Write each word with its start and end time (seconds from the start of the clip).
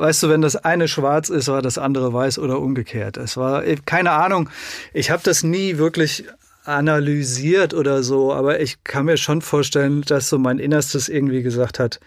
weißt 0.00 0.22
du, 0.22 0.28
wenn 0.28 0.42
das 0.42 0.56
eine 0.56 0.88
schwarz 0.88 1.28
ist, 1.28 1.48
war 1.48 1.62
das 1.62 1.78
andere 1.78 2.12
weiß 2.12 2.38
oder 2.38 2.58
umgekehrt. 2.58 3.16
Es 3.16 3.36
war 3.36 3.62
keine 3.84 4.12
Ahnung. 4.12 4.48
Ich 4.92 5.10
habe 5.10 5.22
das 5.22 5.42
nie 5.42 5.78
wirklich 5.78 6.24
analysiert 6.64 7.74
oder 7.74 8.02
so, 8.02 8.32
aber 8.32 8.60
ich 8.60 8.82
kann 8.84 9.06
mir 9.06 9.16
schon 9.16 9.42
vorstellen, 9.42 10.02
dass 10.02 10.28
so 10.28 10.38
mein 10.38 10.58
Innerstes 10.58 11.08
irgendwie 11.08 11.42
gesagt 11.42 11.78
hat, 11.78 12.00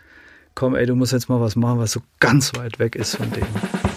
komm, 0.56 0.76
ey, 0.76 0.86
du 0.86 0.96
musst 0.96 1.14
jetzt 1.14 1.29
mal 1.29 1.42
was 1.42 1.56
machen, 1.56 1.79
was 1.79 1.92
so 1.92 2.02
ganz 2.20 2.56
weit 2.56 2.79
weg 2.79 2.96
ist 2.96 3.16
von 3.16 3.32
dem. 3.32 3.93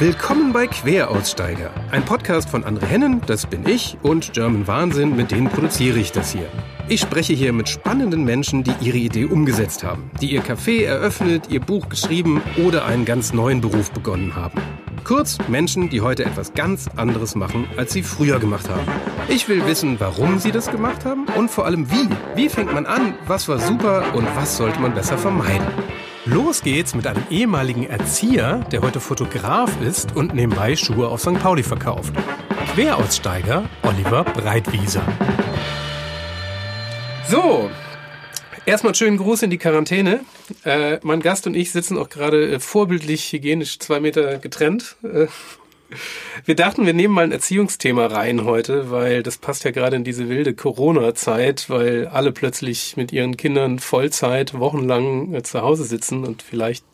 Willkommen 0.00 0.52
bei 0.52 0.68
Queraussteiger, 0.68 1.72
ein 1.90 2.04
Podcast 2.04 2.48
von 2.48 2.62
Andre 2.62 2.86
Hennen, 2.86 3.20
das 3.26 3.46
bin 3.46 3.66
ich, 3.66 3.98
und 4.02 4.32
German 4.32 4.68
Wahnsinn, 4.68 5.16
mit 5.16 5.32
denen 5.32 5.48
produziere 5.48 5.98
ich 5.98 6.12
das 6.12 6.30
hier. 6.30 6.48
Ich 6.88 7.00
spreche 7.00 7.32
hier 7.32 7.52
mit 7.52 7.68
spannenden 7.68 8.22
Menschen, 8.22 8.62
die 8.62 8.74
ihre 8.80 8.98
Idee 8.98 9.24
umgesetzt 9.24 9.82
haben, 9.82 10.08
die 10.20 10.30
ihr 10.30 10.44
Café 10.44 10.84
eröffnet, 10.84 11.50
ihr 11.50 11.58
Buch 11.58 11.88
geschrieben 11.88 12.40
oder 12.64 12.84
einen 12.84 13.06
ganz 13.06 13.32
neuen 13.32 13.60
Beruf 13.60 13.90
begonnen 13.90 14.36
haben. 14.36 14.60
Kurz 15.02 15.36
Menschen, 15.48 15.90
die 15.90 16.00
heute 16.00 16.24
etwas 16.24 16.54
ganz 16.54 16.86
anderes 16.94 17.34
machen, 17.34 17.66
als 17.76 17.92
sie 17.92 18.04
früher 18.04 18.38
gemacht 18.38 18.68
haben. 18.68 18.86
Ich 19.26 19.48
will 19.48 19.66
wissen, 19.66 19.98
warum 19.98 20.38
sie 20.38 20.52
das 20.52 20.70
gemacht 20.70 21.04
haben 21.04 21.26
und 21.36 21.50
vor 21.50 21.66
allem 21.66 21.90
wie. 21.90 22.08
Wie 22.36 22.48
fängt 22.48 22.72
man 22.72 22.86
an, 22.86 23.14
was 23.26 23.48
war 23.48 23.58
super 23.58 24.04
und 24.14 24.28
was 24.36 24.58
sollte 24.58 24.78
man 24.78 24.94
besser 24.94 25.18
vermeiden. 25.18 25.66
Los 26.30 26.60
geht's 26.60 26.94
mit 26.94 27.06
einem 27.06 27.22
ehemaligen 27.30 27.86
Erzieher, 27.86 28.58
der 28.70 28.82
heute 28.82 29.00
Fotograf 29.00 29.80
ist 29.80 30.14
und 30.14 30.34
nebenbei 30.34 30.76
Schuhe 30.76 31.08
auf 31.08 31.22
St. 31.22 31.38
Pauli 31.40 31.62
verkauft. 31.62 32.12
Queraussteiger 32.74 33.66
Oliver 33.82 34.24
Breitwieser. 34.24 35.02
So, 37.30 37.70
Erstmal 38.68 38.94
schönen 38.94 39.16
Gruß 39.16 39.44
in 39.44 39.48
die 39.48 39.56
Quarantäne. 39.56 40.20
Äh, 40.62 40.98
mein 41.02 41.20
Gast 41.20 41.46
und 41.46 41.54
ich 41.54 41.72
sitzen 41.72 41.96
auch 41.96 42.10
gerade 42.10 42.56
äh, 42.56 42.60
vorbildlich 42.60 43.32
hygienisch 43.32 43.78
zwei 43.78 43.98
Meter 43.98 44.36
getrennt. 44.36 44.96
Äh, 45.02 45.28
wir 46.44 46.54
dachten, 46.54 46.86
wir 46.86 46.92
nehmen 46.92 47.14
mal 47.14 47.24
ein 47.24 47.32
Erziehungsthema 47.32 48.06
rein 48.06 48.44
heute, 48.44 48.90
weil 48.90 49.22
das 49.22 49.38
passt 49.38 49.64
ja 49.64 49.70
gerade 49.70 49.96
in 49.96 50.04
diese 50.04 50.28
wilde 50.28 50.54
Corona-Zeit, 50.54 51.70
weil 51.70 52.06
alle 52.08 52.32
plötzlich 52.32 52.96
mit 52.96 53.12
ihren 53.12 53.36
Kindern 53.36 53.78
Vollzeit 53.78 54.58
wochenlang 54.58 55.34
äh, 55.34 55.42
zu 55.42 55.62
Hause 55.62 55.84
sitzen 55.84 56.24
und 56.24 56.42
vielleicht 56.42 56.84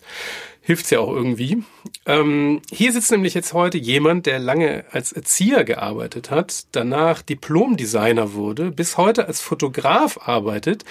hilft's 0.65 0.91
ja 0.91 1.01
auch 1.01 1.13
irgendwie. 1.13 1.63
Ähm, 2.07 2.63
hier 2.71 2.93
sitzt 2.93 3.11
nämlich 3.11 3.35
jetzt 3.35 3.53
heute 3.53 3.77
jemand, 3.77 4.27
der 4.27 4.39
lange 4.39 4.85
als 4.91 5.13
Erzieher 5.13 5.63
gearbeitet 5.65 6.31
hat, 6.31 6.65
danach 6.73 7.21
Diplom-Designer 7.21 8.33
wurde, 8.33 8.71
bis 8.71 8.97
heute 8.97 9.27
als 9.27 9.41
Fotograf 9.41 10.19
arbeitet 10.27 10.85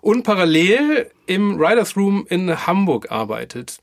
und 0.00 0.22
parallel 0.22 1.10
im 1.26 1.58
Writers 1.58 1.96
Room 1.96 2.26
in 2.28 2.66
Hamburg 2.66 3.10
arbeitet. 3.10 3.78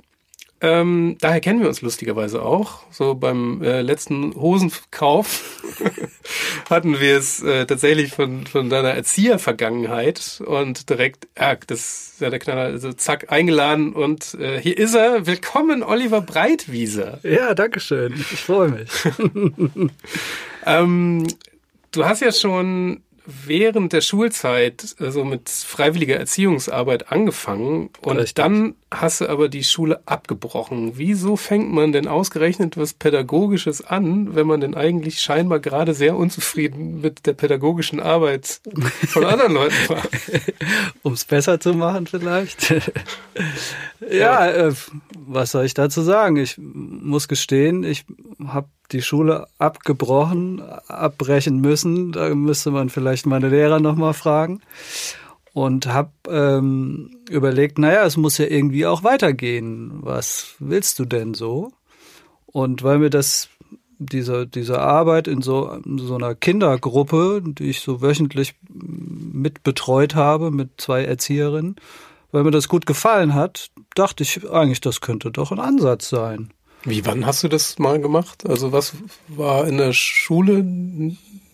Ähm, 0.66 1.17
daher 1.21 1.41
kennen 1.41 1.61
wir 1.61 1.67
uns 1.67 1.83
lustigerweise 1.83 2.41
auch. 2.41 2.80
So 2.89 3.13
beim 3.13 3.61
äh, 3.61 3.81
letzten 3.81 4.33
Hosenkauf 4.33 5.61
hatten 6.72 6.99
wir 6.99 7.17
es 7.17 7.44
äh, 7.44 7.67
tatsächlich 7.67 8.13
von, 8.13 8.47
von 8.47 8.72
deiner 8.72 8.89
Erziehervergangenheit 8.89 10.41
und 10.44 10.89
direkt, 10.89 11.27
ja, 11.39 11.55
das 11.67 12.13
ist 12.13 12.22
ja 12.22 12.31
der 12.31 12.39
Knaller, 12.39 12.61
also 12.61 12.94
zack, 12.94 13.31
eingeladen 13.31 13.94
und 13.94 14.33
äh, 14.39 14.59
hier 14.59 14.75
ist 14.75 14.95
er. 14.95 15.27
Willkommen, 15.27 15.83
Oliver 15.83 16.22
Breitwieser. 16.22 17.19
Ja, 17.22 17.53
danke 17.53 17.79
schön. 17.79 18.13
Ich 18.16 18.41
freue 18.41 18.69
mich. 18.69 18.89
ähm, 20.66 21.27
du 21.91 22.05
hast 22.05 22.22
ja 22.22 22.31
schon 22.31 23.03
während 23.26 23.94
der 23.94 24.02
Schulzeit 24.02 24.95
also 25.00 25.26
mit 25.26 25.50
freiwilliger 25.50 26.16
Erziehungsarbeit 26.16 27.12
angefangen 27.12 27.90
und 28.02 28.18
Richtig. 28.18 28.36
dann 28.36 28.76
hast 28.92 29.22
du 29.22 29.28
aber 29.28 29.50
die 29.50 29.64
Schule 29.64 30.02
abgebrochen. 30.06 30.94
Wieso 30.95 31.36
fängt 31.36 31.72
man 31.72 31.92
denn 31.92 32.08
ausgerechnet 32.08 32.78
was 32.78 32.94
Pädagogisches 32.94 33.84
an, 33.84 34.36
wenn 34.36 34.48
man 34.48 34.62
denn 34.62 34.76
eigentlich 34.76 35.22
scheinbar 35.22 35.59
gerade 35.59 35.94
sehr 35.94 36.16
unzufrieden 36.16 37.02
mit 37.02 37.26
der 37.26 37.34
pädagogischen 37.34 38.00
Arbeit 38.00 38.62
von 39.08 39.25
anderen 39.25 39.53
Leuten 39.53 39.90
war? 39.90 40.03
um 41.03 41.14
es 41.14 41.25
besser 41.25 41.59
zu 41.59 41.74
machen 41.74 42.08
vielleicht. 42.08 42.69
ja, 44.09 44.47
ja. 44.47 44.52
Äh, 44.52 44.74
was 45.18 45.52
soll 45.52 45.66
ich 45.66 45.74
dazu 45.74 46.02
sagen? 46.02 46.38
Ich 46.38 46.58
muss 46.58 47.28
gestehen, 47.28 47.84
ich 47.84 48.06
habe 48.47 48.69
die 48.91 49.01
Schule 49.01 49.47
abgebrochen, 49.57 50.62
abbrechen 50.88 51.59
müssen. 51.62 52.12
Da 52.12 52.34
müsste 52.34 52.72
man 52.72 52.90
vielleicht 52.90 53.25
meine 53.25 53.50
Lehrer 53.50 53.79
nochmal 53.79 54.13
fragen. 54.13 54.62
Und 55.53 55.88
habe 55.88 56.12
ähm, 56.28 57.18
überlegt, 57.29 57.79
naja, 57.79 58.03
es 58.03 58.18
muss 58.18 58.38
ja 58.38 58.46
irgendwie 58.46 58.85
auch 58.85 59.03
weitergehen. 59.03 60.00
Was 60.01 60.56
willst 60.59 61.00
du 61.00 61.06
denn 61.06 61.34
so? 61.34 61.72
Und 62.46 62.84
weil 62.84 63.00
mir 63.00 63.09
das 63.09 63.50
diese, 63.97 64.47
diese 64.47 64.79
Arbeit 64.79 65.28
in 65.28 65.41
so, 65.41 65.69
in 65.85 65.97
so 65.97 66.16
einer 66.16 66.35
Kindergruppe, 66.35 67.41
die 67.44 67.69
ich 67.69 67.81
so 67.81 68.02
wöchentlich 68.02 68.56
mit 68.69 69.63
betreut 69.63 70.16
habe, 70.16 70.52
mit 70.52 70.69
zwei 70.78 71.03
Erzieherinnen, 71.03 71.75
weil 72.31 72.44
mir 72.44 72.52
das 72.52 72.67
gut 72.67 72.85
gefallen 72.85 73.34
hat, 73.34 73.72
dachte 73.96 74.23
ich 74.23 74.50
eigentlich, 74.50 74.81
das 74.81 75.02
könnte 75.02 75.31
doch 75.31 75.52
ein 75.52 75.59
Ansatz 75.59 76.09
sein. 76.09 76.52
Wie, 76.85 77.06
wann 77.06 77.25
hast 77.25 77.44
du 77.44 77.47
das 77.47 77.79
mal 77.79 78.00
gemacht? 78.00 78.47
Also 78.47 78.72
was 78.72 78.94
war 79.28 79.68
in 79.68 79.78
der 79.78 79.94
Schule 79.94 80.63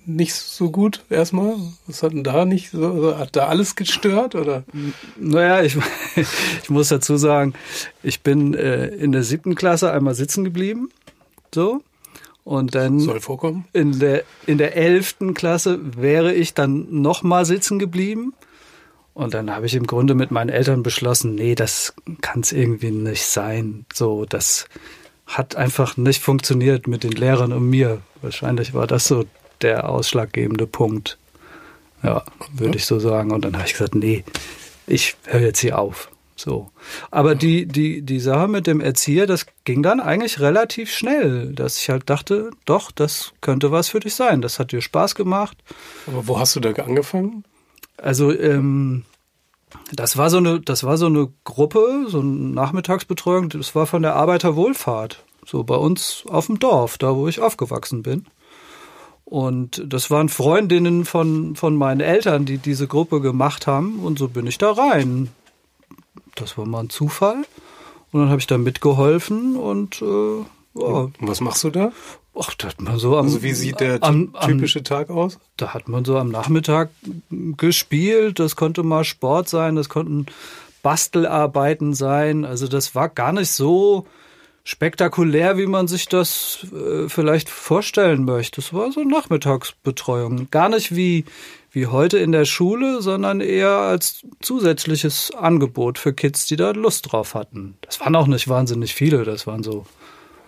nicht 0.05 0.33
so 0.33 0.71
gut 0.71 1.03
erstmal? 1.09 1.55
Was 1.87 2.03
hat 2.03 2.11
denn 2.11 2.23
da 2.23 2.45
nicht 2.45 2.71
so, 2.71 2.85
also 2.85 3.17
hat 3.17 3.35
da 3.35 3.47
alles 3.47 3.75
gestört 3.75 4.35
oder? 4.35 4.63
Naja, 5.17 5.63
ich, 5.63 5.77
ich 6.15 6.69
muss 6.69 6.89
dazu 6.89 7.17
sagen, 7.17 7.53
ich 8.03 8.21
bin 8.21 8.53
äh, 8.53 8.87
in 8.87 9.11
der 9.11 9.23
siebten 9.23 9.55
Klasse 9.55 9.91
einmal 9.91 10.15
sitzen 10.15 10.43
geblieben, 10.43 10.89
so. 11.53 11.81
Und 12.43 12.73
dann 12.73 12.99
soll 12.99 13.19
vorkommen. 13.19 13.65
In 13.71 13.99
der 13.99 14.23
in 14.47 14.57
der 14.57 14.75
elften 14.75 15.35
Klasse 15.35 15.79
wäre 15.95 16.33
ich 16.33 16.55
dann 16.55 16.87
noch 16.89 17.21
mal 17.21 17.45
sitzen 17.45 17.77
geblieben. 17.77 18.33
Und 19.13 19.33
dann 19.33 19.51
habe 19.51 19.65
ich 19.67 19.75
im 19.75 19.85
Grunde 19.85 20.15
mit 20.15 20.31
meinen 20.31 20.49
Eltern 20.49 20.83
beschlossen, 20.83 21.35
nee, 21.35 21.53
das 21.53 21.93
kann 22.21 22.39
es 22.39 22.51
irgendwie 22.51 22.91
nicht 22.91 23.25
sein. 23.25 23.85
So, 23.93 24.25
das 24.25 24.67
hat 25.31 25.55
einfach 25.55 25.97
nicht 25.97 26.21
funktioniert 26.21 26.87
mit 26.87 27.03
den 27.03 27.11
Lehrern 27.11 27.53
und 27.53 27.69
mir. 27.69 28.01
Wahrscheinlich 28.21 28.73
war 28.73 28.87
das 28.87 29.05
so 29.07 29.25
der 29.61 29.89
ausschlaggebende 29.89 30.67
Punkt. 30.67 31.17
Ja, 32.03 32.23
würde 32.53 32.77
ich 32.77 32.85
so 32.85 32.99
sagen. 32.99 33.31
Und 33.31 33.45
dann 33.45 33.55
habe 33.55 33.65
ich 33.65 33.73
gesagt, 33.73 33.95
nee, 33.95 34.23
ich 34.87 35.15
höre 35.25 35.41
jetzt 35.41 35.59
hier 35.59 35.79
auf. 35.79 36.09
So. 36.35 36.71
Aber 37.11 37.35
die, 37.35 37.67
die, 37.67 38.01
die 38.01 38.19
Sache 38.19 38.47
mit 38.47 38.65
dem 38.65 38.81
Erzieher, 38.81 39.27
das 39.27 39.45
ging 39.63 39.83
dann 39.83 39.99
eigentlich 39.99 40.39
relativ 40.39 40.91
schnell, 40.91 41.53
dass 41.53 41.77
ich 41.77 41.89
halt 41.89 42.09
dachte, 42.09 42.49
doch, 42.65 42.91
das 42.91 43.33
könnte 43.41 43.71
was 43.71 43.89
für 43.89 43.99
dich 43.99 44.15
sein. 44.15 44.41
Das 44.41 44.57
hat 44.57 44.71
dir 44.71 44.81
Spaß 44.81 45.15
gemacht. 45.15 45.57
Aber 46.07 46.27
wo 46.27 46.39
hast 46.39 46.55
du 46.55 46.59
da 46.59 46.71
angefangen? 46.71 47.43
Also, 47.97 48.31
ähm, 48.37 49.05
das 49.93 50.17
war 50.17 50.29
so 50.29 50.37
eine, 50.37 50.59
das 50.59 50.83
war 50.83 50.97
so 50.97 51.07
eine 51.07 51.29
Gruppe, 51.43 52.05
so 52.07 52.19
eine 52.19 52.29
Nachmittagsbetreuung, 52.29 53.49
das 53.49 53.75
war 53.75 53.87
von 53.87 54.01
der 54.01 54.15
Arbeiterwohlfahrt. 54.15 55.23
So 55.45 55.63
bei 55.63 55.75
uns 55.75 56.23
auf 56.27 56.47
dem 56.47 56.59
Dorf, 56.59 56.97
da 56.97 57.15
wo 57.15 57.27
ich 57.27 57.39
aufgewachsen 57.39 58.03
bin. 58.03 58.25
Und 59.25 59.81
das 59.85 60.11
waren 60.11 60.29
Freundinnen 60.29 61.05
von, 61.05 61.55
von 61.55 61.75
meinen 61.75 62.01
Eltern, 62.01 62.45
die 62.45 62.57
diese 62.57 62.87
Gruppe 62.87 63.21
gemacht 63.21 63.65
haben. 63.65 63.99
Und 63.99 64.19
so 64.19 64.27
bin 64.27 64.45
ich 64.45 64.57
da 64.57 64.71
rein. 64.71 65.29
Das 66.35 66.57
war 66.57 66.65
mal 66.65 66.81
ein 66.81 66.89
Zufall. 66.89 67.45
Und 68.11 68.19
dann 68.19 68.29
habe 68.29 68.39
ich 68.39 68.47
da 68.47 68.57
mitgeholfen 68.57 69.55
und 69.55 70.01
äh, 70.01 70.39
ja. 70.75 70.83
Und 70.83 71.15
was 71.21 71.41
machst 71.41 71.63
du 71.63 71.69
da? 71.69 71.91
Ach, 72.37 72.53
da 72.55 72.69
hat 72.69 72.81
man 72.81 72.97
so 72.97 73.17
am, 73.17 73.25
Also 73.25 73.43
wie 73.43 73.53
sieht 73.53 73.79
der 73.79 74.01
am, 74.03 74.33
typische 74.45 74.79
am, 74.79 74.85
Tag 74.85 75.09
aus? 75.09 75.37
Da 75.57 75.73
hat 75.73 75.89
man 75.89 76.05
so 76.05 76.17
am 76.17 76.29
Nachmittag 76.29 76.89
gespielt. 77.29 78.39
Das 78.39 78.55
konnte 78.55 78.83
mal 78.83 79.03
Sport 79.03 79.49
sein, 79.49 79.75
das 79.75 79.89
konnten 79.89 80.27
Bastelarbeiten 80.81 81.93
sein. 81.93 82.45
Also 82.45 82.67
das 82.67 82.95
war 82.95 83.09
gar 83.09 83.33
nicht 83.33 83.51
so 83.51 84.07
spektakulär, 84.63 85.57
wie 85.57 85.65
man 85.65 85.87
sich 85.87 86.07
das 86.07 86.67
äh, 86.73 87.09
vielleicht 87.09 87.49
vorstellen 87.49 88.25
möchte. 88.25 88.61
Es 88.61 88.73
war 88.73 88.91
so 88.91 89.03
Nachmittagsbetreuung. 89.03 90.49
Gar 90.51 90.69
nicht 90.69 90.95
wie, 90.95 91.25
wie 91.71 91.87
heute 91.87 92.19
in 92.19 92.31
der 92.31 92.45
Schule, 92.45 93.01
sondern 93.01 93.41
eher 93.41 93.77
als 93.77 94.25
zusätzliches 94.41 95.31
Angebot 95.35 95.97
für 95.97 96.13
Kids, 96.13 96.45
die 96.45 96.55
da 96.55 96.71
Lust 96.71 97.11
drauf 97.11 97.33
hatten. 97.33 97.75
Das 97.81 97.99
waren 97.99 98.15
auch 98.15 98.27
nicht 98.27 98.47
wahnsinnig 98.47 98.93
viele, 98.93 99.23
das 99.23 99.47
waren 99.47 99.63
so 99.63 99.85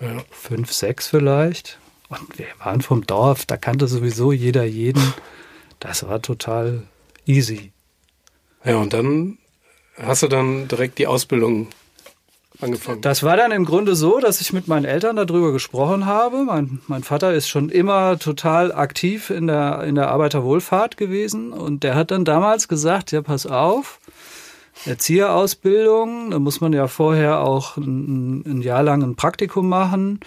ja. 0.03 0.23
fünf, 0.31 0.71
sechs 0.71 1.07
vielleicht. 1.07 1.79
Und 2.09 2.37
wir 2.37 2.47
waren 2.59 2.81
vom 2.81 3.05
Dorf, 3.05 3.45
da 3.45 3.57
kannte 3.57 3.87
sowieso 3.87 4.31
jeder 4.31 4.63
jeden. 4.63 5.13
Das 5.79 6.07
war 6.07 6.21
total 6.21 6.83
easy. 7.25 7.71
Ja, 8.63 8.77
und 8.77 8.93
dann 8.93 9.37
hast 10.01 10.23
du 10.23 10.27
dann 10.27 10.67
direkt 10.67 10.97
die 10.99 11.07
Ausbildung 11.07 11.67
angefangen? 12.61 13.01
Das 13.01 13.23
war 13.23 13.37
dann 13.37 13.51
im 13.51 13.65
Grunde 13.65 13.95
so, 13.95 14.19
dass 14.19 14.41
ich 14.41 14.53
mit 14.53 14.67
meinen 14.67 14.85
Eltern 14.85 15.15
darüber 15.15 15.51
gesprochen 15.51 16.05
habe. 16.05 16.43
Mein, 16.43 16.79
mein 16.87 17.03
Vater 17.03 17.33
ist 17.33 17.49
schon 17.49 17.69
immer 17.69 18.17
total 18.19 18.71
aktiv 18.71 19.29
in 19.29 19.47
der, 19.47 19.83
in 19.83 19.95
der 19.95 20.09
Arbeiterwohlfahrt 20.09 20.97
gewesen 20.97 21.51
und 21.51 21.83
der 21.83 21.95
hat 21.95 22.11
dann 22.11 22.25
damals 22.25 22.67
gesagt, 22.67 23.11
ja, 23.11 23.21
pass 23.21 23.45
auf, 23.45 23.99
Erzieherausbildung. 24.85 26.31
Da 26.31 26.39
muss 26.39 26.61
man 26.61 26.73
ja 26.73 26.87
vorher 26.87 27.41
auch 27.41 27.77
ein, 27.77 28.41
ein 28.45 28.61
Jahr 28.61 28.83
lang 28.83 29.03
ein 29.03 29.15
Praktikum 29.15 29.69
machen. 29.69 30.19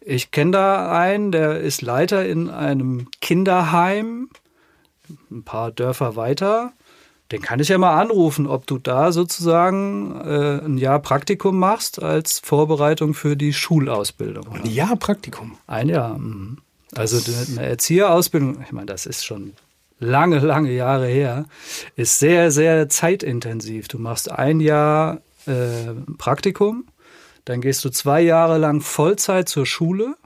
Ich 0.00 0.30
kenne 0.30 0.52
da 0.52 0.92
einen, 0.98 1.30
der 1.30 1.60
ist 1.60 1.82
Leiter 1.82 2.26
in 2.26 2.48
einem 2.48 3.08
Kinderheim, 3.20 4.30
ein 5.30 5.42
paar 5.42 5.70
Dörfer 5.70 6.16
weiter. 6.16 6.72
Den 7.32 7.42
kann 7.42 7.60
ich 7.60 7.68
ja 7.68 7.78
mal 7.78 8.00
anrufen, 8.00 8.46
ob 8.48 8.66
du 8.66 8.78
da 8.78 9.12
sozusagen 9.12 10.20
äh, 10.20 10.64
ein 10.64 10.78
Jahr 10.78 10.98
Praktikum 10.98 11.58
machst 11.58 12.02
als 12.02 12.40
Vorbereitung 12.40 13.14
für 13.14 13.36
die 13.36 13.52
Schulausbildung. 13.52 14.48
Ein 14.52 14.66
Jahr 14.66 14.96
Praktikum? 14.96 15.56
Ein 15.68 15.88
Jahr. 15.88 16.18
Mhm. 16.18 16.58
Also 16.96 17.20
eine 17.52 17.66
Erzieherausbildung, 17.66 18.64
ich 18.64 18.72
meine, 18.72 18.86
das 18.86 19.06
ist 19.06 19.24
schon 19.24 19.52
lange, 20.00 20.38
lange 20.38 20.72
Jahre 20.72 21.06
her, 21.06 21.44
ist 21.94 22.18
sehr, 22.18 22.50
sehr 22.50 22.88
zeitintensiv. 22.88 23.86
Du 23.86 23.98
machst 23.98 24.30
ein 24.30 24.58
Jahr 24.60 25.20
äh, 25.46 25.92
Praktikum, 26.18 26.86
dann 27.44 27.60
gehst 27.60 27.84
du 27.84 27.90
zwei 27.90 28.20
Jahre 28.20 28.58
lang 28.58 28.80
Vollzeit 28.80 29.48
zur 29.48 29.66
Schule 29.66 30.16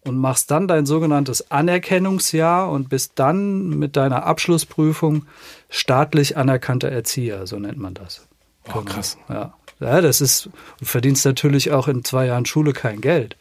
und 0.00 0.16
machst 0.16 0.50
dann 0.50 0.68
dein 0.68 0.86
sogenanntes 0.86 1.50
Anerkennungsjahr 1.50 2.70
und 2.70 2.88
bist 2.88 3.12
dann 3.16 3.70
mit 3.70 3.96
deiner 3.96 4.24
Abschlussprüfung 4.24 5.26
staatlich 5.68 6.36
anerkannter 6.36 6.90
Erzieher, 6.90 7.46
so 7.46 7.58
nennt 7.58 7.78
man 7.78 7.94
das. 7.94 8.26
Oh, 8.74 8.82
krass. 8.82 9.16
Ja. 9.28 9.54
ja, 9.80 10.00
das 10.00 10.20
ist, 10.20 10.50
du 10.78 10.84
verdienst 10.84 11.24
natürlich 11.24 11.70
auch 11.70 11.88
in 11.88 12.04
zwei 12.04 12.26
Jahren 12.26 12.46
Schule 12.46 12.72
kein 12.72 13.00
Geld 13.00 13.36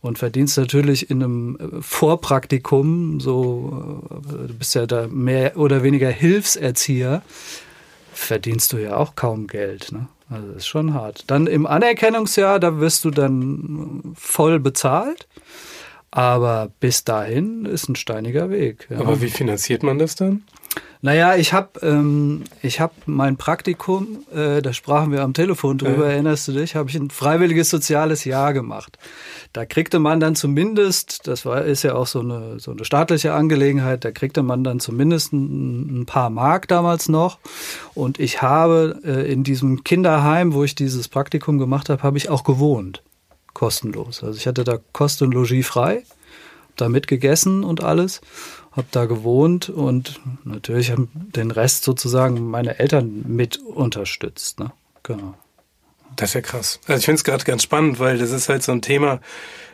und 0.00 0.18
verdienst 0.18 0.56
natürlich 0.56 1.10
in 1.10 1.22
einem 1.22 1.56
äh, 1.56 1.82
Vorpraktikum, 1.82 3.20
so, 3.20 4.02
äh, 4.10 4.48
du 4.48 4.54
bist 4.54 4.74
ja 4.74 4.86
da 4.86 5.06
mehr 5.08 5.56
oder 5.56 5.82
weniger 5.82 6.10
Hilfserzieher, 6.10 7.22
verdienst 8.12 8.72
du 8.72 8.78
ja 8.78 8.96
auch 8.96 9.14
kaum 9.14 9.46
Geld. 9.46 9.92
Ne? 9.92 10.08
Also 10.30 10.52
ist 10.52 10.66
schon 10.66 10.94
hart. 10.94 11.24
Dann 11.28 11.46
im 11.46 11.66
Anerkennungsjahr, 11.66 12.60
da 12.60 12.78
wirst 12.80 13.04
du 13.04 13.10
dann 13.10 14.14
voll 14.14 14.60
bezahlt. 14.60 15.26
Aber 16.10 16.70
bis 16.80 17.04
dahin 17.04 17.66
ist 17.66 17.88
ein 17.88 17.96
steiniger 17.96 18.50
Weg. 18.50 18.86
Ja. 18.90 18.98
Aber 18.98 19.20
wie 19.20 19.28
finanziert 19.28 19.82
man 19.82 19.98
das 19.98 20.14
dann? 20.14 20.42
Naja, 21.00 21.36
ich 21.36 21.52
habe 21.52 21.78
ähm, 21.82 22.42
ich 22.60 22.80
hab 22.80 22.92
mein 23.06 23.36
Praktikum, 23.36 24.24
äh, 24.34 24.60
da 24.60 24.72
sprachen 24.72 25.12
wir 25.12 25.22
am 25.22 25.32
Telefon 25.32 25.78
drüber, 25.78 26.06
ja. 26.06 26.12
erinnerst 26.12 26.48
du 26.48 26.52
dich, 26.52 26.74
habe 26.74 26.90
ich 26.90 26.96
ein 26.96 27.10
freiwilliges 27.10 27.70
soziales 27.70 28.24
Jahr 28.24 28.52
gemacht. 28.52 28.98
Da 29.52 29.64
kriegte 29.64 30.00
man 30.00 30.18
dann 30.18 30.34
zumindest, 30.34 31.28
das 31.28 31.46
war 31.46 31.64
ist 31.64 31.84
ja 31.84 31.94
auch 31.94 32.08
so 32.08 32.20
eine 32.20 32.58
so 32.58 32.72
eine 32.72 32.84
staatliche 32.84 33.32
Angelegenheit, 33.32 34.04
da 34.04 34.10
kriegte 34.10 34.42
man 34.42 34.64
dann 34.64 34.80
zumindest 34.80 35.32
ein, 35.32 36.00
ein 36.00 36.06
paar 36.06 36.30
Mark 36.30 36.66
damals 36.66 37.08
noch. 37.08 37.38
Und 37.94 38.18
ich 38.18 38.42
habe 38.42 39.00
äh, 39.04 39.32
in 39.32 39.44
diesem 39.44 39.84
Kinderheim, 39.84 40.52
wo 40.52 40.64
ich 40.64 40.74
dieses 40.74 41.06
Praktikum 41.06 41.58
gemacht 41.58 41.90
habe, 41.90 42.02
habe 42.02 42.18
ich 42.18 42.28
auch 42.28 42.42
gewohnt, 42.42 43.02
kostenlos. 43.58 44.22
Also 44.22 44.38
ich 44.38 44.46
hatte 44.46 44.62
da 44.62 44.78
Kost 44.92 45.20
und 45.20 45.34
Logis 45.34 45.66
frei, 45.66 46.04
da 46.76 46.88
mitgegessen 46.88 47.64
und 47.64 47.82
alles 47.82 48.20
habe 48.70 48.86
da 48.92 49.06
gewohnt 49.06 49.68
und 49.68 50.20
natürlich 50.44 50.92
haben 50.92 51.10
den 51.14 51.50
Rest 51.50 51.82
sozusagen 51.82 52.48
meine 52.48 52.78
Eltern 52.78 53.24
mit 53.26 53.56
unterstützt. 53.56 54.60
Ne? 54.60 54.70
Genau. 55.02 55.34
Das 56.14 56.30
ist 56.30 56.34
ja 56.34 56.40
krass. 56.40 56.78
Also 56.86 57.00
ich 57.00 57.04
finde 57.04 57.16
es 57.16 57.24
gerade 57.24 57.42
ganz 57.42 57.64
spannend, 57.64 57.98
weil 57.98 58.18
das 58.18 58.30
ist 58.30 58.48
halt 58.48 58.62
so 58.62 58.70
ein 58.70 58.80
Thema, 58.80 59.20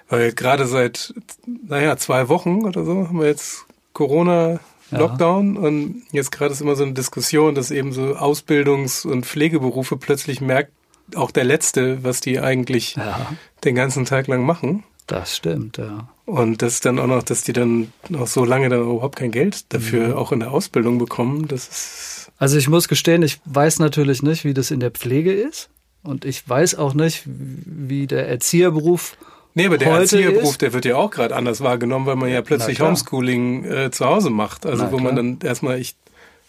weil 0.08 0.32
gerade 0.32 0.66
seit, 0.66 1.12
naja, 1.46 1.98
zwei 1.98 2.31
Wochen 2.31 2.64
oder 2.64 2.86
so 2.86 3.08
haben 3.08 3.20
wir 3.20 3.26
jetzt 3.26 3.66
Corona 3.92 4.60
Lockdown 4.90 5.56
ja. 5.56 5.60
und 5.60 6.02
jetzt 6.12 6.32
gerade 6.32 6.54
ist 6.54 6.62
immer 6.62 6.76
so 6.76 6.84
eine 6.84 6.94
Diskussion, 6.94 7.54
dass 7.54 7.70
eben 7.70 7.92
so 7.92 8.16
Ausbildungs- 8.16 9.06
und 9.06 9.26
Pflegeberufe 9.26 9.98
plötzlich 9.98 10.40
merkt, 10.40 10.72
auch 11.16 11.31
der 11.31 11.44
Letzte, 11.44 12.02
was 12.05 12.20
die 12.20 12.40
eigentlich 12.40 12.96
ja. 12.96 13.32
den 13.64 13.75
ganzen 13.75 14.05
Tag 14.05 14.26
lang 14.26 14.44
machen. 14.44 14.84
Das 15.06 15.37
stimmt, 15.37 15.76
ja. 15.78 16.08
Und 16.25 16.62
das 16.62 16.81
dann 16.81 16.99
auch 16.99 17.06
noch, 17.06 17.22
dass 17.22 17.43
die 17.43 17.52
dann 17.52 17.93
noch 18.08 18.26
so 18.26 18.44
lange 18.44 18.70
dann 18.70 18.81
überhaupt 18.81 19.16
kein 19.16 19.31
Geld 19.31 19.72
dafür 19.72 20.08
mhm. 20.08 20.14
auch 20.14 20.32
in 20.32 20.40
der 20.40 20.50
Ausbildung 20.50 20.99
bekommen, 20.99 21.46
das 21.49 21.69
ist. 21.69 22.32
Also 22.38 22.56
ich 22.56 22.69
muss 22.69 22.88
gestehen, 22.88 23.22
ich 23.22 23.40
weiß 23.44 23.78
natürlich 23.78 24.22
nicht, 24.22 24.44
wie 24.44 24.55
das 24.55 24.70
in 24.70 24.81
der 24.81 24.90
Pflege 24.90 25.32
ist. 25.32 25.69
Und 26.02 26.25
ich 26.25 26.46
weiß 26.46 26.75
auch 26.75 26.93
nicht, 26.93 27.22
wie 27.25 28.06
der 28.06 28.28
Erzieherberuf 28.28 29.17
Nee, 29.55 29.67
aber 29.67 29.78
der 29.78 29.88
Erzieherberuf, 29.88 30.50
ist. 30.50 30.62
der 30.62 30.72
wird 30.72 30.84
ja 30.84 30.96
auch 30.96 31.10
gerade 31.10 31.37
anders 31.37 31.60
wahrgenommen, 31.60 32.06
weil 32.06 32.17
man 32.17 32.28
ja 32.28 32.43
plötzlich 32.43 32.81
Homeschooling 32.81 33.64
äh, 33.64 33.90
zu 33.93 34.05
Hause 34.05 34.31
macht. 34.31 34.67
Also 34.67 34.84
Na, 34.84 34.93
wo 34.93 34.96
klar. 34.96 35.12
man 35.12 35.17
dann 35.17 35.38
erstmal, 35.49 35.78
ich 35.78 35.94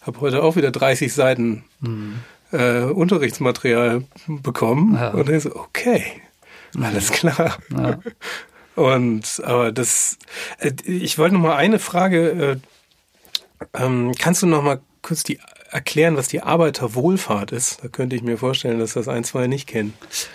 habe 0.01 0.19
heute 0.21 0.41
auch 0.41 0.55
wieder 0.55 0.71
30 0.71 1.13
Seiten 1.13 1.63
mhm. 1.81 2.15
Äh, 2.55 2.91
Unterrichtsmaterial 2.91 4.03
bekommen. 4.27 4.95
Ja. 4.95 5.09
Und 5.09 5.29
dann 5.29 5.39
so, 5.39 5.55
okay, 5.55 6.03
alles 6.81 7.11
klar. 7.11 7.57
Ja. 7.75 7.99
Und 8.75 9.41
aber 9.45 9.71
das, 9.71 10.17
äh, 10.59 10.71
ich 10.83 11.17
wollte 11.17 11.35
noch 11.35 11.41
mal 11.41 11.55
eine 11.55 11.79
Frage. 11.79 12.59
Äh, 13.73 13.83
ähm, 13.83 14.11
kannst 14.19 14.43
du 14.43 14.47
noch 14.47 14.61
mal 14.61 14.81
kurz 15.01 15.23
die 15.23 15.39
erklären, 15.71 16.15
was 16.15 16.27
die 16.27 16.41
Arbeiterwohlfahrt 16.41 17.51
ist? 17.51 17.83
Da 17.83 17.89
könnte 17.89 18.15
ich 18.15 18.23
mir 18.23 18.37
vorstellen, 18.37 18.79
dass 18.79 18.93
das 18.93 19.07
ein, 19.07 19.23
zwei 19.23 19.47
nicht 19.47 19.67
kennen. 19.67 19.93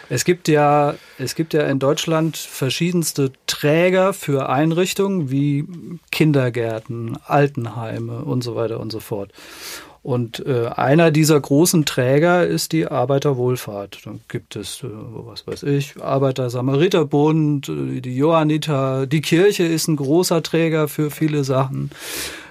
Es 0.09 0.25
gibt 0.25 0.49
ja, 0.49 0.95
es 1.19 1.35
gibt 1.35 1.55
ja 1.55 1.63
in 1.63 1.79
Deutschland 1.79 2.37
verschiedenste 2.37 3.33
Träger 3.47 4.13
für 4.13 4.49
Einrichtungen 4.49 5.31
wie 5.31 5.65
Kindergärten, 6.11 7.19
Altenheime 7.25 8.25
und 8.25 8.43
so 8.43 8.55
weiter 8.55 8.81
und 8.81 8.91
so 8.91 9.01
fort. 9.01 9.33
Und 10.03 10.45
äh, 10.47 10.67
einer 10.69 11.11
dieser 11.11 11.39
großen 11.39 11.85
Träger 11.85 12.47
ist 12.47 12.73
die 12.73 12.87
Arbeiterwohlfahrt. 12.87 14.01
Dann 14.05 14.21
gibt 14.29 14.57
es, 14.57 14.83
äh, 14.83 14.89
was 14.91 15.47
weiß 15.47 15.65
ich, 15.65 16.01
Arbeiter-Samariter-Bund, 16.03 17.69
äh, 17.69 18.01
die 18.01 18.17
Johanniter, 18.17 19.07
die 19.07 19.21
Kirche 19.21 19.65
ist 19.65 19.89
ein 19.89 19.97
großer 19.97 20.43
Träger 20.43 20.89
für 20.89 21.11
viele 21.11 21.45
Sachen. 21.45 21.91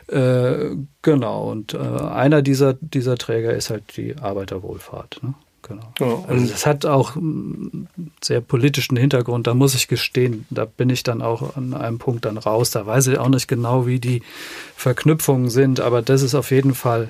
Äh, 0.07 0.75
genau, 1.01 1.49
und 1.49 1.73
äh, 1.73 1.77
einer 1.77 2.43
dieser, 2.43 2.73
dieser 2.73 3.17
Träger 3.17 3.53
ist 3.53 3.71
halt 3.71 3.97
die 3.97 4.15
Arbeiterwohlfahrt. 4.17 5.21
Ne? 5.23 5.33
Genau. 5.69 5.93
Ja, 5.99 6.23
also 6.27 6.47
das 6.47 6.65
hat 6.65 6.85
auch 6.85 7.15
einen 7.15 7.87
sehr 8.21 8.41
politischen 8.41 8.97
Hintergrund, 8.97 9.47
da 9.47 9.53
muss 9.53 9.75
ich 9.75 9.87
gestehen, 9.87 10.45
da 10.49 10.65
bin 10.65 10.89
ich 10.89 11.03
dann 11.03 11.21
auch 11.21 11.55
an 11.55 11.73
einem 11.73 11.99
Punkt 11.99 12.25
dann 12.25 12.37
raus. 12.37 12.71
Da 12.71 12.85
weiß 12.85 13.07
ich 13.07 13.19
auch 13.19 13.29
nicht 13.29 13.47
genau, 13.47 13.85
wie 13.85 13.99
die 13.99 14.23
Verknüpfungen 14.75 15.49
sind, 15.49 15.79
aber 15.79 16.01
das 16.01 16.23
ist 16.23 16.35
auf 16.35 16.51
jeden 16.51 16.73
Fall 16.73 17.09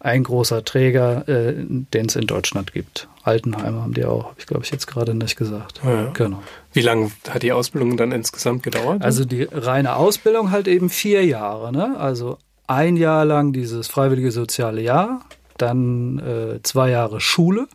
ein 0.00 0.24
großer 0.24 0.64
Träger, 0.64 1.28
äh, 1.28 1.54
den 1.56 2.06
es 2.06 2.16
in 2.16 2.26
Deutschland 2.26 2.72
gibt. 2.72 3.08
Altenheime 3.22 3.82
haben 3.82 3.94
die 3.94 4.04
auch, 4.04 4.24
habe 4.24 4.34
ich 4.38 4.46
glaube 4.46 4.64
ich 4.64 4.72
jetzt 4.72 4.88
gerade 4.88 5.14
nicht 5.14 5.36
gesagt. 5.36 5.80
Ja. 5.84 6.10
Genau. 6.12 6.42
Wie 6.72 6.80
lange 6.80 7.12
hat 7.30 7.44
die 7.44 7.52
Ausbildung 7.52 7.96
dann 7.96 8.10
insgesamt 8.10 8.64
gedauert? 8.64 9.00
Also 9.00 9.24
die 9.24 9.44
reine 9.44 9.94
Ausbildung 9.94 10.50
halt 10.50 10.66
eben 10.66 10.90
vier 10.90 11.24
Jahre. 11.24 11.70
Ne? 11.70 11.96
Also 11.98 12.38
ein 12.66 12.96
Jahr 12.96 13.24
lang 13.24 13.52
dieses 13.52 13.86
freiwillige 13.86 14.32
soziale 14.32 14.80
Jahr, 14.80 15.20
dann 15.56 16.18
äh, 16.18 16.62
zwei 16.64 16.90
Jahre 16.90 17.20
Schule 17.20 17.68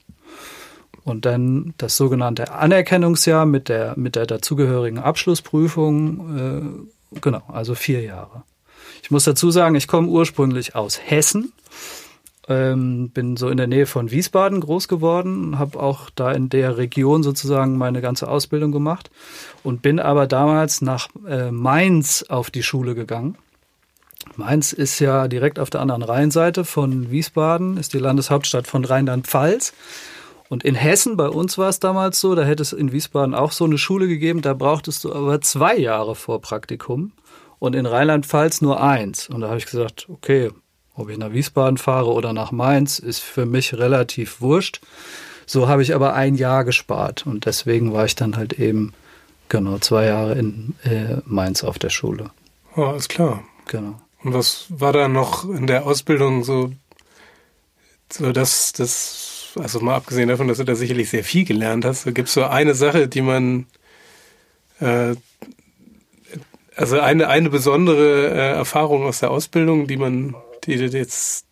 und 1.07 1.25
dann 1.25 1.73
das 1.77 1.97
sogenannte 1.97 2.51
Anerkennungsjahr 2.51 3.45
mit 3.45 3.69
der 3.69 3.93
mit 3.97 4.15
der 4.15 4.25
dazugehörigen 4.25 4.99
Abschlussprüfung. 4.99 6.87
Äh, 7.13 7.19
genau, 7.21 7.43
also 7.47 7.75
vier 7.75 8.01
Jahre. 8.01 8.43
Ich 9.03 9.11
muss 9.11 9.23
dazu 9.23 9.51
sagen, 9.51 9.75
ich 9.75 9.87
komme 9.87 10.07
ursprünglich 10.07 10.75
aus 10.75 10.99
Hessen 11.03 11.53
ähm, 12.47 13.09
bin 13.09 13.37
so 13.37 13.49
in 13.49 13.57
der 13.57 13.67
Nähe 13.67 13.85
von 13.85 14.09
Wiesbaden 14.09 14.61
groß 14.61 14.87
geworden, 14.87 15.59
habe 15.59 15.79
auch 15.79 16.09
da 16.15 16.31
in 16.31 16.49
der 16.49 16.77
Region 16.77 17.23
sozusagen 17.23 17.77
meine 17.77 18.01
ganze 18.01 18.27
Ausbildung 18.29 18.71
gemacht 18.71 19.11
und 19.63 19.81
bin 19.81 19.99
aber 19.99 20.27
damals 20.27 20.81
nach 20.81 21.09
äh, 21.27 21.51
Mainz 21.51 22.25
auf 22.29 22.49
die 22.49 22.63
Schule 22.63 22.95
gegangen. 22.95 23.37
Mainz 24.35 24.73
ist 24.73 24.99
ja 24.99 25.27
direkt 25.27 25.59
auf 25.59 25.69
der 25.69 25.81
anderen 25.81 26.03
Rheinseite 26.03 26.65
von 26.65 27.11
Wiesbaden, 27.11 27.77
ist 27.77 27.93
die 27.93 27.99
Landeshauptstadt 27.99 28.67
von 28.67 28.85
Rheinland-Pfalz. 28.85 29.73
Und 30.49 30.63
in 30.63 30.75
Hessen, 30.75 31.17
bei 31.17 31.27
uns 31.27 31.57
war 31.57 31.69
es 31.69 31.79
damals 31.79 32.19
so, 32.19 32.35
da 32.35 32.43
hätte 32.43 32.63
es 32.63 32.73
in 32.73 32.91
Wiesbaden 32.91 33.35
auch 33.35 33.51
so 33.51 33.65
eine 33.65 33.77
Schule 33.77 34.07
gegeben, 34.07 34.41
da 34.41 34.53
brauchtest 34.53 35.03
du 35.03 35.13
aber 35.13 35.41
zwei 35.41 35.75
Jahre 35.75 36.15
vor 36.15 36.41
Praktikum 36.41 37.11
und 37.59 37.75
in 37.75 37.85
Rheinland-Pfalz 37.85 38.61
nur 38.61 38.81
eins. 38.81 39.29
Und 39.29 39.41
da 39.41 39.47
habe 39.47 39.57
ich 39.57 39.65
gesagt, 39.65 40.07
okay, 40.09 40.51
ob 40.95 41.09
ich 41.09 41.17
nach 41.17 41.31
Wiesbaden 41.31 41.77
fahre 41.77 42.11
oder 42.11 42.33
nach 42.33 42.51
Mainz, 42.51 42.99
ist 42.99 43.19
für 43.19 43.45
mich 43.45 43.73
relativ 43.75 44.41
wurscht. 44.41 44.81
So 45.45 45.67
habe 45.67 45.81
ich 45.81 45.93
aber 45.95 46.13
ein 46.13 46.35
Jahr 46.35 46.65
gespart 46.65 47.25
und 47.25 47.45
deswegen 47.45 47.93
war 47.93 48.05
ich 48.05 48.15
dann 48.15 48.35
halt 48.35 48.53
eben 48.53 48.93
genau 49.49 49.77
zwei 49.79 50.05
Jahre 50.05 50.33
in 50.33 50.75
äh, 50.83 51.17
Mainz 51.25 51.63
auf 51.63 51.79
der 51.79 51.89
Schule. 51.89 52.31
Oh, 52.75 52.83
alles 52.83 53.07
klar. 53.07 53.43
Genau. 53.67 53.99
Und 54.23 54.33
was 54.33 54.65
war 54.69 54.93
da 54.93 55.07
noch 55.07 55.45
in 55.45 55.67
der 55.67 55.85
Ausbildung 55.85 56.43
so, 56.43 56.71
so 58.11 58.31
dass 58.31 58.73
das, 58.73 59.36
also 59.59 59.79
mal 59.79 59.95
abgesehen 59.95 60.29
davon, 60.29 60.47
dass 60.47 60.57
du 60.57 60.63
da 60.63 60.75
sicherlich 60.75 61.09
sehr 61.09 61.23
viel 61.23 61.45
gelernt 61.45 61.85
hast, 61.85 62.05
gibt 62.13 62.27
es 62.27 62.33
so 62.33 62.43
eine 62.43 62.73
Sache, 62.73 63.07
die 63.07 63.21
man, 63.21 63.65
äh, 64.79 65.15
also 66.75 66.99
eine, 66.99 67.27
eine 67.27 67.49
besondere 67.49 68.29
äh, 68.29 68.51
Erfahrung 68.53 69.03
aus 69.03 69.19
der 69.19 69.31
Ausbildung, 69.31 69.87
die 69.87 69.97
man 69.97 70.35
die 70.67 70.77
du 70.77 70.85
jetzt 70.85 71.45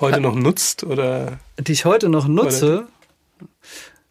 heute 0.00 0.20
noch 0.20 0.34
nutzt 0.34 0.84
oder? 0.84 1.38
Die 1.58 1.72
ich 1.72 1.84
heute 1.84 2.08
noch 2.08 2.28
nutze. 2.28 2.86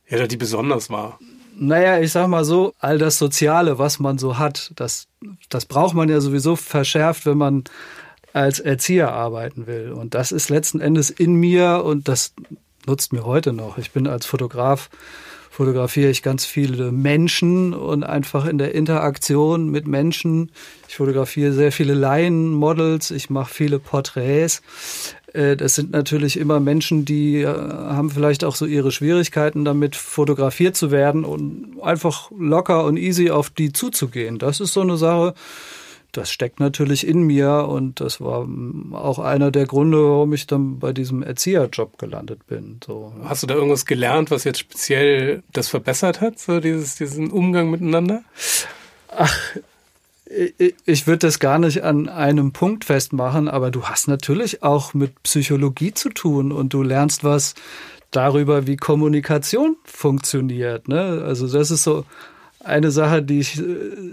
Ja, 0.08 0.28
die 0.28 0.38
besonders 0.38 0.90
war. 0.90 1.20
Naja, 1.56 2.00
ich 2.00 2.12
sag 2.12 2.28
mal 2.28 2.46
so, 2.46 2.74
all 2.80 2.98
das 2.98 3.18
Soziale, 3.18 3.78
was 3.80 4.00
man 4.00 4.18
so 4.18 4.38
hat, 4.38 4.72
das, 4.76 5.08
das 5.50 5.66
braucht 5.66 5.94
man 5.94 6.10
ja 6.10 6.20
sowieso 6.20 6.56
verschärft, 6.56 7.26
wenn 7.26 7.38
man 7.38 7.64
als 8.34 8.60
Erzieher 8.60 9.14
arbeiten 9.14 9.68
will. 9.68 9.92
Und 9.92 10.16
das 10.16 10.32
ist 10.32 10.50
letzten 10.50 10.82
Endes 10.82 11.10
in 11.10 11.36
mir 11.36 11.84
und 11.86 12.08
das 12.08 12.34
nutzt 12.88 13.14
mir 13.14 13.26
heute 13.26 13.54
noch. 13.54 13.78
Ich 13.78 13.92
bin 13.92 14.08
als 14.08 14.26
Fotograf 14.26 14.90
fotografiere 15.54 16.10
ich 16.10 16.24
ganz 16.24 16.46
viele 16.46 16.92
Menschen 16.92 17.76
und 17.76 18.04
einfach 18.04 18.48
in 18.48 18.58
der 18.58 18.74
Interaktion 18.74 19.70
mit 19.70 19.86
Menschen. 19.88 20.50
Ich 20.88 20.96
fotografiere 20.96 21.54
sehr 21.54 21.72
viele 21.72 21.94
Laienmodels, 21.94 23.12
ich 23.12 23.30
mache 23.30 23.54
viele 23.54 23.78
Porträts. 23.78 24.64
Äh, 25.32 25.56
das 25.56 25.76
sind 25.76 25.92
natürlich 25.92 26.38
immer 26.38 26.60
Menschen, 26.60 27.06
die 27.06 27.42
äh, 27.42 27.46
haben 27.46 28.10
vielleicht 28.10 28.44
auch 28.44 28.56
so 28.56 28.66
ihre 28.66 28.92
Schwierigkeiten 28.92 29.64
damit, 29.64 29.96
fotografiert 29.96 30.76
zu 30.76 30.90
werden 30.90 31.24
und 31.24 31.76
einfach 31.84 32.32
locker 32.36 32.84
und 32.86 32.98
easy 32.98 33.30
auf 33.30 33.52
die 33.52 33.72
zuzugehen. 33.72 34.40
Das 34.40 34.60
ist 34.60 34.74
so 34.74 34.82
eine 34.82 34.98
Sache, 34.98 35.36
das 36.14 36.32
steckt 36.32 36.60
natürlich 36.60 37.06
in 37.08 37.24
mir 37.24 37.68
und 37.68 38.00
das 38.00 38.22
war 38.22 38.48
auch 38.94 39.20
einer 39.20 39.52
der 39.52 39.66
Gründe, 39.66 39.98
warum 39.98 40.32
ich 40.34 40.48
dann 40.48 40.80
bei 40.80 40.94
diesem 40.94 41.24
Erzieherjob 41.24 41.98
gelandet 41.98 42.46
bin. 42.48 42.80
So. 42.86 43.14
Hast 43.24 43.44
du 43.44 43.48
da 43.48 43.56
irgendwas 43.56 43.86
gelernt, 43.86 44.30
was 44.30 44.44
jetzt 44.44 44.60
speziell 44.60 45.44
das 45.52 45.70
verbessert 45.70 46.22
hat, 46.22 46.40
so 46.40 46.60
dieses, 46.60 46.96
diesen 46.96 47.32
Umgang 47.32 47.72
miteinander? 47.72 48.24
Ach, 49.10 49.36
ich, 50.26 50.76
ich 50.86 51.08
würde 51.08 51.28
das 51.28 51.40
gar 51.40 51.58
nicht 51.58 51.84
an 51.84 52.08
einem 52.08 52.54
Punkt 52.54 52.86
festmachen, 52.86 53.48
aber 53.48 53.72
du 53.72 53.86
hast 53.86 54.08
natürlich 54.08 54.62
auch 54.62 54.94
mit 54.94 55.24
Psychologie 55.24 55.94
zu 55.94 56.10
tun 56.10 56.52
und 56.52 56.74
du 56.74 56.84
lernst 56.84 57.24
was 57.24 57.56
darüber, 58.12 58.68
wie 58.68 58.78
Kommunikation 58.78 59.78
funktioniert. 59.84 60.88
Ne? 60.88 61.24
Also 61.26 61.48
das 61.48 61.72
ist 61.72 61.84
so 61.84 62.06
eine 62.64 62.92
Sache, 62.92 63.22
die 63.22 63.40
ich 63.40 63.60
äh, 63.60 63.64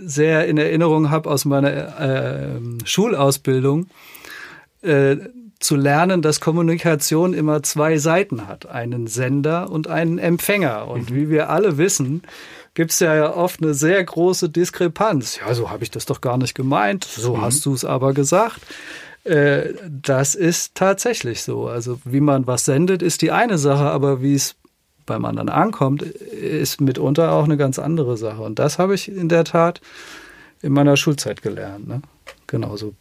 sehr 0.04 0.47
in 0.47 0.59
Erinnerung 0.59 1.11
habe 1.11 1.30
aus 1.30 1.45
meiner 1.45 2.00
äh, 2.00 2.61
Schulausbildung, 2.85 3.87
äh, 4.83 5.16
zu 5.61 5.76
lernen, 5.76 6.23
dass 6.23 6.40
Kommunikation 6.40 7.35
immer 7.35 7.62
zwei 7.62 7.99
Seiten 7.99 8.49
hat, 8.49 8.66
einen 8.66 9.07
Sender 9.07 9.71
und 9.71 9.88
einen 9.88 10.19
Empfänger. 10.19 10.88
Und 10.88 11.11
mhm. 11.11 11.14
wie 11.14 11.30
wir 11.30 11.50
alle 11.50 11.76
wissen, 11.76 12.23
gibt 12.75 12.92
es 12.92 13.00
ja 13.00 13.35
oft 13.35 13.62
eine 13.62 13.75
sehr 13.75 14.02
große 14.02 14.49
Diskrepanz. 14.49 15.38
Ja, 15.38 15.54
so 15.54 15.71
habe 15.71 15.83
ich 15.83 15.90
das 15.90 16.07
doch 16.07 16.23
gar 16.23 16.38
nicht 16.38 16.54
gemeint, 16.54 17.04
so 17.04 17.37
mhm. 17.37 17.42
hast 17.42 17.66
du 17.66 17.75
es 17.75 17.85
aber 17.85 18.14
gesagt. 18.14 18.61
Äh, 19.25 19.75
das 19.87 20.35
ist 20.35 20.75
tatsächlich 20.75 21.42
so. 21.42 21.69
Also 21.69 21.99
wie 22.04 22.21
man 22.21 22.47
was 22.47 22.64
sendet, 22.64 23.02
ist 23.02 23.21
die 23.21 23.30
eine 23.30 23.59
Sache, 23.59 23.85
aber 23.85 24.23
wie 24.23 24.35
es 24.35 24.57
beim 25.10 25.24
anderen 25.24 25.48
ankommt, 25.48 26.02
ist 26.02 26.80
mitunter 26.80 27.32
auch 27.32 27.44
eine 27.44 27.56
ganz 27.56 27.78
andere 27.78 28.16
Sache. 28.16 28.42
Und 28.42 28.60
das 28.60 28.78
habe 28.78 28.94
ich 28.94 29.08
in 29.08 29.28
der 29.28 29.44
Tat 29.44 29.80
in 30.62 30.72
meiner 30.72 30.96
Schulzeit 30.96 31.42
gelernt. 31.42 31.88
Ne? 31.88 32.00
Genau, 32.46 32.76
so 32.76 32.94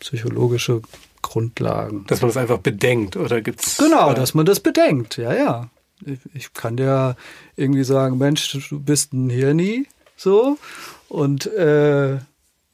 psychologische 0.00 0.82
Grundlagen. 1.20 2.04
Dass 2.06 2.22
man 2.22 2.28
das 2.28 2.36
einfach 2.36 2.58
bedenkt, 2.58 3.16
oder 3.16 3.40
gibt's? 3.40 3.76
Genau, 3.76 4.12
äh, 4.12 4.14
dass 4.14 4.34
man 4.34 4.46
das 4.46 4.60
bedenkt, 4.60 5.16
ja, 5.16 5.34
ja. 5.34 5.68
Ich, 6.06 6.20
ich 6.32 6.52
kann 6.54 6.76
dir 6.76 7.16
irgendwie 7.56 7.82
sagen, 7.82 8.18
Mensch, 8.18 8.56
du 8.70 8.78
bist 8.78 9.12
ein 9.12 9.28
Hirni, 9.28 9.88
so. 10.16 10.58
Und 11.08 11.46
äh, 11.46 12.18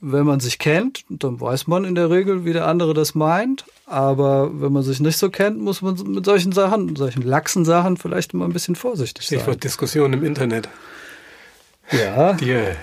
wenn 0.06 0.26
man 0.26 0.40
sich 0.40 0.58
kennt, 0.58 1.04
dann 1.08 1.40
weiß 1.40 1.66
man 1.66 1.84
in 1.84 1.94
der 1.94 2.10
Regel, 2.10 2.44
wie 2.44 2.52
der 2.52 2.66
andere 2.66 2.92
das 2.92 3.14
meint. 3.14 3.64
Aber 3.86 4.50
wenn 4.60 4.72
man 4.72 4.82
sich 4.82 5.00
nicht 5.00 5.16
so 5.16 5.30
kennt, 5.30 5.60
muss 5.60 5.82
man 5.82 5.94
mit 6.06 6.24
solchen 6.24 6.52
Sachen, 6.52 6.94
solchen 6.96 7.22
laxen 7.22 7.64
Sachen 7.64 7.96
vielleicht 7.96 8.34
mal 8.34 8.44
ein 8.44 8.52
bisschen 8.52 8.76
vorsichtig 8.76 9.26
sein. 9.26 9.38
Stichwort 9.38 9.64
Diskussion 9.64 10.12
im 10.12 10.24
Internet. 10.24 10.68
Ja. 11.90 12.32
Die 12.34 12.50
äh, 12.50 12.74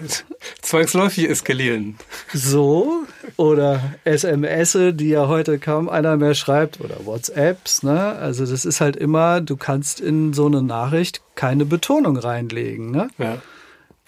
zwangsläufig 0.61 1.29
eskalieren. 1.29 1.97
So. 2.33 3.03
Oder 3.37 3.93
SMS, 4.03 4.77
die 4.93 5.09
ja 5.09 5.27
heute 5.27 5.59
kaum 5.59 5.89
einer 5.89 6.17
mehr 6.17 6.35
schreibt. 6.35 6.81
Oder 6.81 7.05
WhatsApps. 7.05 7.83
Ne? 7.83 7.99
Also 7.99 8.45
das 8.45 8.65
ist 8.65 8.81
halt 8.81 8.95
immer, 8.95 9.41
du 9.41 9.57
kannst 9.57 9.99
in 9.99 10.33
so 10.33 10.45
eine 10.45 10.61
Nachricht 10.61 11.21
keine 11.35 11.65
Betonung 11.65 12.17
reinlegen. 12.17 12.91
Ne? 12.91 13.09
Ja. 13.17 13.37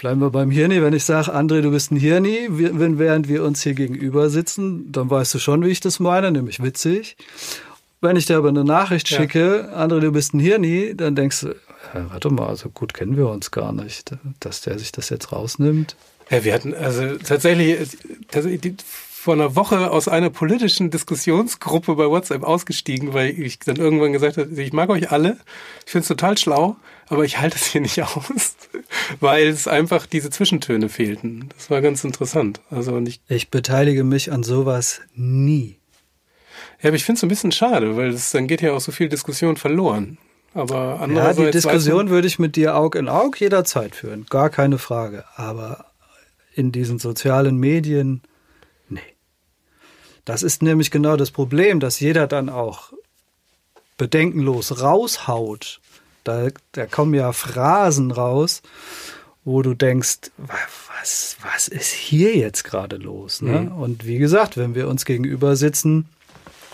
Bleiben 0.03 0.19
wir 0.19 0.31
beim 0.31 0.51
Hirni. 0.51 0.81
Wenn 0.81 0.91
ich 0.91 1.05
sage, 1.05 1.33
André, 1.33 1.62
du 1.62 1.72
bist 1.72 1.89
ein 1.89 1.95
Hirni, 1.95 2.50
wenn, 2.50 3.00
während 3.00 3.29
wir 3.29 3.41
uns 3.41 3.63
hier 3.63 3.74
gegenüber 3.74 4.29
sitzen, 4.29 4.91
dann 4.91 5.10
weißt 5.10 5.33
du 5.33 5.39
schon, 5.39 5.63
wie 5.63 5.69
ich 5.69 5.79
das 5.79 6.01
meine, 6.01 6.29
nämlich 6.29 6.62
witzig. 6.62 7.15
Wenn 8.01 8.17
ich 8.17 8.25
dir 8.25 8.36
aber 8.36 8.50
eine 8.50 8.65
Nachricht 8.65 9.10
ja. 9.10 9.17
schicke, 9.17 9.69
André, 9.74 10.01
du 10.01 10.12
bist 10.12 10.33
ein 10.33 10.41
Hirni, 10.41 10.93
dann 10.93 11.15
denkst 11.15 11.39
du, 11.39 11.48
ja, 11.93 12.12
warte 12.12 12.29
mal, 12.31 12.53
so 12.57 12.67
gut 12.67 12.93
kennen 12.93 13.15
wir 13.15 13.29
uns 13.29 13.51
gar 13.51 13.72
nicht, 13.72 14.12
dass 14.41 14.60
der 14.60 14.77
sich 14.77 14.91
das 14.91 15.07
jetzt 15.07 15.31
rausnimmt. 15.31 15.95
Ja, 16.29 16.43
wir 16.43 16.53
hatten 16.53 16.74
also 16.74 17.15
tatsächlich, 17.25 17.98
tatsächlich 18.29 18.74
vor 19.24 19.36
einer 19.36 19.55
Woche 19.55 19.89
aus 19.89 20.10
einer 20.10 20.29
politischen 20.29 20.91
Diskussionsgruppe 20.91 21.95
bei 21.95 22.10
WhatsApp 22.10 22.43
ausgestiegen, 22.43 23.13
weil 23.13 23.39
ich 23.39 23.57
dann 23.60 23.77
irgendwann 23.77 24.12
gesagt 24.12 24.36
habe, 24.36 24.50
ich 24.62 24.74
mag 24.74 24.89
euch 24.89 25.13
alle, 25.13 25.38
ich 25.86 25.91
finde 25.93 26.01
es 26.01 26.10
total 26.10 26.38
schlau, 26.38 26.75
aber 27.13 27.25
ich 27.25 27.39
halte 27.39 27.55
es 27.55 27.65
hier 27.65 27.82
nicht 27.82 28.01
aus, 28.01 28.55
weil 29.20 29.48
es 29.48 29.67
einfach 29.67 30.05
diese 30.05 30.29
Zwischentöne 30.29 30.89
fehlten. 30.89 31.50
Das 31.55 31.70
war 31.70 31.82
ganz 31.82 32.03
interessant. 32.03 32.62
Also 32.70 33.00
nicht 33.00 33.22
ich 33.27 33.50
beteilige 33.50 34.03
mich 34.03 34.32
an 34.32 34.43
sowas 34.43 35.01
nie. 35.15 35.77
Ja, 36.82 36.89
aber 36.89 36.96
ich 36.96 37.05
finde 37.05 37.17
es 37.17 37.24
ein 37.24 37.29
bisschen 37.29 37.51
schade, 37.51 37.96
weil 37.96 38.10
es, 38.10 38.32
dann 38.32 38.48
geht 38.48 38.62
ja 38.62 38.74
auch 38.74 38.82
so 38.82 38.91
viel 38.91 39.10
Diskussion 39.10 39.58
verloren. 39.58 40.17
Aber 40.53 41.00
andererseits. 41.01 41.38
Ja, 41.39 41.46
die 41.46 41.51
Diskussion 41.51 42.10
würde 42.10 42.27
ich 42.27 42.38
mit 42.38 42.55
dir 42.55 42.75
Aug 42.75 42.96
in 42.96 43.10
Aug 43.10 43.39
jederzeit 43.39 43.96
führen. 43.96 44.25
Gar 44.29 44.50
keine 44.50 44.77
Frage. 44.77 45.24
Aber 45.36 45.86
in 46.53 46.72
diesen 46.72 47.00
sozialen 47.00 47.58
Medien 47.58 48.22
das 50.25 50.41
ist 50.41 50.63
nämlich 50.63 50.89
genau 50.89 51.17
das 51.17 51.32
Problem, 51.32 51.79
dass 51.79 52.00
jeder 52.00 52.27
dann 52.27 52.50
auch 52.50 52.93
bedenkenlos 53.98 54.82
raushaut. 54.82 55.82
Da, 56.24 56.48
da 56.72 56.86
kommen 56.86 57.13
ja 57.13 57.32
Phrasen 57.34 58.12
raus, 58.12 58.62
wo 59.46 59.62
du 59.62 59.74
denkst, 59.74 60.32
was, 60.38 61.38
was 61.42 61.68
ist 61.68 61.92
hier 61.92 62.36
jetzt 62.36 62.63
gerade 62.63 62.98
los? 62.98 63.42
Ne? 63.42 63.62
Mhm. 63.62 63.72
Und 63.74 64.06
wie 64.06 64.18
gesagt, 64.18 64.58
wenn 64.58 64.75
wir 64.75 64.88
uns 64.88 65.06
gegenüber 65.06 65.56
sitzen, 65.56 66.06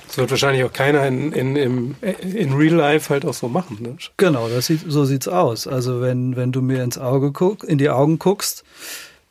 das 0.08 0.18
wird 0.18 0.32
wahrscheinlich 0.32 0.64
auch 0.64 0.74
keiner 0.74 1.06
in, 1.08 1.32
in, 1.34 1.56
in, 1.56 1.96
in 2.02 2.54
Real 2.54 2.74
Life 2.74 3.14
halt 3.14 3.26
auch 3.26 3.34
so 3.36 3.48
machen. 3.48 3.78
Ne? 3.80 3.98
Genau, 4.18 4.50
das 4.50 4.66
sieht, 4.66 4.82
so 4.88 5.06
sieht's 5.06 5.28
aus. 5.28 5.68
Also 5.68 6.02
wenn, 6.02 6.36
wenn 6.36 6.52
du 6.52 6.64
mir 6.64 6.84
ins 6.84 6.98
Auge 6.98 7.32
guck, 7.32 7.64
in 7.64 7.78
die 7.78 7.92
Augen 7.92 8.18
guckst, 8.18 8.64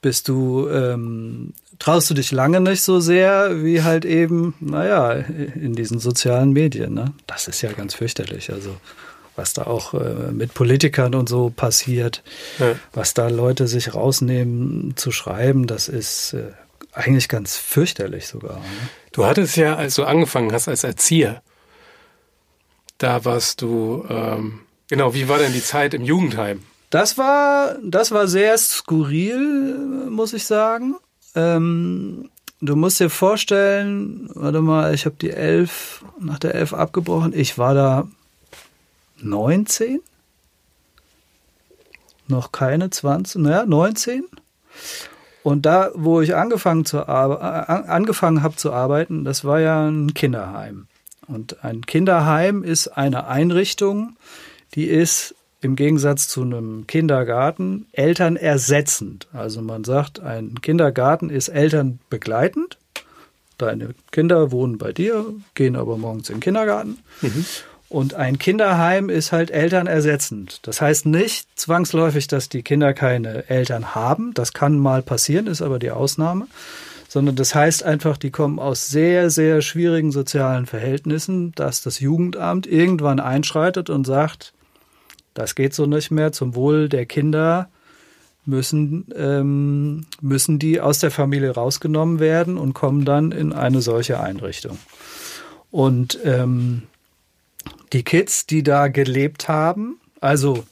bist 0.02 0.28
du 0.28 0.68
ähm, 0.68 1.52
traust 1.78 2.10
du 2.10 2.14
dich 2.14 2.32
lange 2.32 2.60
nicht 2.60 2.82
so 2.82 3.00
sehr 3.00 3.62
wie 3.62 3.82
halt 3.82 4.04
eben, 4.04 4.54
naja, 4.60 5.12
in 5.12 5.74
diesen 5.74 5.98
sozialen 5.98 6.52
Medien. 6.52 6.94
Ne? 6.94 7.12
Das 7.26 7.48
ist 7.48 7.62
ja 7.62 7.72
ganz 7.72 7.94
fürchterlich. 7.94 8.52
Also 8.52 8.76
was 9.38 9.54
da 9.54 9.62
auch 9.62 9.94
äh, 9.94 10.32
mit 10.32 10.52
Politikern 10.52 11.14
und 11.14 11.28
so 11.28 11.50
passiert, 11.54 12.22
ja. 12.58 12.74
was 12.92 13.14
da 13.14 13.28
Leute 13.28 13.68
sich 13.68 13.94
rausnehmen 13.94 14.94
zu 14.96 15.12
schreiben, 15.12 15.66
das 15.66 15.88
ist 15.88 16.34
äh, 16.34 16.50
eigentlich 16.92 17.28
ganz 17.28 17.56
fürchterlich 17.56 18.26
sogar. 18.26 18.56
Ne? 18.56 18.64
Du 19.12 19.24
hattest 19.24 19.56
ja, 19.56 19.76
als 19.76 19.94
du 19.94 20.04
angefangen 20.04 20.52
hast 20.52 20.68
als 20.68 20.82
Erzieher, 20.82 21.40
da 22.98 23.24
warst 23.24 23.62
du, 23.62 24.04
ähm, 24.10 24.60
genau, 24.88 25.14
wie 25.14 25.28
war 25.28 25.38
denn 25.38 25.52
die 25.52 25.62
Zeit 25.62 25.94
im 25.94 26.02
Jugendheim? 26.02 26.64
Das 26.90 27.16
war, 27.16 27.76
das 27.84 28.10
war 28.10 28.26
sehr 28.26 28.58
skurril, 28.58 30.08
muss 30.10 30.32
ich 30.32 30.46
sagen. 30.46 30.96
Ähm, 31.36 32.28
du 32.60 32.74
musst 32.74 32.98
dir 32.98 33.10
vorstellen, 33.10 34.30
warte 34.34 34.62
mal, 34.62 34.94
ich 34.94 35.04
habe 35.06 35.14
die 35.20 35.30
elf, 35.30 36.04
nach 36.18 36.40
der 36.40 36.56
elf 36.56 36.74
abgebrochen. 36.74 37.32
Ich 37.36 37.56
war 37.56 37.74
da 37.74 38.08
19? 39.20 40.00
Noch 42.26 42.52
keine 42.52 42.90
20, 42.90 43.40
naja, 43.42 43.64
19. 43.66 44.24
Und 45.42 45.64
da, 45.64 45.90
wo 45.94 46.20
ich 46.20 46.34
angefangen, 46.34 46.84
zu 46.84 46.98
äh, 46.98 47.02
angefangen 47.02 48.42
habe 48.42 48.56
zu 48.56 48.72
arbeiten, 48.72 49.24
das 49.24 49.44
war 49.44 49.60
ja 49.60 49.88
ein 49.88 50.12
Kinderheim. 50.12 50.88
Und 51.26 51.64
ein 51.64 51.82
Kinderheim 51.82 52.62
ist 52.62 52.88
eine 52.88 53.28
Einrichtung, 53.28 54.16
die 54.74 54.84
ist 54.84 55.34
im 55.60 55.74
Gegensatz 55.76 56.28
zu 56.28 56.42
einem 56.42 56.86
Kindergarten 56.86 57.86
Eltern 57.92 58.36
ersetzend. 58.36 59.26
Also 59.32 59.60
man 59.60 59.84
sagt, 59.84 60.20
ein 60.20 60.60
Kindergarten 60.60 61.30
ist 61.30 61.48
Eltern 61.48 61.98
begleitend. 62.10 62.78
Deine 63.58 63.94
Kinder 64.12 64.52
wohnen 64.52 64.78
bei 64.78 64.92
dir, 64.92 65.26
gehen 65.54 65.74
aber 65.74 65.98
morgens 65.98 66.28
in 66.28 66.36
den 66.36 66.40
Kindergarten. 66.40 66.98
Mhm. 67.22 67.44
Und 67.88 68.14
ein 68.14 68.38
Kinderheim 68.38 69.08
ist 69.08 69.32
halt 69.32 69.50
Eltern 69.50 69.86
ersetzend. 69.86 70.60
Das 70.66 70.80
heißt 70.80 71.06
nicht 71.06 71.48
zwangsläufig, 71.58 72.26
dass 72.26 72.50
die 72.50 72.62
Kinder 72.62 72.92
keine 72.92 73.48
Eltern 73.48 73.94
haben. 73.94 74.34
Das 74.34 74.52
kann 74.52 74.78
mal 74.78 75.02
passieren, 75.02 75.46
ist 75.46 75.62
aber 75.62 75.78
die 75.78 75.90
Ausnahme. 75.90 76.46
sondern 77.10 77.36
das 77.36 77.54
heißt 77.54 77.84
einfach, 77.84 78.18
die 78.18 78.30
kommen 78.30 78.58
aus 78.58 78.88
sehr, 78.88 79.30
sehr 79.30 79.62
schwierigen 79.62 80.12
sozialen 80.12 80.66
Verhältnissen, 80.66 81.52
dass 81.54 81.82
das 81.82 82.00
Jugendamt 82.00 82.66
irgendwann 82.66 83.18
einschreitet 83.18 83.88
und 83.88 84.06
sagt, 84.06 84.52
das 85.32 85.54
geht 85.54 85.72
so 85.72 85.86
nicht 85.86 86.10
mehr 86.10 86.32
zum 86.32 86.54
Wohl 86.54 86.90
der 86.90 87.06
Kinder 87.06 87.70
müssen, 88.44 89.06
ähm, 89.16 90.06
müssen 90.20 90.58
die 90.58 90.82
aus 90.82 90.98
der 90.98 91.10
Familie 91.10 91.52
rausgenommen 91.52 92.20
werden 92.20 92.58
und 92.58 92.74
kommen 92.74 93.06
dann 93.06 93.32
in 93.32 93.54
eine 93.54 93.80
solche 93.80 94.20
Einrichtung. 94.20 94.78
Und 95.70 96.18
ähm, 96.24 96.82
die 97.92 98.02
Kids, 98.02 98.46
die 98.46 98.62
da 98.62 98.88
gelebt 98.88 99.48
haben, 99.48 100.00
also 100.20 100.64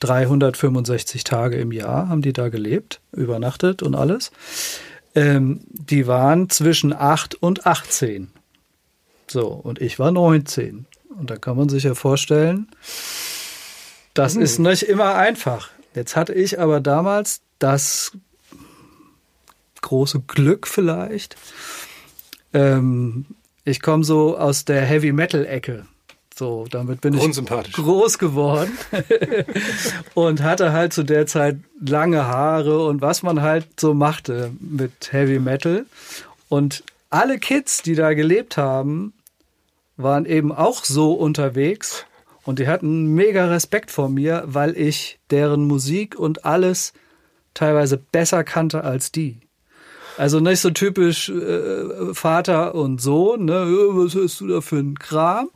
365 0.00 1.24
Tage 1.24 1.56
im 1.56 1.72
Jahr 1.72 2.08
haben 2.08 2.22
die 2.22 2.32
da 2.32 2.48
gelebt, 2.48 3.00
übernachtet 3.12 3.82
und 3.82 3.94
alles. 3.94 4.30
Ähm, 5.14 5.60
die 5.68 6.06
waren 6.06 6.50
zwischen 6.50 6.92
8 6.92 7.34
und 7.34 7.66
18. 7.66 8.30
So, 9.26 9.48
und 9.48 9.80
ich 9.80 9.98
war 9.98 10.10
19. 10.10 10.86
Und 11.18 11.30
da 11.30 11.36
kann 11.36 11.56
man 11.56 11.68
sich 11.68 11.82
ja 11.82 11.94
vorstellen, 11.94 12.68
das 14.14 14.36
mhm. 14.36 14.42
ist 14.42 14.58
nicht 14.58 14.82
immer 14.84 15.14
einfach. 15.16 15.70
Jetzt 15.94 16.14
hatte 16.14 16.32
ich 16.32 16.60
aber 16.60 16.80
damals 16.80 17.40
das 17.58 18.12
große 19.80 20.20
Glück 20.26 20.66
vielleicht. 20.66 21.36
Ähm, 22.52 23.26
ich 23.64 23.82
komme 23.82 24.04
so 24.04 24.38
aus 24.38 24.64
der 24.64 24.82
Heavy 24.82 25.12
Metal 25.12 25.44
Ecke. 25.44 25.86
So, 26.38 26.66
damit 26.70 27.00
bin 27.00 27.14
ich 27.14 27.72
groß 27.72 28.18
geworden 28.18 28.70
und 30.14 30.40
hatte 30.40 30.72
halt 30.72 30.92
zu 30.92 31.02
der 31.02 31.26
Zeit 31.26 31.56
lange 31.84 32.26
Haare 32.26 32.86
und 32.86 33.02
was 33.02 33.24
man 33.24 33.42
halt 33.42 33.66
so 33.80 33.92
machte 33.92 34.52
mit 34.60 35.12
Heavy 35.12 35.40
Metal. 35.40 35.84
Und 36.48 36.84
alle 37.10 37.40
Kids, 37.40 37.82
die 37.82 37.96
da 37.96 38.14
gelebt 38.14 38.56
haben, 38.56 39.14
waren 39.96 40.26
eben 40.26 40.52
auch 40.52 40.84
so 40.84 41.12
unterwegs 41.12 42.06
und 42.44 42.60
die 42.60 42.68
hatten 42.68 43.16
mega 43.16 43.46
Respekt 43.46 43.90
vor 43.90 44.08
mir, 44.08 44.44
weil 44.46 44.78
ich 44.78 45.18
deren 45.32 45.64
Musik 45.66 46.16
und 46.16 46.44
alles 46.44 46.92
teilweise 47.52 47.96
besser 47.96 48.44
kannte 48.44 48.84
als 48.84 49.10
die. 49.10 49.38
Also 50.16 50.38
nicht 50.38 50.60
so 50.60 50.70
typisch 50.70 51.30
äh, 51.30 52.14
Vater 52.14 52.76
und 52.76 53.00
Sohn, 53.00 53.44
ne, 53.44 53.66
was 53.90 54.14
hörst 54.14 54.40
du 54.40 54.46
da 54.46 54.60
für 54.60 54.76
ein 54.76 55.00
Kram, 55.00 55.50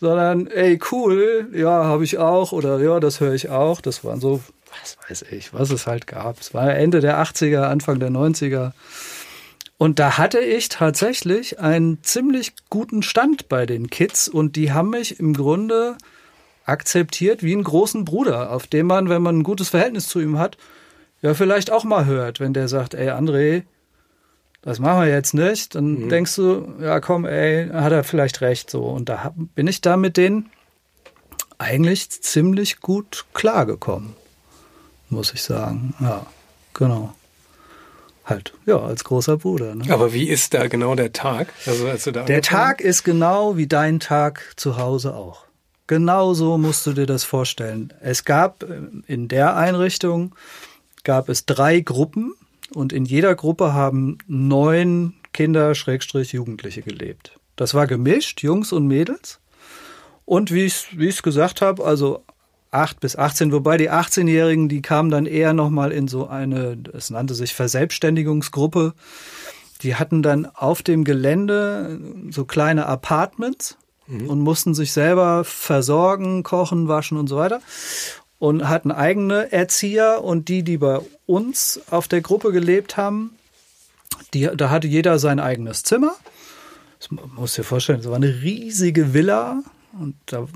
sondern 0.00 0.46
ey, 0.46 0.80
cool, 0.90 1.48
ja, 1.52 1.84
habe 1.84 2.04
ich 2.04 2.18
auch 2.18 2.52
oder 2.52 2.80
ja, 2.80 2.98
das 3.00 3.20
höre 3.20 3.34
ich 3.34 3.50
auch. 3.50 3.80
Das 3.80 4.02
waren 4.02 4.20
so, 4.20 4.40
was 4.80 4.96
weiß 5.08 5.24
ich, 5.30 5.52
was 5.52 5.70
es 5.70 5.86
halt 5.86 6.06
gab. 6.06 6.40
Es 6.40 6.54
war 6.54 6.74
Ende 6.74 7.00
der 7.00 7.22
80er, 7.22 7.62
Anfang 7.62 8.00
der 8.00 8.10
90er. 8.10 8.72
Und 9.76 9.98
da 9.98 10.18
hatte 10.18 10.40
ich 10.40 10.68
tatsächlich 10.68 11.60
einen 11.60 12.02
ziemlich 12.02 12.52
guten 12.68 13.02
Stand 13.02 13.48
bei 13.48 13.66
den 13.66 13.88
Kids 13.88 14.28
und 14.28 14.56
die 14.56 14.72
haben 14.72 14.90
mich 14.90 15.20
im 15.20 15.34
Grunde 15.34 15.96
akzeptiert 16.64 17.42
wie 17.42 17.52
einen 17.52 17.64
großen 17.64 18.04
Bruder, 18.04 18.52
auf 18.52 18.66
dem 18.66 18.86
man, 18.86 19.08
wenn 19.08 19.22
man 19.22 19.38
ein 19.38 19.42
gutes 19.42 19.70
Verhältnis 19.70 20.08
zu 20.08 20.20
ihm 20.20 20.38
hat, 20.38 20.56
ja 21.22 21.34
vielleicht 21.34 21.70
auch 21.70 21.84
mal 21.84 22.04
hört, 22.06 22.40
wenn 22.40 22.52
der 22.52 22.68
sagt, 22.68 22.94
ey 22.94 23.08
André, 23.08 23.62
das 24.62 24.78
machen 24.78 25.02
wir 25.02 25.08
jetzt 25.08 25.32
nicht, 25.34 25.74
dann 25.74 26.04
mhm. 26.04 26.08
denkst 26.08 26.36
du, 26.36 26.74
ja 26.80 27.00
komm, 27.00 27.24
ey, 27.24 27.68
hat 27.68 27.92
er 27.92 28.04
vielleicht 28.04 28.40
recht 28.40 28.70
so. 28.70 28.82
Und 28.84 29.08
da 29.08 29.34
bin 29.54 29.66
ich 29.66 29.80
da 29.80 29.96
mit 29.96 30.16
denen 30.16 30.50
eigentlich 31.58 32.10
ziemlich 32.10 32.80
gut 32.80 33.26
klargekommen, 33.32 34.14
muss 35.08 35.32
ich 35.32 35.42
sagen. 35.42 35.94
Ja, 36.00 36.26
genau. 36.74 37.14
Halt, 38.24 38.52
ja, 38.66 38.78
als 38.78 39.02
großer 39.04 39.38
Bruder. 39.38 39.74
Ne? 39.74 39.84
Aber 39.92 40.12
wie 40.12 40.28
ist 40.28 40.54
da 40.54 40.68
genau 40.68 40.94
der 40.94 41.12
Tag? 41.12 41.52
Also, 41.66 41.88
als 41.88 42.04
du 42.04 42.12
da 42.12 42.22
der 42.24 42.42
Tag 42.42 42.80
ist 42.80 43.02
genau 43.02 43.56
wie 43.56 43.66
dein 43.66 43.98
Tag 43.98 44.52
zu 44.56 44.76
Hause 44.76 45.14
auch. 45.14 45.46
Genau 45.86 46.34
so 46.34 46.56
musst 46.56 46.86
du 46.86 46.92
dir 46.92 47.06
das 47.06 47.24
vorstellen. 47.24 47.92
Es 48.00 48.24
gab 48.24 48.62
äh, 48.62 48.82
in 49.06 49.26
der 49.26 49.56
Einrichtung 49.56 50.34
gab 51.02 51.28
es 51.28 51.46
drei 51.46 51.80
Gruppen 51.80 52.34
und 52.74 52.92
in 52.92 53.04
jeder 53.04 53.34
Gruppe 53.34 53.72
haben 53.72 54.18
neun 54.26 55.14
Kinder, 55.32 55.74
Schrägstrich, 55.74 56.32
Jugendliche 56.32 56.82
gelebt. 56.82 57.38
Das 57.56 57.74
war 57.74 57.86
gemischt, 57.86 58.42
Jungs 58.42 58.72
und 58.72 58.86
Mädels. 58.86 59.40
Und 60.24 60.52
wie 60.52 60.64
ich 60.64 60.86
es 60.98 61.22
gesagt 61.22 61.60
habe, 61.60 61.84
also 61.84 62.22
acht 62.70 63.00
bis 63.00 63.16
18, 63.16 63.52
wobei 63.52 63.76
die 63.76 63.90
18-Jährigen, 63.90 64.68
die 64.68 64.82
kamen 64.82 65.10
dann 65.10 65.26
eher 65.26 65.52
nochmal 65.52 65.92
in 65.92 66.08
so 66.08 66.28
eine, 66.28 66.78
es 66.92 67.10
nannte 67.10 67.34
sich 67.34 67.54
Verselbstständigungsgruppe. 67.54 68.94
Die 69.82 69.96
hatten 69.96 70.22
dann 70.22 70.46
auf 70.46 70.82
dem 70.82 71.04
Gelände 71.04 72.00
so 72.30 72.44
kleine 72.44 72.86
Apartments 72.86 73.76
mhm. 74.06 74.28
und 74.28 74.40
mussten 74.40 74.74
sich 74.74 74.92
selber 74.92 75.44
versorgen, 75.44 76.42
kochen, 76.42 76.86
waschen 76.86 77.18
und 77.18 77.28
so 77.28 77.36
weiter 77.36 77.60
und 78.40 78.68
hatten 78.68 78.90
eigene 78.90 79.52
Erzieher 79.52 80.24
und 80.24 80.48
die, 80.48 80.64
die 80.64 80.78
bei 80.78 80.98
uns 81.26 81.80
auf 81.90 82.08
der 82.08 82.22
Gruppe 82.22 82.50
gelebt 82.50 82.96
haben, 82.96 83.36
die, 84.34 84.48
da 84.56 84.70
hatte 84.70 84.88
jeder 84.88 85.20
sein 85.20 85.38
eigenes 85.38 85.84
Zimmer. 85.84 86.14
Das 86.98 87.10
muss 87.10 87.54
dir 87.54 87.64
vorstellen, 87.64 87.98
das 87.98 88.08
war 88.08 88.16
eine 88.16 88.42
riesige 88.42 89.14
Villa 89.14 89.62
und 89.98 90.16
da 90.26 90.48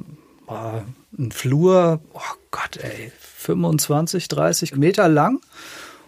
war 0.47 0.85
ein 1.17 1.31
Flur, 1.31 2.01
oh 2.15 2.21
Gott, 2.51 2.79
ey, 2.79 3.13
25, 3.21 4.29
30 4.29 4.77
Meter 4.77 5.09
lang. 5.09 5.41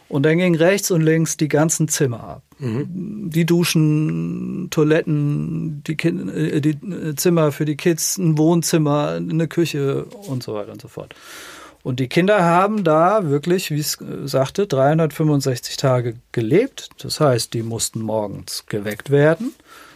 Und 0.09 0.23
dann 0.23 0.39
ging 0.39 0.55
rechts 0.55 0.91
und 0.93 1.03
links 1.03 1.37
die 1.37 1.49
ganzen 1.49 1.89
Zimmer 1.89 2.23
ab. 2.23 2.43
Mhm. 2.59 3.29
Die 3.29 3.45
Duschen, 3.45 4.69
Toiletten, 4.71 5.83
die, 5.85 5.97
kind, 5.97 6.33
äh, 6.33 6.61
die 6.61 6.79
Zimmer 7.17 7.51
für 7.51 7.65
die 7.65 7.77
Kids, 7.77 8.17
ein 8.17 8.39
Wohnzimmer, 8.39 9.09
eine 9.09 9.49
Küche 9.49 10.05
und 10.05 10.45
so 10.45 10.55
weiter 10.55 10.73
und 10.73 10.81
so 10.81 10.89
fort. 10.89 11.15
Und 11.87 12.01
die 12.01 12.09
Kinder 12.09 12.43
haben 12.43 12.83
da 12.83 13.31
wirklich, 13.31 13.71
wie 13.71 13.79
es 13.79 13.97
sagte, 14.25 14.67
365 14.67 15.77
Tage 15.77 16.17
gelebt. 16.33 16.89
Das 16.99 17.21
heißt, 17.21 17.55
die 17.55 17.63
mussten 17.63 18.01
morgens 18.01 18.67
geweckt 18.67 19.11
werden. 19.11 19.55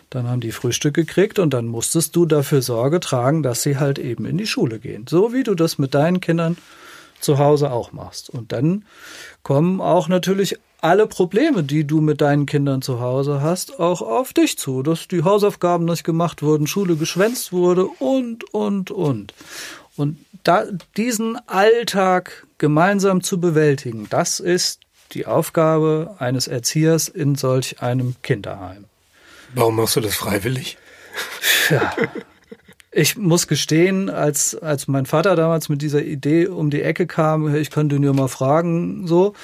Dann 0.09 0.29
haben 0.29 0.41
die 0.41 0.53
Frühstück 0.53 0.95
gekriegt 0.95 1.41
und 1.41 1.53
dann 1.53 1.67
musstest 1.67 2.15
du 2.15 2.27
dafür 2.27 2.63
Sorge 2.63 3.01
tragen, 3.01 3.43
dass 3.43 3.65
sie 3.65 3.77
halt 3.77 3.99
eben 3.99 4.25
in 4.25 4.39
die 4.39 4.47
Schule 4.47 4.79
gehen. 4.79 5.07
So 5.09 5.33
wie 5.33 5.43
du 5.43 5.57
das 5.57 5.79
mit 5.79 5.93
deinen 5.97 6.21
Kindern 6.21 6.57
zu 7.19 7.39
Hause 7.39 7.73
auch 7.73 7.91
machst. 7.91 8.31
Und 8.31 8.53
dann 8.53 8.85
kommen 9.43 9.81
auch 9.81 10.07
natürlich 10.07 10.61
alle 10.81 11.09
Probleme, 11.09 11.65
die 11.65 11.85
du 11.85 12.01
mit 12.01 12.21
deinen 12.21 12.47
Kindern 12.47 12.83
zu 12.83 13.01
Hause 13.01 13.43
hast, 13.43 13.81
auch 13.81 14.01
auf 14.01 14.33
dich 14.33 14.57
zu, 14.57 14.85
dass 14.85 15.09
die 15.09 15.25
Hausaufgaben 15.25 15.87
nicht 15.87 16.05
gemacht 16.05 16.41
wurden, 16.41 16.69
Schule 16.69 16.95
geschwänzt 16.95 17.53
wurde 17.53 17.87
und, 17.87 18.55
und, 18.55 18.93
und. 18.93 19.35
Und 19.97 20.19
da, 20.45 20.65
diesen 20.97 21.37
Alltag 21.49 22.47
gemeinsam 22.59 23.23
zu 23.23 23.41
bewältigen, 23.41 24.07
das 24.11 24.41
ist 24.41 24.81
die 25.13 25.27
Aufgabe 25.27 26.15
eines 26.19 26.47
Erziehers 26.47 27.09
in 27.09 27.35
solch 27.35 27.83
einem 27.83 28.15
Kinderheim. 28.23 28.85
Warum 29.55 29.77
machst 29.77 29.97
du 29.97 30.01
das 30.01 30.15
freiwillig? 30.15 30.79
Ja. 31.71 31.93
Ich 32.93 33.17
muss 33.17 33.47
gestehen, 33.47 34.11
als, 34.11 34.57
als 34.57 34.89
mein 34.89 35.07
Vater 35.07 35.37
damals 35.37 35.69
mit 35.69 35.81
dieser 35.81 36.03
Idee 36.03 36.49
um 36.49 36.71
die 36.71 36.83
Ecke 36.83 37.07
kam, 37.07 37.55
ich 37.55 37.71
könnte 37.71 37.97
ja 37.97 38.13
mal 38.13 38.29
fragen, 38.29 39.07
so, 39.07 39.35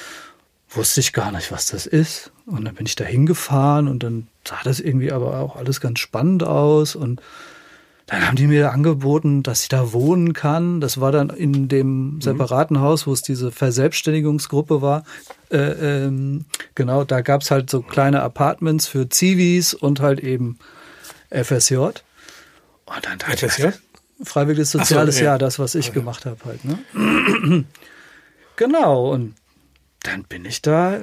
wusste 0.70 1.00
ich 1.00 1.12
gar 1.12 1.30
nicht, 1.30 1.52
was 1.52 1.68
das 1.68 1.86
ist. 1.86 2.32
Und 2.44 2.64
dann 2.64 2.74
bin 2.74 2.86
ich 2.86 2.96
da 2.96 3.04
hingefahren 3.04 3.86
und 3.88 4.02
dann 4.02 4.26
sah 4.46 4.58
das 4.64 4.80
irgendwie 4.80 5.12
aber 5.12 5.38
auch 5.38 5.56
alles 5.56 5.80
ganz 5.80 6.00
spannend 6.00 6.42
aus 6.42 6.96
und 6.96 7.20
dann 8.06 8.24
haben 8.24 8.36
die 8.36 8.46
mir 8.46 8.70
angeboten, 8.70 9.42
dass 9.42 9.62
ich 9.62 9.68
da 9.68 9.92
wohnen 9.92 10.32
kann. 10.32 10.80
Das 10.80 11.00
war 11.00 11.10
dann 11.10 11.30
in 11.30 11.68
dem 11.68 12.14
mhm. 12.14 12.20
separaten 12.20 12.76
mhm. 12.76 12.82
Haus, 12.82 13.06
wo 13.06 13.12
es 13.12 13.22
diese 13.22 13.50
Verselbstständigungsgruppe 13.50 14.80
war. 14.80 15.04
Äh, 15.50 16.04
ähm, 16.04 16.44
genau, 16.76 17.02
da 17.02 17.20
gab's 17.20 17.50
halt 17.50 17.68
so 17.68 17.82
kleine 17.82 18.22
Apartments 18.22 18.86
für 18.86 19.08
Zivis 19.08 19.74
und 19.74 20.00
halt 20.00 20.20
eben 20.20 20.58
FSJ. 21.30 21.76
Und 21.76 22.00
dann 23.02 23.18
dachte 23.18 23.48
FSJ? 23.48 23.66
Ich, 23.66 24.28
Freiwilliges 24.28 24.70
Soziales 24.70 25.16
so, 25.16 25.22
ja. 25.22 25.30
Jahr, 25.30 25.38
das, 25.38 25.58
was 25.58 25.74
ich 25.74 25.88
okay. 25.88 25.98
gemacht 25.98 26.26
habe 26.26 26.38
halt. 26.44 26.64
Ne? 26.64 27.64
genau, 28.56 29.12
und 29.12 29.34
dann 30.04 30.22
bin 30.22 30.44
ich 30.44 30.62
da, 30.62 31.00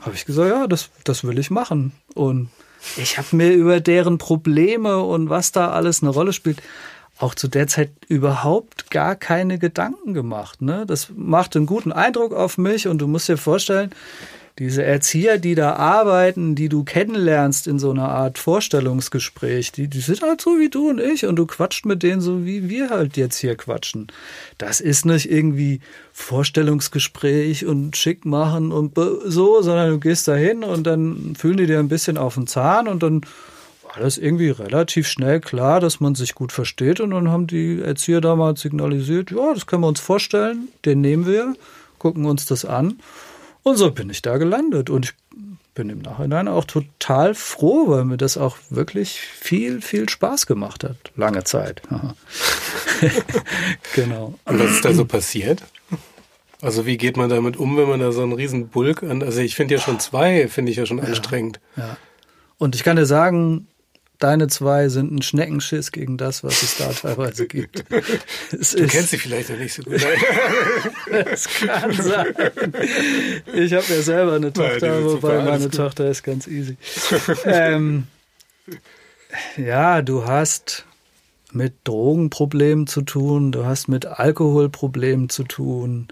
habe 0.00 0.14
ich 0.14 0.24
gesagt, 0.24 0.48
ja, 0.48 0.68
das, 0.68 0.90
das 1.02 1.24
will 1.24 1.38
ich 1.38 1.50
machen. 1.50 1.92
Und 2.14 2.50
ich 2.96 3.18
habe 3.18 3.36
mir 3.36 3.52
über 3.52 3.80
deren 3.80 4.18
Probleme 4.18 5.02
und 5.02 5.30
was 5.30 5.52
da 5.52 5.70
alles 5.70 6.02
eine 6.02 6.10
Rolle 6.10 6.32
spielt, 6.32 6.62
auch 7.18 7.34
zu 7.34 7.48
der 7.48 7.66
Zeit 7.66 7.90
überhaupt 8.08 8.90
gar 8.90 9.14
keine 9.14 9.58
Gedanken 9.58 10.14
gemacht. 10.14 10.62
Ne? 10.62 10.84
Das 10.86 11.10
macht 11.14 11.56
einen 11.56 11.66
guten 11.66 11.92
Eindruck 11.92 12.32
auf 12.32 12.58
mich 12.58 12.88
und 12.88 12.98
du 12.98 13.06
musst 13.06 13.28
dir 13.28 13.36
vorstellen, 13.36 13.90
diese 14.60 14.84
Erzieher, 14.84 15.38
die 15.38 15.56
da 15.56 15.74
arbeiten, 15.74 16.54
die 16.54 16.68
du 16.68 16.84
kennenlernst 16.84 17.66
in 17.66 17.80
so 17.80 17.90
einer 17.90 18.08
Art 18.08 18.38
Vorstellungsgespräch, 18.38 19.72
die, 19.72 19.88
die 19.88 20.00
sind 20.00 20.22
halt 20.22 20.40
so 20.40 20.60
wie 20.60 20.70
du 20.70 20.90
und 20.90 21.00
ich 21.00 21.26
und 21.26 21.36
du 21.36 21.46
quatscht 21.46 21.86
mit 21.86 22.04
denen 22.04 22.20
so 22.20 22.44
wie 22.44 22.68
wir 22.68 22.90
halt 22.90 23.16
jetzt 23.16 23.38
hier 23.38 23.56
quatschen. 23.56 24.06
Das 24.56 24.80
ist 24.80 25.06
nicht 25.06 25.28
irgendwie 25.28 25.80
Vorstellungsgespräch 26.12 27.66
und 27.66 27.96
schick 27.96 28.24
machen 28.24 28.70
und 28.70 28.96
so, 29.24 29.60
sondern 29.60 29.90
du 29.90 29.98
gehst 29.98 30.28
da 30.28 30.36
hin 30.36 30.62
und 30.62 30.86
dann 30.86 31.34
fühlen 31.36 31.56
die 31.56 31.66
dir 31.66 31.80
ein 31.80 31.88
bisschen 31.88 32.16
auf 32.16 32.34
den 32.34 32.46
Zahn 32.46 32.86
und 32.86 33.02
dann 33.02 33.22
war 33.82 34.00
das 34.00 34.18
irgendwie 34.18 34.50
relativ 34.50 35.08
schnell 35.08 35.40
klar, 35.40 35.80
dass 35.80 35.98
man 35.98 36.14
sich 36.14 36.36
gut 36.36 36.52
versteht 36.52 37.00
und 37.00 37.10
dann 37.10 37.28
haben 37.28 37.48
die 37.48 37.80
Erzieher 37.80 38.20
damals 38.20 38.60
signalisiert, 38.60 39.32
ja, 39.32 39.52
das 39.52 39.66
können 39.66 39.82
wir 39.82 39.88
uns 39.88 40.00
vorstellen, 40.00 40.68
den 40.84 41.00
nehmen 41.00 41.26
wir, 41.26 41.54
gucken 41.98 42.24
uns 42.24 42.46
das 42.46 42.64
an 42.64 42.98
und 43.64 43.76
so 43.76 43.90
bin 43.90 44.10
ich 44.10 44.22
da 44.22 44.36
gelandet. 44.36 44.90
Und 44.90 45.06
ich 45.06 45.14
bin 45.74 45.90
im 45.90 45.98
Nachhinein 45.98 46.46
auch 46.46 46.64
total 46.64 47.34
froh, 47.34 47.88
weil 47.88 48.04
mir 48.04 48.16
das 48.16 48.36
auch 48.36 48.56
wirklich 48.70 49.18
viel, 49.18 49.80
viel 49.80 50.08
Spaß 50.08 50.46
gemacht 50.46 50.84
hat. 50.84 50.96
Lange 51.16 51.42
Zeit. 51.42 51.82
genau. 53.94 54.34
Und 54.44 54.60
was 54.60 54.70
ist 54.70 54.84
da 54.84 54.92
so 54.92 55.04
passiert? 55.04 55.62
Also 56.62 56.86
wie 56.86 56.96
geht 56.96 57.16
man 57.16 57.28
damit 57.28 57.56
um, 57.56 57.76
wenn 57.76 57.88
man 57.88 58.00
da 58.00 58.12
so 58.12 58.22
einen 58.22 58.32
riesen 58.32 58.68
Bulk 58.68 59.02
an, 59.02 59.22
also 59.22 59.40
ich 59.40 59.56
finde 59.56 59.74
ja 59.74 59.80
schon 59.80 59.98
zwei, 59.98 60.48
finde 60.48 60.70
ich 60.70 60.78
ja 60.78 60.86
schon 60.86 61.00
anstrengend. 61.00 61.60
Ja, 61.76 61.88
ja. 61.88 61.96
Und 62.58 62.74
ich 62.74 62.84
kann 62.84 62.96
dir 62.96 63.06
sagen, 63.06 63.66
deine 64.18 64.48
zwei 64.48 64.88
sind 64.88 65.12
ein 65.12 65.22
Schneckenschiss 65.22 65.92
gegen 65.92 66.16
das, 66.16 66.44
was 66.44 66.62
es 66.62 66.76
da 66.76 66.92
teilweise 66.92 67.46
gibt. 67.46 67.84
Es 68.52 68.72
du 68.72 68.86
kennst 68.86 69.10
sie 69.10 69.18
vielleicht 69.18 69.50
noch 69.50 69.58
nicht 69.58 69.74
so 69.74 69.82
gut. 69.82 69.94
das 71.10 71.48
kann 71.48 71.92
sein. 71.92 72.34
Ich 73.52 73.72
habe 73.72 73.84
ja 73.88 74.02
selber 74.02 74.34
eine 74.34 74.52
Tochter, 74.52 75.00
Nein, 75.00 75.04
wobei 75.04 75.42
meine 75.42 75.64
gut. 75.64 75.74
Tochter 75.74 76.08
ist 76.08 76.22
ganz 76.22 76.46
easy. 76.46 76.76
ähm, 77.44 78.06
ja, 79.56 80.02
du 80.02 80.26
hast 80.26 80.86
mit 81.52 81.74
Drogenproblemen 81.84 82.86
zu 82.86 83.02
tun, 83.02 83.52
du 83.52 83.64
hast 83.64 83.88
mit 83.88 84.06
Alkoholproblemen 84.06 85.28
zu 85.28 85.44
tun. 85.44 86.08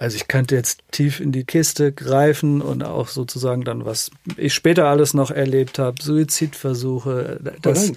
Also 0.00 0.14
ich 0.14 0.28
könnte 0.28 0.54
jetzt 0.54 0.82
tief 0.92 1.18
in 1.18 1.32
die 1.32 1.42
Kiste 1.42 1.90
greifen 1.90 2.62
und 2.62 2.84
auch 2.84 3.08
sozusagen 3.08 3.64
dann, 3.64 3.84
was 3.84 4.12
ich 4.36 4.54
später 4.54 4.86
alles 4.86 5.12
noch 5.12 5.32
erlebt 5.32 5.80
habe, 5.80 6.00
Suizidversuche, 6.00 7.40
das, 7.60 7.92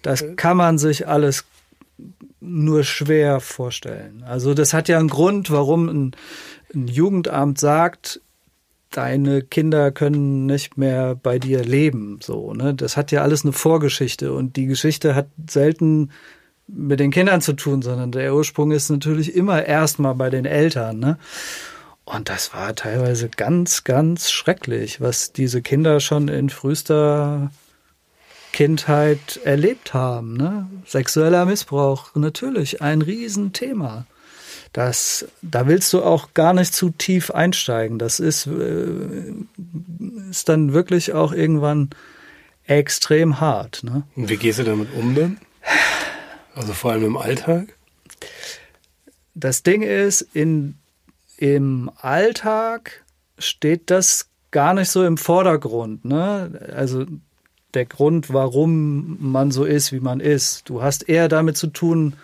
das 0.00 0.24
kann 0.36 0.56
man 0.56 0.78
sich 0.78 1.06
alles 1.06 1.44
nur 2.40 2.82
schwer 2.82 3.40
vorstellen. 3.40 4.24
Also 4.26 4.54
das 4.54 4.72
hat 4.72 4.88
ja 4.88 4.98
einen 4.98 5.10
Grund, 5.10 5.50
warum 5.50 5.88
ein, 5.90 6.16
ein 6.74 6.88
Jugendamt 6.88 7.58
sagt, 7.60 8.22
deine 8.90 9.42
Kinder 9.42 9.92
können 9.92 10.46
nicht 10.46 10.78
mehr 10.78 11.14
bei 11.14 11.38
dir 11.38 11.62
leben. 11.62 12.20
So, 12.22 12.54
ne? 12.54 12.72
Das 12.72 12.96
hat 12.96 13.12
ja 13.12 13.20
alles 13.20 13.44
eine 13.44 13.52
Vorgeschichte 13.52 14.32
und 14.32 14.56
die 14.56 14.64
Geschichte 14.64 15.14
hat 15.14 15.28
selten 15.50 16.08
mit 16.66 17.00
den 17.00 17.10
Kindern 17.10 17.40
zu 17.40 17.52
tun, 17.52 17.82
sondern 17.82 18.12
der 18.12 18.34
Ursprung 18.34 18.70
ist 18.72 18.90
natürlich 18.90 19.34
immer 19.34 19.64
erstmal 19.64 20.14
bei 20.14 20.30
den 20.30 20.44
Eltern. 20.44 20.98
Ne? 20.98 21.18
Und 22.04 22.28
das 22.28 22.52
war 22.54 22.74
teilweise 22.74 23.28
ganz, 23.28 23.84
ganz 23.84 24.30
schrecklich, 24.30 25.00
was 25.00 25.32
diese 25.32 25.62
Kinder 25.62 26.00
schon 26.00 26.28
in 26.28 26.50
frühester 26.50 27.50
Kindheit 28.52 29.40
erlebt 29.44 29.94
haben. 29.94 30.36
Ne? 30.36 30.68
Sexueller 30.86 31.44
Missbrauch, 31.44 32.14
natürlich 32.14 32.82
ein 32.82 33.02
Riesenthema. 33.02 34.06
Das, 34.72 35.26
da 35.40 35.66
willst 35.66 35.92
du 35.92 36.02
auch 36.02 36.34
gar 36.34 36.52
nicht 36.52 36.74
zu 36.74 36.90
tief 36.90 37.30
einsteigen. 37.30 37.98
Das 37.98 38.20
ist, 38.20 38.46
äh, 38.46 39.32
ist 40.30 40.48
dann 40.48 40.72
wirklich 40.72 41.12
auch 41.12 41.32
irgendwann 41.32 41.90
extrem 42.64 43.40
hart. 43.40 43.84
Ne? 43.84 44.02
Und 44.16 44.28
wie 44.28 44.36
gehst 44.36 44.58
du 44.58 44.64
damit 44.64 44.88
um 44.94 45.14
denn? 45.14 45.38
Also 46.54 46.72
vor 46.72 46.92
allem 46.92 47.04
im 47.04 47.16
Alltag? 47.16 47.76
Das 49.34 49.62
Ding 49.62 49.82
ist, 49.82 50.22
in, 50.32 50.76
im 51.36 51.90
Alltag 51.96 53.04
steht 53.38 53.90
das 53.90 54.28
gar 54.50 54.74
nicht 54.74 54.90
so 54.90 55.04
im 55.04 55.16
Vordergrund. 55.16 56.04
Ne? 56.04 56.72
Also 56.74 57.06
der 57.74 57.84
Grund, 57.84 58.32
warum 58.32 59.16
man 59.20 59.50
so 59.50 59.64
ist, 59.64 59.92
wie 59.92 60.00
man 60.00 60.20
ist. 60.20 60.68
Du 60.68 60.82
hast 60.82 61.08
eher 61.08 61.28
damit 61.28 61.56
zu 61.56 61.66
tun, 61.66 62.14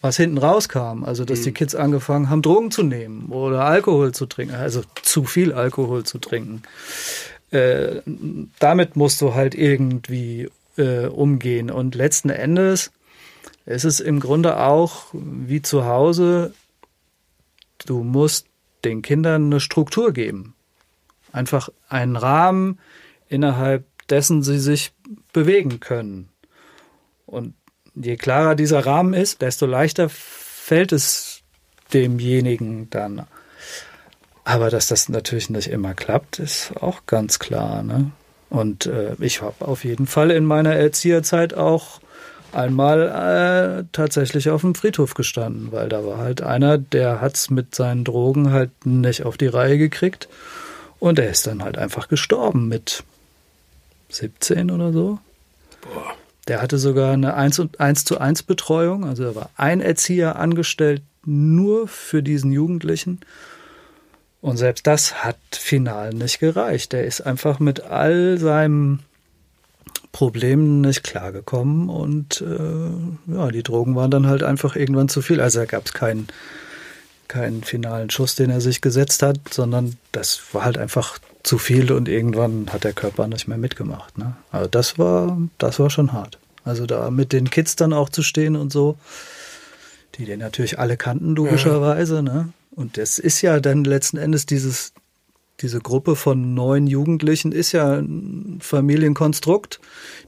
was 0.00 0.16
hinten 0.16 0.38
rauskam. 0.38 1.04
Also, 1.04 1.24
dass 1.24 1.40
mhm. 1.40 1.44
die 1.44 1.52
Kids 1.52 1.74
angefangen 1.74 2.30
haben, 2.30 2.42
Drogen 2.42 2.70
zu 2.70 2.82
nehmen 2.82 3.30
oder 3.30 3.64
Alkohol 3.64 4.12
zu 4.12 4.26
trinken, 4.26 4.54
also 4.54 4.82
zu 5.02 5.24
viel 5.24 5.52
Alkohol 5.52 6.04
zu 6.04 6.18
trinken. 6.18 6.62
Äh, 7.50 8.00
damit 8.58 8.96
musst 8.96 9.20
du 9.20 9.34
halt 9.34 9.54
irgendwie 9.54 10.48
äh, 10.76 11.06
umgehen. 11.06 11.70
Und 11.70 11.94
letzten 11.94 12.30
Endes 12.30 12.90
es 13.64 13.84
ist 13.84 14.00
im 14.00 14.20
Grunde 14.20 14.58
auch 14.58 15.06
wie 15.12 15.62
zu 15.62 15.84
Hause, 15.84 16.54
du 17.86 18.02
musst 18.02 18.46
den 18.84 19.02
Kindern 19.02 19.46
eine 19.46 19.60
Struktur 19.60 20.12
geben. 20.12 20.54
Einfach 21.32 21.68
einen 21.88 22.16
Rahmen, 22.16 22.78
innerhalb 23.28 23.84
dessen 24.08 24.42
sie 24.42 24.58
sich 24.58 24.92
bewegen 25.32 25.80
können. 25.80 26.28
Und 27.26 27.54
je 27.94 28.16
klarer 28.16 28.54
dieser 28.54 28.84
Rahmen 28.84 29.14
ist, 29.14 29.42
desto 29.42 29.66
leichter 29.66 30.08
fällt 30.08 30.92
es 30.92 31.42
demjenigen 31.94 32.90
dann. 32.90 33.26
Aber 34.44 34.70
dass 34.70 34.88
das 34.88 35.08
natürlich 35.08 35.50
nicht 35.50 35.68
immer 35.68 35.94
klappt, 35.94 36.40
ist 36.40 36.72
auch 36.80 37.06
ganz 37.06 37.38
klar. 37.38 37.82
Ne? 37.82 38.10
Und 38.50 38.86
äh, 38.86 39.14
ich 39.20 39.40
habe 39.40 39.66
auf 39.66 39.84
jeden 39.84 40.06
Fall 40.06 40.30
in 40.30 40.44
meiner 40.44 40.74
Erzieherzeit 40.74 41.54
auch 41.54 42.00
einmal 42.54 43.82
äh, 43.82 43.84
tatsächlich 43.92 44.50
auf 44.50 44.62
dem 44.62 44.74
Friedhof 44.74 45.14
gestanden, 45.14 45.72
weil 45.72 45.88
da 45.88 46.04
war 46.04 46.18
halt 46.18 46.42
einer, 46.42 46.78
der 46.78 47.20
hat's 47.20 47.50
mit 47.50 47.74
seinen 47.74 48.04
Drogen 48.04 48.52
halt 48.52 48.70
nicht 48.84 49.24
auf 49.24 49.36
die 49.36 49.46
Reihe 49.46 49.78
gekriegt 49.78 50.28
und 50.98 51.18
er 51.18 51.30
ist 51.30 51.46
dann 51.46 51.62
halt 51.62 51.78
einfach 51.78 52.08
gestorben 52.08 52.68
mit 52.68 53.04
17 54.10 54.70
oder 54.70 54.92
so. 54.92 55.18
Boah. 55.80 56.14
Der 56.48 56.60
hatte 56.60 56.78
sogar 56.78 57.12
eine 57.12 57.34
1, 57.34 57.60
und 57.60 57.80
1 57.80 58.04
zu 58.04 58.18
1 58.18 58.42
Betreuung, 58.42 59.04
also 59.04 59.24
da 59.24 59.34
war 59.34 59.50
ein 59.56 59.80
Erzieher 59.80 60.36
angestellt 60.36 61.02
nur 61.24 61.86
für 61.88 62.22
diesen 62.22 62.52
Jugendlichen. 62.52 63.20
Und 64.40 64.56
selbst 64.56 64.86
das 64.86 65.24
hat 65.24 65.38
final 65.52 66.12
nicht 66.12 66.40
gereicht. 66.40 66.92
Der 66.92 67.04
ist 67.04 67.20
einfach 67.20 67.60
mit 67.60 67.80
all 67.84 68.38
seinem 68.38 68.98
Problemen 70.12 70.80
nicht 70.80 71.02
klargekommen 71.02 71.88
und 71.88 72.42
äh, 72.42 73.32
ja, 73.34 73.50
die 73.50 73.62
Drogen 73.62 73.96
waren 73.96 74.10
dann 74.10 74.26
halt 74.26 74.42
einfach 74.42 74.76
irgendwann 74.76 75.08
zu 75.08 75.22
viel. 75.22 75.40
Also 75.40 75.60
da 75.60 75.64
gab 75.66 75.86
es 75.86 75.92
keinen 75.92 76.28
keinen 77.28 77.62
finalen 77.62 78.10
Schuss, 78.10 78.34
den 78.34 78.50
er 78.50 78.60
sich 78.60 78.82
gesetzt 78.82 79.22
hat, 79.22 79.38
sondern 79.50 79.96
das 80.12 80.42
war 80.52 80.66
halt 80.66 80.76
einfach 80.76 81.18
zu 81.42 81.56
viel 81.56 81.90
und 81.90 82.06
irgendwann 82.06 82.66
hat 82.70 82.84
der 82.84 82.92
Körper 82.92 83.26
nicht 83.26 83.48
mehr 83.48 83.56
mitgemacht. 83.56 84.18
Ne? 84.18 84.36
Also 84.50 84.68
das 84.68 84.98
war, 84.98 85.38
das 85.56 85.78
war 85.78 85.88
schon 85.88 86.12
hart. 86.12 86.38
Also 86.62 86.84
da 86.84 87.10
mit 87.10 87.32
den 87.32 87.48
Kids 87.48 87.74
dann 87.74 87.94
auch 87.94 88.10
zu 88.10 88.22
stehen 88.22 88.54
und 88.54 88.70
so, 88.70 88.98
die 90.16 90.26
den 90.26 90.40
natürlich 90.40 90.78
alle 90.78 90.98
kannten, 90.98 91.34
logischerweise, 91.34 92.16
ja. 92.16 92.22
ne? 92.22 92.52
Und 92.74 92.96
das 92.96 93.18
ist 93.18 93.42
ja 93.42 93.60
dann 93.60 93.84
letzten 93.84 94.16
Endes 94.16 94.46
dieses, 94.46 94.92
diese 95.62 95.80
Gruppe 95.80 96.16
von 96.16 96.54
neun 96.54 96.86
Jugendlichen 96.86 97.52
ist 97.52 97.72
ja 97.72 97.94
ein 97.94 98.58
Familienkonstrukt. 98.60 99.80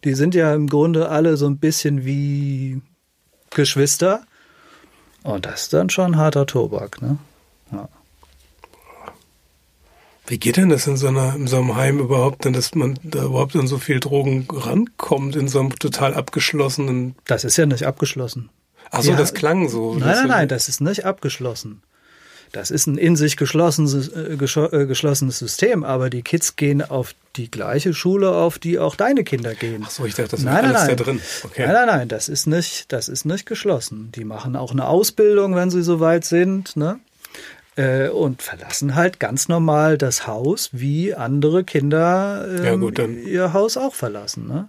Die 0.05 0.15
sind 0.15 0.35
ja 0.35 0.55
im 0.55 0.69
Grunde 0.69 1.09
alle 1.09 1.37
so 1.37 1.47
ein 1.47 1.59
bisschen 1.59 2.05
wie 2.05 2.81
Geschwister. 3.51 4.25
Und 5.23 5.47
das 5.47 5.65
ist 5.65 5.73
dann 5.73 5.91
schon 5.91 6.17
harter 6.17 6.47
Tobak, 6.47 7.03
ne? 7.03 7.19
Ja. 7.73 7.89
Wie 10.27 10.39
geht 10.39 10.57
denn 10.57 10.71
das 10.71 10.87
in 10.87 10.97
so, 10.97 11.09
einer, 11.09 11.35
in 11.35 11.47
so 11.47 11.59
einem 11.59 11.77
Heim 11.77 11.99
überhaupt, 11.99 12.45
denn 12.45 12.55
dass 12.55 12.75
man 12.75 12.99
da 13.03 13.25
überhaupt 13.25 13.57
an 13.57 13.67
so 13.67 13.77
viel 13.77 14.01
Drogen 14.01 14.47
rankommt, 14.51 15.37
in 15.37 15.49
so 15.49 15.61
einem 15.61 15.79
total 15.79 16.15
abgeschlossenen. 16.15 17.15
Das 17.27 17.45
ist 17.45 17.59
ja 17.59 17.67
nicht 17.67 17.87
abgeschlossen. 17.87 18.49
Ach 18.91 19.03
so, 19.03 19.11
ja, 19.11 19.17
das 19.17 19.35
klang 19.35 19.69
so. 19.69 19.95
Nein, 19.95 20.09
nein, 20.09 20.29
nein, 20.29 20.49
das 20.49 20.69
ist 20.69 20.81
nicht 20.81 21.05
abgeschlossen. 21.05 21.83
Das 22.55 22.71
ist 22.71 22.87
ein 22.87 22.99
in 22.99 23.17
sich 23.17 23.37
geschlossenes, 23.37 24.09
äh, 24.09 24.35
äh, 24.35 24.87
geschlossenes 24.87 25.39
System, 25.39 25.83
aber 25.83 26.09
die 26.09 26.23
Kids 26.23 26.55
gehen 26.55 26.83
auf 26.83 27.15
die 27.35 27.51
gleiche 27.51 27.93
Schule, 27.93 28.31
auf 28.31 28.61
die 28.61 28.79
auch 28.79 28.95
deine 28.95 29.25
Kinder 29.25 29.55
gehen. 29.55 29.83
Ach 29.85 29.91
so, 29.91 30.05
ich 30.05 30.15
dachte, 30.15 30.31
das 30.31 30.41
ist 30.41 30.47
nein, 30.47 30.65
alles 30.65 30.87
nein, 30.87 30.97
da 30.97 31.05
drin. 31.05 31.21
Okay. 31.43 31.67
Nein, 31.67 31.75
nein, 31.75 31.87
nein, 31.87 32.09
das 32.09 32.29
ist 32.29 32.47
nicht, 32.47 32.93
das 32.93 33.09
ist 33.09 33.25
nicht 33.25 33.45
geschlossen. 33.47 34.13
Die 34.15 34.25
machen 34.25 34.55
auch 34.55 34.71
eine 34.71 34.87
Ausbildung, 34.87 35.57
wenn 35.57 35.71
sie 35.71 35.83
soweit 35.83 36.25
sind, 36.25 36.77
ne? 36.77 37.01
Äh, 37.75 38.11
und 38.11 38.41
verlassen 38.41 38.95
halt 38.95 39.19
ganz 39.19 39.49
normal 39.49 39.99
das 39.99 40.29
Haus, 40.29 40.71
wie 40.71 41.13
andere 41.13 41.65
Kinder 41.65 42.47
ähm, 42.49 42.65
ja, 42.65 42.77
gut, 42.77 42.99
ihr 43.01 43.53
Haus 43.53 43.77
auch 43.77 43.97
verlassen, 43.97 44.47
ne? 44.47 44.69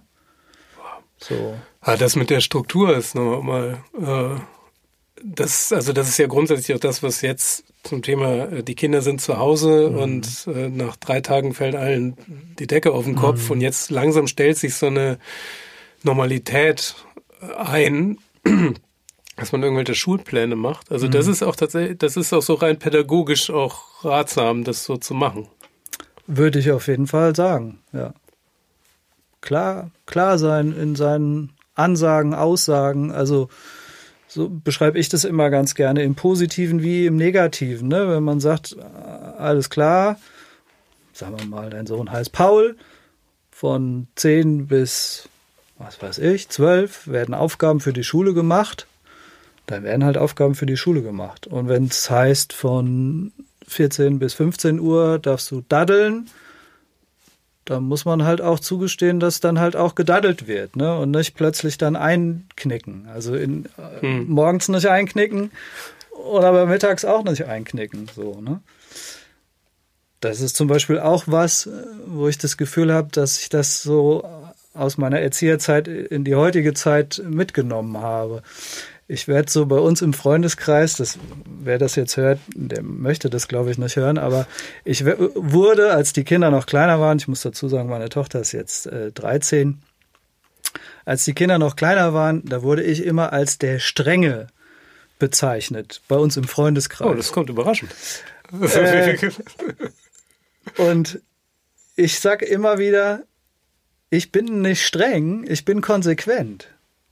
So. 1.18 1.54
Ah, 1.80 1.96
das 1.96 2.16
mit 2.16 2.30
der 2.30 2.40
Struktur 2.40 2.96
ist 2.96 3.14
nochmal, 3.14 3.78
äh, 3.96 4.40
das, 5.22 5.72
also 5.72 5.92
das 5.92 6.08
ist 6.08 6.18
ja 6.18 6.26
grundsätzlich 6.26 6.76
auch 6.76 6.80
das, 6.80 7.04
was 7.04 7.20
jetzt 7.20 7.64
zum 7.86 8.02
Thema, 8.02 8.50
äh, 8.52 8.62
die 8.62 8.74
Kinder 8.74 9.00
sind 9.02 9.20
zu 9.20 9.38
Hause 9.38 9.90
Mhm. 9.90 9.98
und 9.98 10.46
äh, 10.54 10.68
nach 10.68 10.96
drei 10.96 11.20
Tagen 11.20 11.54
fällt 11.54 11.74
allen 11.76 12.16
die 12.58 12.66
Decke 12.66 12.92
auf 12.92 13.04
den 13.04 13.16
Kopf 13.16 13.46
Mhm. 13.46 13.50
und 13.52 13.60
jetzt 13.60 13.90
langsam 13.90 14.26
stellt 14.26 14.58
sich 14.58 14.74
so 14.74 14.86
eine 14.86 15.18
Normalität 16.02 16.94
äh, 17.42 17.54
ein, 17.54 18.18
dass 19.36 19.52
man 19.52 19.62
irgendwelche 19.62 19.94
Schulpläne 19.94 20.56
macht. 20.56 20.90
Also 20.90 21.06
Mhm. 21.06 21.10
das 21.12 21.26
ist 21.26 21.42
auch 21.42 21.56
tatsächlich, 21.56 21.98
das 21.98 22.16
ist 22.16 22.32
auch 22.32 22.42
so 22.42 22.54
rein 22.54 22.78
pädagogisch 22.78 23.50
auch 23.50 24.04
ratsam, 24.04 24.64
das 24.64 24.84
so 24.84 24.96
zu 24.96 25.14
machen. 25.14 25.48
Würde 26.26 26.58
ich 26.58 26.70
auf 26.72 26.88
jeden 26.88 27.06
Fall 27.06 27.34
sagen, 27.36 27.78
ja. 27.92 28.12
Klar, 29.40 29.90
klar 30.06 30.38
sein 30.38 30.72
in 30.72 30.96
seinen 30.96 31.52
Ansagen, 31.76 32.34
Aussagen, 32.34 33.12
also 33.12 33.48
so 34.36 34.50
beschreibe 34.50 34.98
ich 34.98 35.08
das 35.08 35.24
immer 35.24 35.48
ganz 35.48 35.74
gerne 35.74 36.02
im 36.02 36.14
Positiven 36.14 36.82
wie 36.82 37.06
im 37.06 37.16
Negativen, 37.16 37.88
ne? 37.88 38.06
Wenn 38.08 38.22
man 38.22 38.38
sagt, 38.38 38.76
alles 39.38 39.70
klar, 39.70 40.20
sagen 41.14 41.38
wir 41.38 41.46
mal, 41.46 41.70
dein 41.70 41.86
Sohn 41.86 42.12
heißt 42.12 42.32
Paul, 42.32 42.76
von 43.50 44.08
10 44.16 44.66
bis, 44.66 45.30
was 45.78 46.02
weiß 46.02 46.18
ich, 46.18 46.50
12 46.50 47.08
werden 47.08 47.34
Aufgaben 47.34 47.80
für 47.80 47.94
die 47.94 48.04
Schule 48.04 48.34
gemacht, 48.34 48.86
dann 49.66 49.84
werden 49.84 50.04
halt 50.04 50.18
Aufgaben 50.18 50.54
für 50.54 50.66
die 50.66 50.76
Schule 50.76 51.00
gemacht. 51.00 51.46
Und 51.46 51.68
wenn 51.68 51.86
es 51.86 52.10
heißt, 52.10 52.52
von 52.52 53.32
14 53.66 54.18
bis 54.18 54.34
15 54.34 54.78
Uhr 54.78 55.18
darfst 55.18 55.50
du 55.50 55.64
daddeln, 55.66 56.28
da 57.66 57.80
muss 57.80 58.04
man 58.04 58.24
halt 58.24 58.40
auch 58.40 58.58
zugestehen, 58.60 59.20
dass 59.20 59.40
dann 59.40 59.58
halt 59.60 59.76
auch 59.76 59.94
gedaddelt 59.94 60.46
wird, 60.46 60.76
ne? 60.76 60.96
Und 60.98 61.10
nicht 61.10 61.34
plötzlich 61.34 61.76
dann 61.76 61.96
einknicken. 61.96 63.08
Also 63.12 63.34
in, 63.34 63.66
äh, 63.76 64.00
Hm. 64.00 64.28
morgens 64.28 64.68
nicht 64.68 64.86
einknicken 64.88 65.50
oder 66.30 66.48
aber 66.48 66.66
mittags 66.66 67.04
auch 67.04 67.24
nicht 67.24 67.44
einknicken, 67.44 68.08
so, 68.14 68.40
ne? 68.40 68.60
Das 70.20 70.40
ist 70.40 70.56
zum 70.56 70.68
Beispiel 70.68 70.98
auch 70.98 71.24
was, 71.26 71.66
äh, 71.66 71.70
wo 72.06 72.28
ich 72.28 72.38
das 72.38 72.56
Gefühl 72.56 72.92
habe, 72.92 73.08
dass 73.12 73.38
ich 73.38 73.48
das 73.48 73.82
so 73.82 74.24
aus 74.72 74.96
meiner 74.98 75.20
Erzieherzeit 75.20 75.88
in 75.88 76.24
die 76.24 76.34
heutige 76.34 76.72
Zeit 76.74 77.22
mitgenommen 77.28 77.98
habe. 77.98 78.42
Ich 79.08 79.28
werde 79.28 79.50
so 79.50 79.66
bei 79.66 79.78
uns 79.78 80.02
im 80.02 80.12
Freundeskreis, 80.12 80.96
das, 80.96 81.18
wer 81.44 81.78
das 81.78 81.94
jetzt 81.94 82.16
hört, 82.16 82.40
der 82.54 82.82
möchte 82.82 83.30
das 83.30 83.46
glaube 83.46 83.70
ich 83.70 83.78
nicht 83.78 83.94
hören, 83.96 84.18
aber 84.18 84.46
ich 84.84 85.04
wurde, 85.06 85.92
als 85.92 86.12
die 86.12 86.24
Kinder 86.24 86.50
noch 86.50 86.66
kleiner 86.66 86.98
waren, 86.98 87.18
ich 87.18 87.28
muss 87.28 87.42
dazu 87.42 87.68
sagen, 87.68 87.88
meine 87.88 88.08
Tochter 88.08 88.40
ist 88.40 88.50
jetzt 88.50 88.86
äh, 88.86 89.12
13, 89.12 89.80
als 91.04 91.24
die 91.24 91.34
Kinder 91.34 91.58
noch 91.58 91.76
kleiner 91.76 92.14
waren, 92.14 92.44
da 92.44 92.62
wurde 92.62 92.82
ich 92.82 93.04
immer 93.04 93.32
als 93.32 93.58
der 93.58 93.78
Strenge 93.78 94.48
bezeichnet, 95.20 96.02
bei 96.08 96.16
uns 96.16 96.36
im 96.36 96.44
Freundeskreis. 96.44 97.06
Oh, 97.08 97.14
das 97.14 97.32
kommt 97.32 97.48
überraschend. 97.48 97.94
Äh, 98.60 99.30
Und 100.76 101.20
ich 101.94 102.18
sage 102.20 102.44
immer 102.44 102.78
wieder, 102.78 103.22
ich 104.10 104.32
bin 104.32 104.62
nicht 104.62 104.84
streng, 104.84 105.44
ich 105.48 105.64
bin 105.64 105.80
konsequent. 105.80 106.68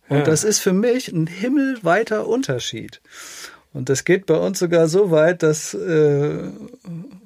Und 0.09 0.19
Ja. 0.19 0.23
das 0.25 0.45
ist 0.45 0.59
für 0.61 0.73
mich 0.73 1.09
ein 1.09 1.27
himmelweiter 1.27 2.27
Unterschied. 2.27 3.01
Und 3.73 3.89
das 3.89 4.05
geht 4.05 4.27
bei 4.27 4.37
uns 4.37 4.61
sogar 4.61 4.87
so 4.87 5.11
weit, 5.11 5.43
dass 5.43 5.75
äh, 5.75 6.45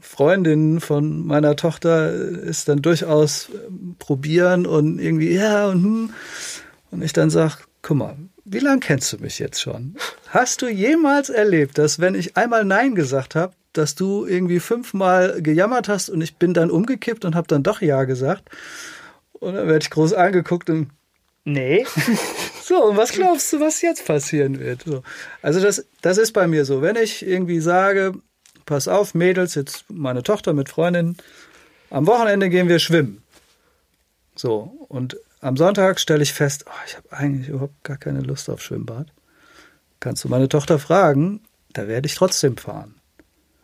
Freundinnen 0.00 0.80
von 0.80 1.26
meiner 1.26 1.56
Tochter 1.56 2.10
es 2.10 2.64
dann 2.64 2.80
durchaus 2.80 3.48
ähm, 3.68 3.96
probieren 3.98 4.66
und 4.66 4.98
irgendwie, 4.98 5.32
ja, 5.34 5.66
und 5.68 5.82
hm. 5.84 6.10
Und 6.90 7.02
ich 7.02 7.12
dann 7.12 7.28
sag, 7.28 7.58
guck 7.82 7.98
mal, 7.98 8.16
wie 8.46 8.60
lange 8.60 8.80
kennst 8.80 9.12
du 9.12 9.18
mich 9.18 9.38
jetzt 9.38 9.60
schon? 9.60 9.94
Hast 10.28 10.62
du 10.62 10.68
jemals 10.68 11.28
erlebt, 11.28 11.76
dass 11.76 11.98
wenn 11.98 12.14
ich 12.14 12.34
einmal 12.34 12.64
Nein 12.64 12.94
gesagt 12.94 13.34
habe, 13.34 13.52
dass 13.74 13.94
du 13.94 14.24
irgendwie 14.24 14.58
fünfmal 14.58 15.42
gejammert 15.42 15.88
hast 15.88 16.08
und 16.08 16.22
ich 16.22 16.36
bin 16.36 16.54
dann 16.54 16.70
umgekippt 16.70 17.26
und 17.26 17.34
habe 17.34 17.46
dann 17.46 17.62
doch 17.62 17.82
Ja 17.82 18.04
gesagt? 18.04 18.48
Und 19.32 19.54
dann 19.54 19.66
werde 19.66 19.80
ich 19.82 19.90
groß 19.90 20.14
angeguckt 20.14 20.70
und 20.70 20.88
nee. 21.48 21.86
so, 22.62 22.84
und 22.84 22.96
was 22.96 23.12
glaubst 23.12 23.52
du, 23.52 23.60
was 23.60 23.82
jetzt 23.82 24.06
passieren 24.06 24.58
wird? 24.60 24.82
So. 24.84 25.02
Also 25.42 25.60
das, 25.60 25.86
das 26.02 26.18
ist 26.18 26.32
bei 26.32 26.46
mir 26.46 26.64
so. 26.64 26.82
Wenn 26.82 26.96
ich 26.96 27.26
irgendwie 27.26 27.60
sage, 27.60 28.14
pass 28.66 28.88
auf, 28.88 29.14
Mädels, 29.14 29.54
jetzt 29.54 29.84
meine 29.88 30.22
Tochter 30.22 30.52
mit 30.52 30.68
Freundinnen, 30.68 31.16
am 31.90 32.06
Wochenende 32.06 32.50
gehen 32.50 32.68
wir 32.68 32.78
schwimmen. 32.78 33.22
So, 34.36 34.86
und 34.88 35.16
am 35.40 35.56
Sonntag 35.56 36.00
stelle 36.00 36.22
ich 36.22 36.32
fest, 36.32 36.64
oh, 36.68 36.84
ich 36.86 36.96
habe 36.96 37.12
eigentlich 37.12 37.48
überhaupt 37.48 37.82
gar 37.82 37.96
keine 37.96 38.20
Lust 38.20 38.48
auf 38.50 38.62
Schwimmbad. 38.62 39.08
Kannst 40.00 40.24
du 40.24 40.28
meine 40.28 40.48
Tochter 40.48 40.78
fragen, 40.78 41.40
da 41.72 41.88
werde 41.88 42.06
ich 42.06 42.14
trotzdem 42.14 42.56
fahren. 42.56 42.94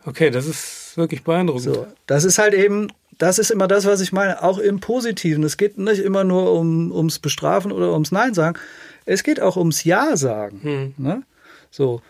Okay, 0.05 0.29
das 0.29 0.45
ist 0.45 0.97
wirklich 0.97 1.23
beeindruckend. 1.23 1.63
So, 1.63 1.87
das 2.05 2.23
ist 2.23 2.37
halt 2.37 2.53
eben, 2.53 2.87
das 3.17 3.39
ist 3.39 3.51
immer 3.51 3.67
das, 3.67 3.85
was 3.85 4.01
ich 4.01 4.11
meine, 4.11 4.43
auch 4.43 4.57
im 4.57 4.79
Positiven. 4.79 5.43
Es 5.43 5.57
geht 5.57 5.77
nicht 5.77 5.99
immer 5.99 6.23
nur 6.23 6.53
um, 6.53 6.91
ums 6.91 7.19
Bestrafen 7.19 7.71
oder 7.71 7.93
ums 7.93 8.11
Nein 8.11 8.33
sagen. 8.33 8.57
Es 9.05 9.23
geht 9.23 9.39
auch 9.41 9.55
ums 9.57 9.83
Ja 9.83 10.17
sagen. 10.17 10.59
Hm. 10.61 10.93
Ne? 10.97 11.23
So, 11.71 12.01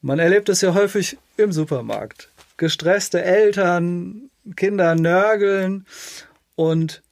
man 0.00 0.18
erlebt 0.18 0.48
es 0.48 0.60
ja 0.60 0.74
häufig 0.74 1.18
im 1.36 1.52
Supermarkt. 1.52 2.28
Gestresste 2.56 3.22
Eltern, 3.22 4.30
Kinder 4.56 4.94
nörgeln 4.94 5.86
und 6.54 7.02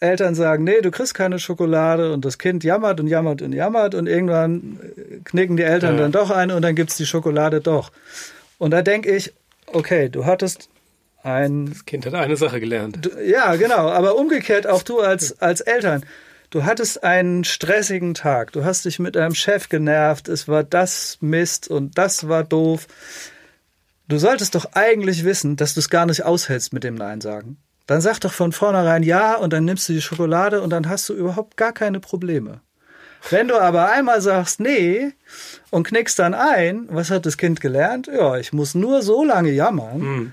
Eltern 0.00 0.34
sagen, 0.34 0.64
nee, 0.64 0.80
du 0.82 0.90
kriegst 0.90 1.14
keine 1.14 1.38
Schokolade 1.38 2.12
und 2.12 2.24
das 2.24 2.38
Kind 2.38 2.62
jammert 2.62 3.00
und 3.00 3.06
jammert 3.06 3.40
und 3.42 3.52
jammert 3.52 3.94
und 3.94 4.06
irgendwann 4.06 4.78
äh, 4.96 5.20
knicken 5.24 5.56
die 5.56 5.62
Eltern 5.62 5.94
Ja. 5.96 6.02
dann 6.02 6.12
doch 6.12 6.30
ein 6.30 6.50
und 6.50 6.62
dann 6.62 6.74
gibt's 6.74 6.96
die 6.96 7.06
Schokolade 7.06 7.60
doch. 7.60 7.90
Und 8.58 8.72
da 8.72 8.82
denke 8.82 9.14
ich, 9.14 9.32
okay, 9.66 10.08
du 10.08 10.26
hattest 10.26 10.68
ein 11.24 11.66
Das 11.66 11.84
Kind 11.84 12.06
hat 12.06 12.14
eine 12.14 12.36
Sache 12.36 12.60
gelernt. 12.60 13.10
Ja, 13.24 13.56
genau. 13.56 13.88
Aber 13.88 14.16
umgekehrt 14.16 14.66
auch 14.66 14.82
du 14.82 15.00
als, 15.00 15.40
als 15.40 15.60
Eltern. 15.60 16.04
Du 16.50 16.64
hattest 16.64 17.02
einen 17.02 17.42
stressigen 17.44 18.14
Tag. 18.14 18.52
Du 18.52 18.64
hast 18.64 18.84
dich 18.84 18.98
mit 18.98 19.16
deinem 19.16 19.34
Chef 19.34 19.68
genervt. 19.68 20.28
Es 20.28 20.46
war 20.46 20.62
das 20.62 21.18
Mist 21.20 21.68
und 21.68 21.98
das 21.98 22.28
war 22.28 22.44
doof. 22.44 22.86
Du 24.06 24.18
solltest 24.18 24.54
doch 24.54 24.66
eigentlich 24.74 25.24
wissen, 25.24 25.56
dass 25.56 25.74
du 25.74 25.80
es 25.80 25.88
gar 25.90 26.06
nicht 26.06 26.24
aushältst 26.24 26.72
mit 26.72 26.84
dem 26.84 26.94
Nein 26.94 27.20
sagen. 27.20 27.56
Dann 27.86 28.00
sag 28.00 28.20
doch 28.20 28.32
von 28.32 28.52
vornherein 28.52 29.02
ja 29.02 29.34
und 29.34 29.52
dann 29.52 29.64
nimmst 29.64 29.88
du 29.88 29.94
die 29.94 30.02
Schokolade 30.02 30.60
und 30.60 30.70
dann 30.70 30.88
hast 30.88 31.08
du 31.08 31.14
überhaupt 31.14 31.56
gar 31.56 31.72
keine 31.72 32.00
Probleme. 32.00 32.60
Wenn 33.30 33.48
du 33.48 33.58
aber 33.58 33.90
einmal 33.90 34.20
sagst 34.20 34.60
nee 34.60 35.12
und 35.70 35.86
knickst 35.86 36.18
dann 36.18 36.34
ein, 36.34 36.86
was 36.90 37.10
hat 37.10 37.24
das 37.24 37.38
Kind 37.38 37.60
gelernt? 37.60 38.06
Ja, 38.06 38.36
ich 38.36 38.52
muss 38.52 38.74
nur 38.74 39.02
so 39.02 39.24
lange 39.24 39.50
jammern, 39.50 40.00
Hm. 40.00 40.32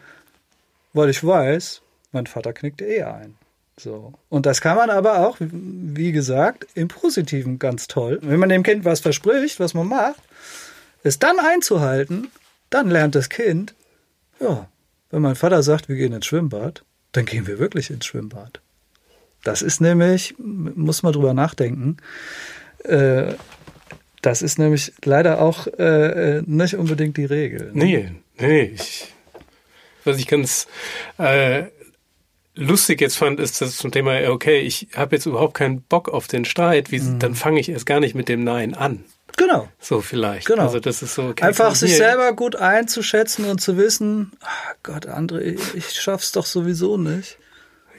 Weil 0.94 1.10
ich 1.10 1.24
weiß, 1.24 1.82
mein 2.12 2.28
Vater 2.28 2.54
knickt 2.54 2.82
eh 2.82 3.04
ein. 3.04 3.36
So. 3.78 4.14
Und 4.30 4.46
das 4.46 4.62
kann 4.62 4.78
man 4.78 4.90
aber 4.90 5.28
auch, 5.28 5.38
wie 5.40 6.12
gesagt, 6.12 6.68
im 6.76 6.88
Positiven 6.88 7.58
ganz 7.58 7.88
toll. 7.88 8.20
Wenn 8.22 8.40
man 8.40 8.50
dem 8.50 8.64
Kind 8.64 8.86
was 8.86 9.00
verspricht, 9.00 9.60
was 9.60 9.74
man 9.74 9.88
macht, 9.88 10.22
es 11.04 11.18
dann 11.20 11.40
einzuhalten, 11.40 12.30
dann 12.70 12.90
lernt 12.90 13.16
das 13.16 13.30
Kind, 13.30 13.74
ja, 14.40 14.68
wenn 15.10 15.22
mein 15.22 15.36
Vater 15.36 15.64
sagt, 15.64 15.90
wir 15.90 15.96
gehen 15.96 16.14
ins 16.14 16.26
Schwimmbad, 16.26 16.84
dann 17.12 17.26
gehen 17.26 17.48
wir 17.48 17.60
wirklich 17.60 17.90
ins 17.90 18.06
Schwimmbad. 18.06 18.62
Das 19.44 19.62
ist 19.62 19.82
nämlich, 19.82 20.36
muss 20.38 21.04
man 21.04 21.14
drüber 21.14 21.34
nachdenken, 21.34 21.98
äh, 22.84 23.34
das 24.22 24.44
ist 24.44 24.60
nämlich 24.60 24.94
leider 25.04 25.42
auch 25.42 25.66
äh, 25.66 26.38
äh, 26.38 26.44
nicht 26.46 26.76
unbedingt 26.76 27.18
die 27.18 27.26
Regel. 27.26 27.72
ne? 27.74 27.84
Nee, 27.84 28.12
nee, 28.40 28.62
ich, 28.76 29.14
was 30.04 30.18
ich 30.18 30.28
ganz 30.28 30.68
äh, 31.18 31.64
lustig 32.56 33.02
jetzt 33.02 33.16
fand, 33.18 33.40
ist 33.40 33.62
das 33.62 33.78
zum 33.78 33.92
Thema, 33.92 34.30
okay, 34.30 34.60
ich 34.60 34.90
habe 34.96 35.16
jetzt 35.16 35.26
überhaupt 35.26 35.54
keinen 35.54 35.82
Bock 35.82 36.10
auf 36.10 36.28
den 36.28 36.46
Streit, 36.46 36.92
wie, 36.92 37.00
Mhm. 37.00 37.20
dann 37.20 37.36
fange 37.36 37.60
ich 37.60 37.70
erst 37.70 37.86
gar 37.86 38.00
nicht 38.00 38.16
mit 38.16 38.28
dem 38.30 38.44
Nein 38.44 38.74
an. 38.74 39.04
Genau. 39.38 39.70
So 39.80 40.02
vielleicht. 40.02 40.46
Genau. 40.48 40.64
Also 40.64 40.80
das 40.82 41.02
ist 41.02 41.16
so. 41.16 41.30
Okay, 41.30 41.46
Einfach 41.46 41.74
sich 41.76 41.96
selber 41.96 42.34
gut 42.34 42.58
einzuschätzen 42.58 43.46
und 43.46 43.62
zu 43.62 43.78
wissen, 43.78 44.34
ah 44.42 44.74
Gott, 44.84 45.08
André, 45.08 45.40
ich, 45.42 45.74
ich 45.76 45.92
schaff's 45.94 46.34
doch 46.34 46.46
sowieso 46.46 46.98
nicht. 46.98 47.38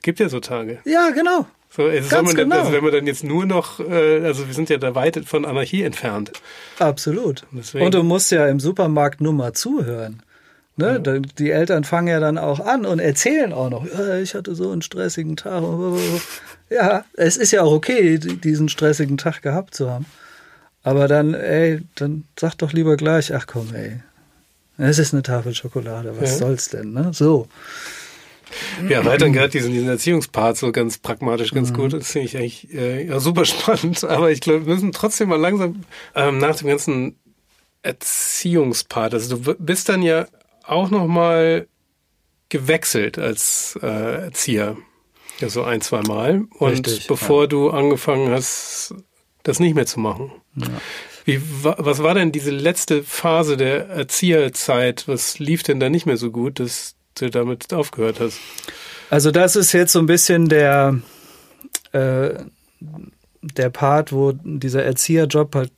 Gibt 0.02 0.20
ja 0.20 0.28
so 0.28 0.40
Tage. 0.40 0.80
Ja, 0.84 1.08
genau. 1.10 1.46
So, 1.70 1.84
also, 1.84 2.10
Ganz 2.10 2.28
dann- 2.30 2.36
genau. 2.36 2.58
also 2.60 2.72
wenn 2.72 2.84
man 2.84 2.92
dann 2.92 3.06
jetzt 3.06 3.24
nur 3.24 3.46
noch, 3.46 3.80
äh, 3.80 4.20
also 4.26 4.46
wir 4.46 4.52
sind 4.52 4.68
ja 4.68 4.76
da 4.76 4.94
weit 4.94 5.24
von 5.24 5.46
Anarchie 5.46 5.84
entfernt. 5.84 6.32
Absolut. 6.78 7.44
Deswegen- 7.50 7.86
Und 7.86 7.94
du 7.94 8.02
musst 8.02 8.30
ja 8.30 8.46
im 8.48 8.60
Supermarkt 8.60 9.22
nur 9.22 9.32
mal 9.32 9.54
zuhören. 9.54 10.22
Ne? 10.76 11.00
Da- 11.00 11.18
Die 11.18 11.50
Eltern 11.50 11.84
fangen 11.84 12.08
ja 12.08 12.18
dann 12.20 12.38
auch 12.38 12.58
an 12.60 12.86
und 12.86 12.98
erzählen 12.98 13.52
auch 13.52 13.68
noch, 13.70 13.84
ja, 13.86 14.16
ich 14.16 14.34
hatte 14.34 14.54
so 14.54 14.70
einen 14.70 14.80
stressigen 14.82 15.36
Tag. 15.36 15.62
Ja, 16.70 17.04
es 17.14 17.36
ist 17.36 17.50
ja 17.52 17.62
auch 17.62 17.72
okay, 17.72 18.18
die- 18.18 18.36
diesen 18.36 18.68
stressigen 18.70 19.18
Tag 19.18 19.42
gehabt 19.42 19.74
zu 19.74 19.90
haben. 19.90 20.06
Aber 20.82 21.06
dann, 21.08 21.34
ey, 21.34 21.82
dann 21.94 22.24
sag 22.40 22.54
doch 22.56 22.72
lieber 22.72 22.96
gleich, 22.96 23.34
ach 23.34 23.46
komm, 23.46 23.68
ey, 23.74 24.00
es 24.78 24.98
ist 24.98 25.12
eine 25.12 25.22
Tafel 25.22 25.54
Schokolade, 25.54 26.14
was 26.18 26.30
Ja. 26.32 26.36
soll's 26.38 26.70
denn, 26.70 26.92
ne? 26.92 27.10
So. 27.12 27.46
Wir 28.82 28.96
erweitern 28.96 29.32
gerade 29.32 29.48
diesen, 29.50 29.72
diesen 29.72 29.88
Erziehungspart 29.88 30.56
so 30.56 30.72
ganz 30.72 30.98
pragmatisch, 30.98 31.52
Mhm. 31.52 31.56
ganz 31.56 31.72
gut. 31.72 31.92
Das 31.92 32.10
finde 32.10 32.26
ich 32.26 32.36
eigentlich 32.36 32.72
äh, 32.74 33.06
ja, 33.06 33.20
super 33.20 33.44
spannend. 33.44 34.04
Aber 34.04 34.30
ich 34.30 34.40
glaube, 34.40 34.66
wir 34.66 34.74
müssen 34.74 34.92
trotzdem 34.92 35.28
mal 35.28 35.40
langsam 35.40 35.84
ähm, 36.14 36.38
nach 36.38 36.56
dem 36.56 36.68
ganzen 36.68 37.16
Erziehungspart. 37.82 39.14
Also 39.14 39.36
du 39.36 39.54
bist 39.54 39.88
dann 39.88 40.02
ja 40.02 40.26
auch 40.64 40.90
noch 40.90 41.06
mal 41.06 41.66
gewechselt 42.48 43.18
als 43.18 43.78
äh, 43.82 44.24
Erzieher. 44.24 44.76
Ja, 45.38 45.48
so 45.48 45.64
ein, 45.64 45.80
zwei 45.80 46.02
Mal. 46.02 46.44
Und 46.58 46.86
Richtig, 46.86 47.06
bevor 47.06 47.42
ja. 47.42 47.46
du 47.48 47.70
angefangen 47.70 48.30
hast, 48.30 48.94
das 49.42 49.58
nicht 49.58 49.74
mehr 49.74 49.86
zu 49.86 50.00
machen. 50.00 50.30
Ja. 50.54 50.68
Wie, 51.24 51.40
was 51.62 52.02
war 52.02 52.14
denn 52.14 52.32
diese 52.32 52.50
letzte 52.50 53.02
Phase 53.02 53.56
der 53.56 53.88
Erzieherzeit? 53.88 55.06
Was 55.06 55.38
lief 55.38 55.62
denn 55.62 55.80
da 55.80 55.88
nicht 55.88 56.04
mehr 56.04 56.16
so 56.16 56.30
gut, 56.30 56.58
dass 56.58 56.96
du 57.14 57.30
damit 57.30 57.72
aufgehört 57.72 58.20
hast? 58.20 58.38
Also 59.08 59.30
das 59.30 59.56
ist 59.56 59.72
jetzt 59.72 59.92
so 59.92 59.98
ein 59.98 60.06
bisschen 60.06 60.48
der, 60.48 60.98
äh, 61.92 62.30
der 63.42 63.70
Part, 63.70 64.12
wo 64.12 64.32
dieser 64.32 64.84
Erzieherjob 64.84 65.54
halt 65.54 65.72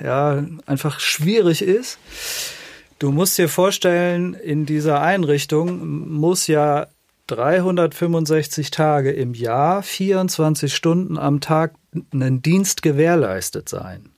ja 0.00 0.44
einfach 0.66 0.98
schwierig 0.98 1.62
ist. 1.62 1.98
Du 3.04 3.12
musst 3.12 3.36
dir 3.36 3.50
vorstellen, 3.50 4.32
in 4.32 4.64
dieser 4.64 5.02
Einrichtung 5.02 6.08
muss 6.08 6.46
ja 6.46 6.86
365 7.26 8.70
Tage 8.70 9.10
im 9.12 9.34
Jahr, 9.34 9.82
24 9.82 10.74
Stunden 10.74 11.18
am 11.18 11.42
Tag 11.42 11.74
ein 12.14 12.40
Dienst 12.40 12.80
gewährleistet 12.80 13.68
sein. 13.68 14.08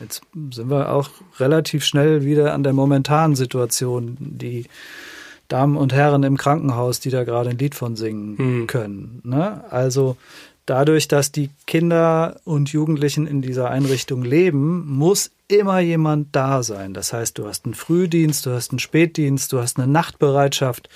Jetzt 0.00 0.22
sind 0.52 0.70
wir 0.70 0.90
auch 0.90 1.10
relativ 1.38 1.84
schnell 1.84 2.24
wieder 2.24 2.54
an 2.54 2.62
der 2.62 2.72
momentanen 2.72 3.36
Situation, 3.36 4.16
die 4.18 4.64
Damen 5.48 5.76
und 5.76 5.92
Herren 5.92 6.22
im 6.22 6.38
Krankenhaus, 6.38 7.00
die 7.00 7.10
da 7.10 7.24
gerade 7.24 7.50
ein 7.50 7.58
Lied 7.58 7.74
von 7.74 7.94
singen 7.94 8.36
mhm. 8.38 8.66
können. 8.68 9.20
Ne? 9.22 9.70
Also 9.70 10.16
dadurch, 10.68 11.08
dass 11.08 11.32
die 11.32 11.50
Kinder 11.66 12.40
und 12.44 12.72
Jugendlichen 12.72 13.26
in 13.26 13.42
dieser 13.42 13.70
Einrichtung 13.70 14.22
leben, 14.22 14.86
muss 14.86 15.30
immer 15.48 15.80
jemand 15.80 16.28
da 16.36 16.62
sein. 16.62 16.94
Das 16.94 17.12
heißt, 17.12 17.38
du 17.38 17.46
hast 17.46 17.64
einen 17.64 17.74
Frühdienst, 17.74 18.44
du 18.46 18.50
hast 18.50 18.70
einen 18.72 18.78
Spätdienst, 18.78 19.52
du 19.52 19.60
hast 19.60 19.78
eine 19.78 19.86
Nachtbereitschaft, 19.90 20.88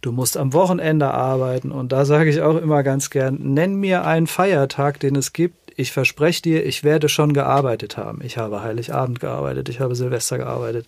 du 0.00 0.12
musst 0.12 0.36
am 0.36 0.52
Wochenende 0.52 1.10
arbeiten. 1.12 1.70
Und 1.70 1.92
da 1.92 2.04
sage 2.04 2.30
ich 2.30 2.40
auch 2.40 2.56
immer 2.56 2.82
ganz 2.82 3.10
gern, 3.10 3.38
nenn 3.40 3.74
mir 3.74 4.06
einen 4.06 4.26
Feiertag, 4.26 5.00
den 5.00 5.16
es 5.16 5.32
gibt. 5.32 5.72
Ich 5.76 5.92
verspreche 5.92 6.42
dir, 6.42 6.66
ich 6.66 6.82
werde 6.82 7.08
schon 7.08 7.32
gearbeitet 7.32 7.96
haben. 7.96 8.20
Ich 8.24 8.38
habe 8.38 8.62
Heiligabend 8.62 9.20
gearbeitet, 9.20 9.68
ich 9.68 9.80
habe 9.80 9.94
Silvester 9.94 10.38
gearbeitet. 10.38 10.86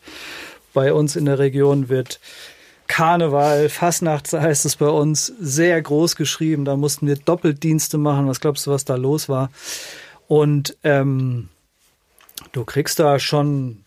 Bei 0.74 0.94
uns 0.94 1.16
in 1.16 1.26
der 1.26 1.38
Region 1.38 1.90
wird 1.90 2.18
Karneval, 2.92 3.70
Fastnacht 3.70 4.30
heißt 4.34 4.66
es 4.66 4.76
bei 4.76 4.88
uns, 4.88 5.32
sehr 5.40 5.80
groß 5.80 6.14
geschrieben. 6.14 6.66
Da 6.66 6.76
mussten 6.76 7.06
wir 7.06 7.16
Doppeldienste 7.16 7.96
machen. 7.96 8.28
Was 8.28 8.38
glaubst 8.38 8.66
du, 8.66 8.70
was 8.70 8.84
da 8.84 8.96
los 8.96 9.30
war? 9.30 9.50
Und 10.28 10.76
ähm, 10.84 11.48
du 12.52 12.66
kriegst 12.66 12.98
da 12.98 13.18
schon 13.18 13.82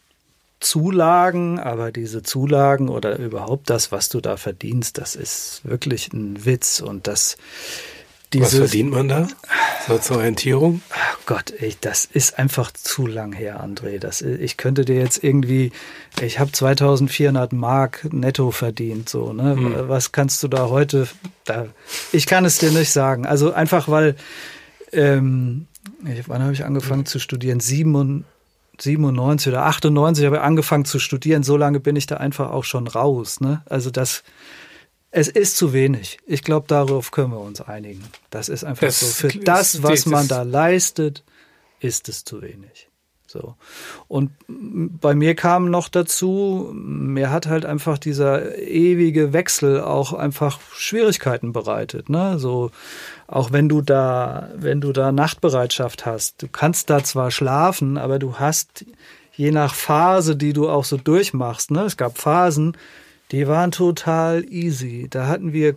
Zulagen, 0.59 1.59
aber 1.59 1.91
diese 1.91 2.23
Zulagen 2.23 2.89
oder 2.89 3.19
überhaupt 3.19 3.69
das, 3.69 3.91
was 3.91 4.09
du 4.09 4.21
da 4.21 4.37
verdienst, 4.37 4.97
das 4.97 5.15
ist 5.15 5.61
wirklich 5.63 6.11
ein 6.11 6.43
Witz 6.43 6.79
und 6.79 7.05
das 7.05 7.37
dieses, 8.39 8.53
Was 8.53 8.69
verdient 8.71 8.91
man 8.91 9.07
da? 9.07 9.27
So 9.87 9.97
zur 9.97 10.17
Orientierung? 10.17 10.81
Ach 10.89 11.17
Gott, 11.25 11.53
ey, 11.57 11.75
das 11.79 12.05
ist 12.05 12.37
einfach 12.39 12.71
zu 12.71 13.07
lang 13.07 13.33
her, 13.33 13.63
André. 13.63 13.99
Das, 13.99 14.21
ich 14.21 14.57
könnte 14.57 14.83
dir 14.85 14.95
jetzt 14.95 15.23
irgendwie, 15.23 15.71
ich 16.21 16.39
habe 16.39 16.51
2400 16.51 17.53
Mark 17.53 18.07
netto 18.11 18.51
verdient, 18.51 19.09
so, 19.09 19.33
ne? 19.33 19.55
Hm. 19.55 19.89
Was 19.89 20.11
kannst 20.11 20.43
du 20.43 20.47
da 20.47 20.69
heute, 20.69 21.07
da, 21.45 21.67
ich 22.11 22.25
kann 22.25 22.45
es 22.45 22.57
dir 22.57 22.71
nicht 22.71 22.91
sagen. 22.91 23.25
Also 23.25 23.53
einfach, 23.53 23.87
weil, 23.87 24.15
ähm, 24.91 25.67
ich, 26.05 26.27
wann 26.27 26.41
habe 26.41 26.53
ich 26.53 26.65
angefangen 26.65 27.01
hm. 27.01 27.07
zu 27.07 27.19
studieren? 27.19 27.59
97 27.59 29.51
oder 29.51 29.65
98 29.65 30.25
habe 30.25 30.37
ich 30.37 30.41
angefangen 30.41 30.85
zu 30.85 30.99
studieren. 30.99 31.43
So 31.43 31.57
lange 31.57 31.79
bin 31.79 31.95
ich 31.95 32.07
da 32.07 32.17
einfach 32.17 32.51
auch 32.51 32.63
schon 32.63 32.87
raus, 32.87 33.39
ne? 33.39 33.61
Also 33.65 33.91
das, 33.91 34.23
es 35.15 35.29
ist 35.29 35.55
zu 35.55 35.71
wenig. 35.71 36.19
Ich 36.25 36.43
glaube, 36.43 36.67
darauf 36.67 37.11
können 37.11 37.31
wir 37.31 37.39
uns 37.39 37.61
einigen. 37.61 38.03
Das 38.31 38.49
ist 38.49 38.65
einfach 38.65 38.87
das, 38.87 38.99
so. 38.99 39.29
Für 39.29 39.39
das, 39.39 39.81
was 39.81 40.05
man 40.05 40.27
da 40.27 40.41
leistet, 40.41 41.23
ist 41.79 42.09
es 42.09 42.25
zu 42.25 42.41
wenig. 42.41 42.89
So. 43.25 43.55
Und 44.09 44.31
bei 44.47 45.15
mir 45.15 45.35
kam 45.35 45.71
noch 45.71 45.87
dazu, 45.87 46.69
mir 46.73 47.31
hat 47.31 47.47
halt 47.47 47.65
einfach 47.65 47.97
dieser 47.97 48.57
ewige 48.57 49.31
Wechsel 49.31 49.79
auch 49.79 50.11
einfach 50.11 50.59
Schwierigkeiten 50.73 51.53
bereitet, 51.53 52.09
ne? 52.09 52.37
So, 52.37 52.71
auch 53.27 53.53
wenn 53.53 53.69
du 53.69 53.81
da, 53.81 54.49
wenn 54.55 54.81
du 54.81 54.91
da 54.91 55.13
Nachtbereitschaft 55.13 56.05
hast, 56.05 56.41
du 56.41 56.49
kannst 56.49 56.89
da 56.89 57.03
zwar 57.05 57.31
schlafen, 57.31 57.97
aber 57.97 58.19
du 58.19 58.37
hast 58.37 58.85
je 59.33 59.51
nach 59.51 59.75
Phase, 59.75 60.35
die 60.35 60.51
du 60.51 60.69
auch 60.69 60.83
so 60.83 60.97
durchmachst, 60.97 61.71
ne? 61.71 61.83
Es 61.83 61.95
gab 61.95 62.17
Phasen, 62.17 62.75
die 63.31 63.47
waren 63.47 63.71
total 63.71 64.45
easy. 64.49 65.07
Da 65.09 65.27
hatten 65.27 65.53
wir 65.53 65.75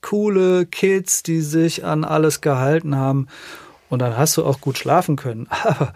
coole 0.00 0.66
Kids, 0.66 1.22
die 1.22 1.40
sich 1.40 1.84
an 1.84 2.04
alles 2.04 2.40
gehalten 2.40 2.96
haben. 2.96 3.28
Und 3.88 4.00
dann 4.00 4.16
hast 4.16 4.36
du 4.36 4.44
auch 4.44 4.60
gut 4.60 4.78
schlafen 4.78 5.16
können. 5.16 5.46
Aber 5.62 5.92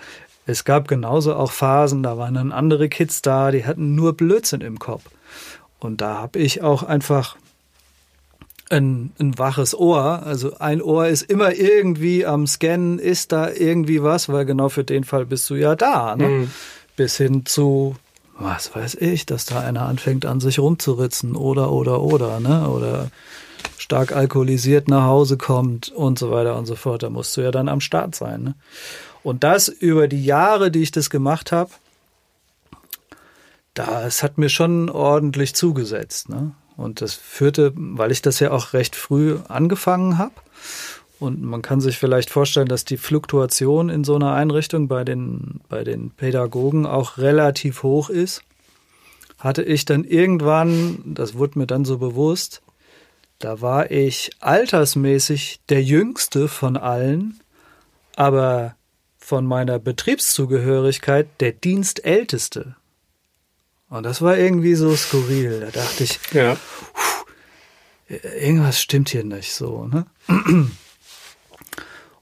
es 0.46 0.64
gab 0.64 0.88
genauso 0.88 1.34
auch 1.34 1.52
Phasen, 1.52 2.02
da 2.02 2.16
waren 2.16 2.34
dann 2.34 2.52
andere 2.52 2.88
Kids 2.88 3.20
da, 3.20 3.50
die 3.50 3.66
hatten 3.66 3.94
nur 3.94 4.16
Blödsinn 4.16 4.62
im 4.62 4.78
Kopf. 4.78 5.02
Und 5.78 6.00
da 6.00 6.14
habe 6.14 6.38
ich 6.38 6.62
auch 6.62 6.82
einfach 6.82 7.36
ein, 8.70 9.12
ein 9.18 9.38
waches 9.38 9.74
Ohr. 9.78 10.22
Also 10.24 10.56
ein 10.58 10.80
Ohr 10.80 11.06
ist 11.06 11.22
immer 11.22 11.54
irgendwie 11.54 12.24
am 12.24 12.46
Scannen, 12.46 12.98
ist 12.98 13.32
da 13.32 13.50
irgendwie 13.50 14.02
was, 14.02 14.28
weil 14.28 14.44
genau 14.44 14.68
für 14.68 14.84
den 14.84 15.04
Fall 15.04 15.26
bist 15.26 15.48
du 15.50 15.54
ja 15.54 15.76
da. 15.76 16.16
Ne? 16.16 16.28
Mhm. 16.28 16.50
Bis 16.96 17.16
hin 17.16 17.44
zu 17.44 17.96
was 18.38 18.74
weiß 18.74 18.94
ich, 18.96 19.26
dass 19.26 19.44
da 19.44 19.60
einer 19.60 19.82
anfängt 19.82 20.24
an 20.24 20.40
sich 20.40 20.58
rumzuritzen 20.58 21.34
oder 21.34 21.72
oder 21.72 22.00
oder, 22.00 22.40
ne? 22.40 22.68
Oder 22.68 23.10
stark 23.76 24.12
alkoholisiert 24.12 24.88
nach 24.88 25.04
Hause 25.04 25.36
kommt 25.36 25.88
und 25.88 26.18
so 26.18 26.30
weiter 26.30 26.56
und 26.56 26.66
so 26.66 26.76
fort. 26.76 27.02
Da 27.02 27.10
musst 27.10 27.36
du 27.36 27.40
ja 27.40 27.50
dann 27.50 27.68
am 27.68 27.80
Start 27.80 28.14
sein. 28.14 28.42
Ne? 28.42 28.54
Und 29.22 29.44
das 29.44 29.68
über 29.68 30.08
die 30.08 30.24
Jahre, 30.24 30.70
die 30.70 30.82
ich 30.82 30.90
das 30.92 31.10
gemacht 31.10 31.52
habe, 31.52 31.70
das 33.74 34.22
hat 34.22 34.38
mir 34.38 34.48
schon 34.48 34.90
ordentlich 34.90 35.54
zugesetzt. 35.54 36.28
Ne? 36.28 36.52
Und 36.76 37.00
das 37.00 37.14
führte, 37.14 37.72
weil 37.74 38.12
ich 38.12 38.22
das 38.22 38.40
ja 38.40 38.50
auch 38.50 38.72
recht 38.72 38.94
früh 38.94 39.38
angefangen 39.48 40.18
habe 40.18 40.34
und 41.20 41.42
man 41.42 41.62
kann 41.62 41.80
sich 41.80 41.98
vielleicht 41.98 42.30
vorstellen, 42.30 42.68
dass 42.68 42.84
die 42.84 42.96
Fluktuation 42.96 43.88
in 43.88 44.04
so 44.04 44.14
einer 44.14 44.34
Einrichtung 44.34 44.86
bei 44.88 45.04
den, 45.04 45.60
bei 45.68 45.82
den 45.82 46.10
Pädagogen 46.10 46.86
auch 46.86 47.18
relativ 47.18 47.82
hoch 47.82 48.08
ist. 48.08 48.42
Hatte 49.38 49.62
ich 49.62 49.84
dann 49.84 50.04
irgendwann, 50.04 51.02
das 51.04 51.34
wurde 51.34 51.58
mir 51.58 51.66
dann 51.66 51.84
so 51.84 51.98
bewusst, 51.98 52.62
da 53.38 53.60
war 53.60 53.90
ich 53.90 54.30
altersmäßig 54.40 55.60
der 55.68 55.82
jüngste 55.82 56.48
von 56.48 56.76
allen, 56.76 57.40
aber 58.16 58.74
von 59.18 59.46
meiner 59.46 59.78
Betriebszugehörigkeit 59.78 61.28
der 61.40 61.52
Dienstälteste. 61.52 62.76
Und 63.90 64.04
das 64.04 64.22
war 64.22 64.36
irgendwie 64.36 64.74
so 64.74 64.94
skurril. 64.96 65.60
Da 65.60 65.70
dachte 65.70 66.04
ich, 66.04 66.18
ja. 66.32 66.56
irgendwas 68.40 68.80
stimmt 68.80 69.10
hier 69.10 69.24
nicht 69.24 69.52
so. 69.52 69.86
Ne? 69.86 70.06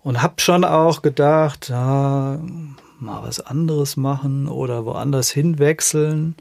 Und 0.06 0.22
hab 0.22 0.40
schon 0.40 0.62
auch 0.62 1.02
gedacht, 1.02 1.68
ja, 1.68 2.38
mal 3.00 3.22
was 3.24 3.40
anderes 3.40 3.96
machen 3.96 4.46
oder 4.46 4.84
woanders 4.84 5.32
hinwechseln. 5.32 6.36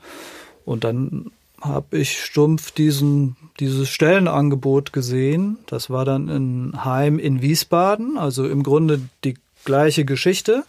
Und 0.65 0.83
dann 0.83 1.31
habe 1.59 1.97
ich 1.97 2.21
stumpf 2.21 2.69
diesen, 2.69 3.37
dieses 3.59 3.89
Stellenangebot 3.89 4.93
gesehen. 4.93 5.57
Das 5.65 5.89
war 5.89 6.05
dann 6.05 6.29
ein 6.29 6.85
Heim 6.85 7.17
in 7.17 7.41
Wiesbaden, 7.41 8.19
also 8.19 8.47
im 8.47 8.61
Grunde 8.61 9.01
die 9.23 9.33
gleiche 9.63 10.05
Geschichte, 10.05 10.63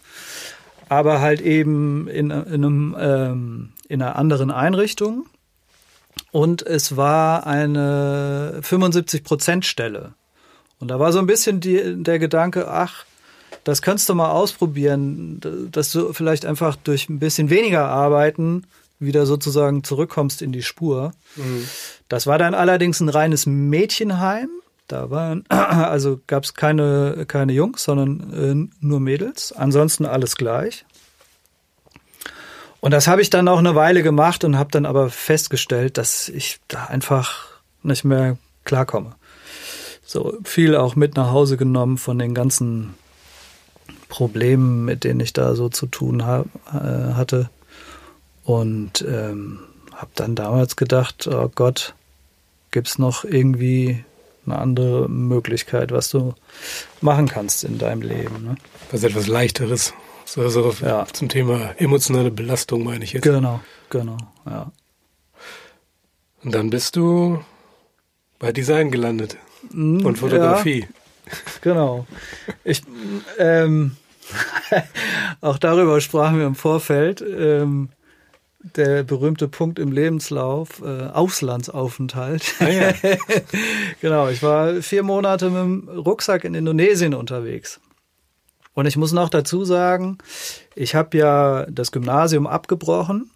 aber 0.89 1.21
halt 1.21 1.41
eben 1.41 2.07
in, 2.07 2.31
in, 2.31 2.65
einem, 2.65 2.95
ähm, 2.99 3.69
in 3.87 4.01
einer 4.01 4.15
anderen 4.15 4.49
Einrichtung. 4.49 5.27
Und 6.31 6.65
es 6.65 6.97
war 6.97 7.45
eine 7.45 8.59
75-Prozent-Stelle. 8.63 10.15
Und 10.79 10.89
da 10.89 10.99
war 10.99 11.11
so 11.11 11.19
ein 11.19 11.27
bisschen 11.27 11.59
die, 11.59 12.03
der 12.03 12.19
Gedanke, 12.19 12.67
ach, 12.67 13.05
das 13.63 13.81
könntest 13.81 14.07
du 14.09 14.15
mal 14.15 14.31
ausprobieren, 14.31 15.41
dass 15.71 15.91
du 15.91 16.13
vielleicht 16.13 16.45
einfach 16.45 16.75
durch 16.75 17.09
ein 17.09 17.19
bisschen 17.19 17.49
weniger 17.49 17.87
Arbeiten 17.89 18.65
wieder 18.99 19.25
sozusagen 19.25 19.83
zurückkommst 19.83 20.41
in 20.41 20.51
die 20.51 20.63
Spur. 20.63 21.11
Mhm. 21.35 21.67
Das 22.09 22.27
war 22.27 22.37
dann 22.37 22.53
allerdings 22.53 22.99
ein 22.99 23.09
reines 23.09 23.45
Mädchenheim. 23.45 24.49
Da 24.87 25.09
waren, 25.09 25.43
also 25.49 26.19
gab 26.27 26.43
es 26.43 26.53
keine, 26.53 27.25
keine 27.27 27.53
Jungs, 27.53 27.83
sondern 27.83 28.69
äh, 28.71 28.85
nur 28.85 28.99
Mädels. 28.99 29.51
Ansonsten 29.51 30.05
alles 30.05 30.35
gleich. 30.35 30.85
Und 32.79 32.91
das 32.91 33.07
habe 33.07 33.21
ich 33.21 33.29
dann 33.29 33.47
auch 33.47 33.57
eine 33.57 33.75
Weile 33.75 34.03
gemacht 34.03 34.43
und 34.43 34.57
habe 34.57 34.71
dann 34.71 34.85
aber 34.85 35.09
festgestellt, 35.09 35.97
dass 35.97 36.29
ich 36.29 36.59
da 36.67 36.85
einfach 36.85 37.47
nicht 37.83 38.05
mehr 38.05 38.37
klarkomme. 38.63 39.15
So 40.09 40.37
viel 40.45 40.77
auch 40.77 40.95
mit 40.95 41.17
nach 41.17 41.31
Hause 41.31 41.57
genommen 41.57 41.97
von 41.97 42.17
den 42.17 42.33
ganzen 42.33 42.93
Problemen, 44.07 44.85
mit 44.85 45.03
denen 45.03 45.19
ich 45.19 45.33
da 45.33 45.53
so 45.53 45.67
zu 45.67 45.85
tun 45.85 46.25
hab, 46.25 46.45
äh, 46.73 47.13
hatte. 47.13 47.49
Und 48.45 49.03
ähm, 49.05 49.59
habe 49.93 50.11
dann 50.15 50.35
damals 50.35 50.77
gedacht, 50.77 51.27
oh 51.27 51.51
Gott, 51.53 51.93
gibt's 52.71 52.97
noch 52.97 53.25
irgendwie 53.25 54.05
eine 54.45 54.57
andere 54.57 55.09
Möglichkeit, 55.09 55.91
was 55.91 56.09
du 56.09 56.35
machen 57.01 57.27
kannst 57.27 57.65
in 57.65 57.77
deinem 57.77 58.01
Leben. 58.01 58.45
Ne? 58.45 58.55
Was 58.91 59.03
etwas 59.03 59.27
leichteres. 59.27 59.93
So, 60.23 60.47
so 60.47 60.73
ja. 60.81 61.05
Zum 61.11 61.27
Thema 61.27 61.75
emotionale 61.79 62.31
Belastung 62.31 62.85
meine 62.85 63.03
ich 63.03 63.11
jetzt. 63.11 63.23
Genau, 63.23 63.59
genau, 63.89 64.15
ja. 64.45 64.71
Und 66.45 66.55
dann 66.55 66.69
bist 66.69 66.95
du 66.95 67.43
bei 68.39 68.53
Design 68.53 68.89
gelandet 68.89 69.37
und 69.73 70.17
Fotografie. 70.17 70.81
Ja, 70.81 71.33
genau. 71.61 72.07
Ich, 72.63 72.81
ähm, 73.37 73.95
auch 75.41 75.57
darüber 75.57 75.99
sprachen 76.01 76.39
wir 76.39 76.47
im 76.47 76.55
Vorfeld. 76.55 77.21
Ähm, 77.21 77.89
der 78.75 79.03
berühmte 79.03 79.47
Punkt 79.47 79.79
im 79.79 79.91
Lebenslauf, 79.91 80.81
äh, 80.83 81.07
Auslandsaufenthalt. 81.07 82.55
Ah, 82.59 82.69
ja. 82.69 82.93
genau, 84.01 84.29
ich 84.29 84.43
war 84.43 84.81
vier 84.81 85.03
Monate 85.03 85.49
mit 85.49 85.59
dem 85.61 85.89
Rucksack 85.89 86.43
in 86.43 86.53
Indonesien 86.53 87.13
unterwegs. 87.13 87.79
Und 88.73 88.85
ich 88.85 88.97
muss 88.97 89.11
noch 89.11 89.29
dazu 89.29 89.65
sagen, 89.65 90.17
ich 90.75 90.95
habe 90.95 91.17
ja 91.17 91.65
das 91.69 91.91
Gymnasium 91.91 92.45
abgebrochen 92.45 93.31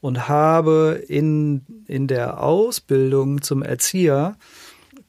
und 0.00 0.28
habe 0.28 1.02
in, 1.06 1.84
in 1.86 2.06
der 2.06 2.42
Ausbildung 2.42 3.42
zum 3.42 3.62
Erzieher 3.62 4.36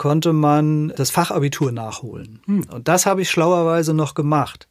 konnte 0.02 0.34
man 0.34 0.92
das 0.98 1.12
Fachabitur 1.12 1.72
nachholen. 1.72 2.40
Hm. 2.48 2.66
Und 2.72 2.88
das 2.88 3.06
habe 3.06 3.22
ich 3.22 3.30
schlauerweise 3.30 3.94
noch 3.94 4.16
gemacht. 4.16 4.68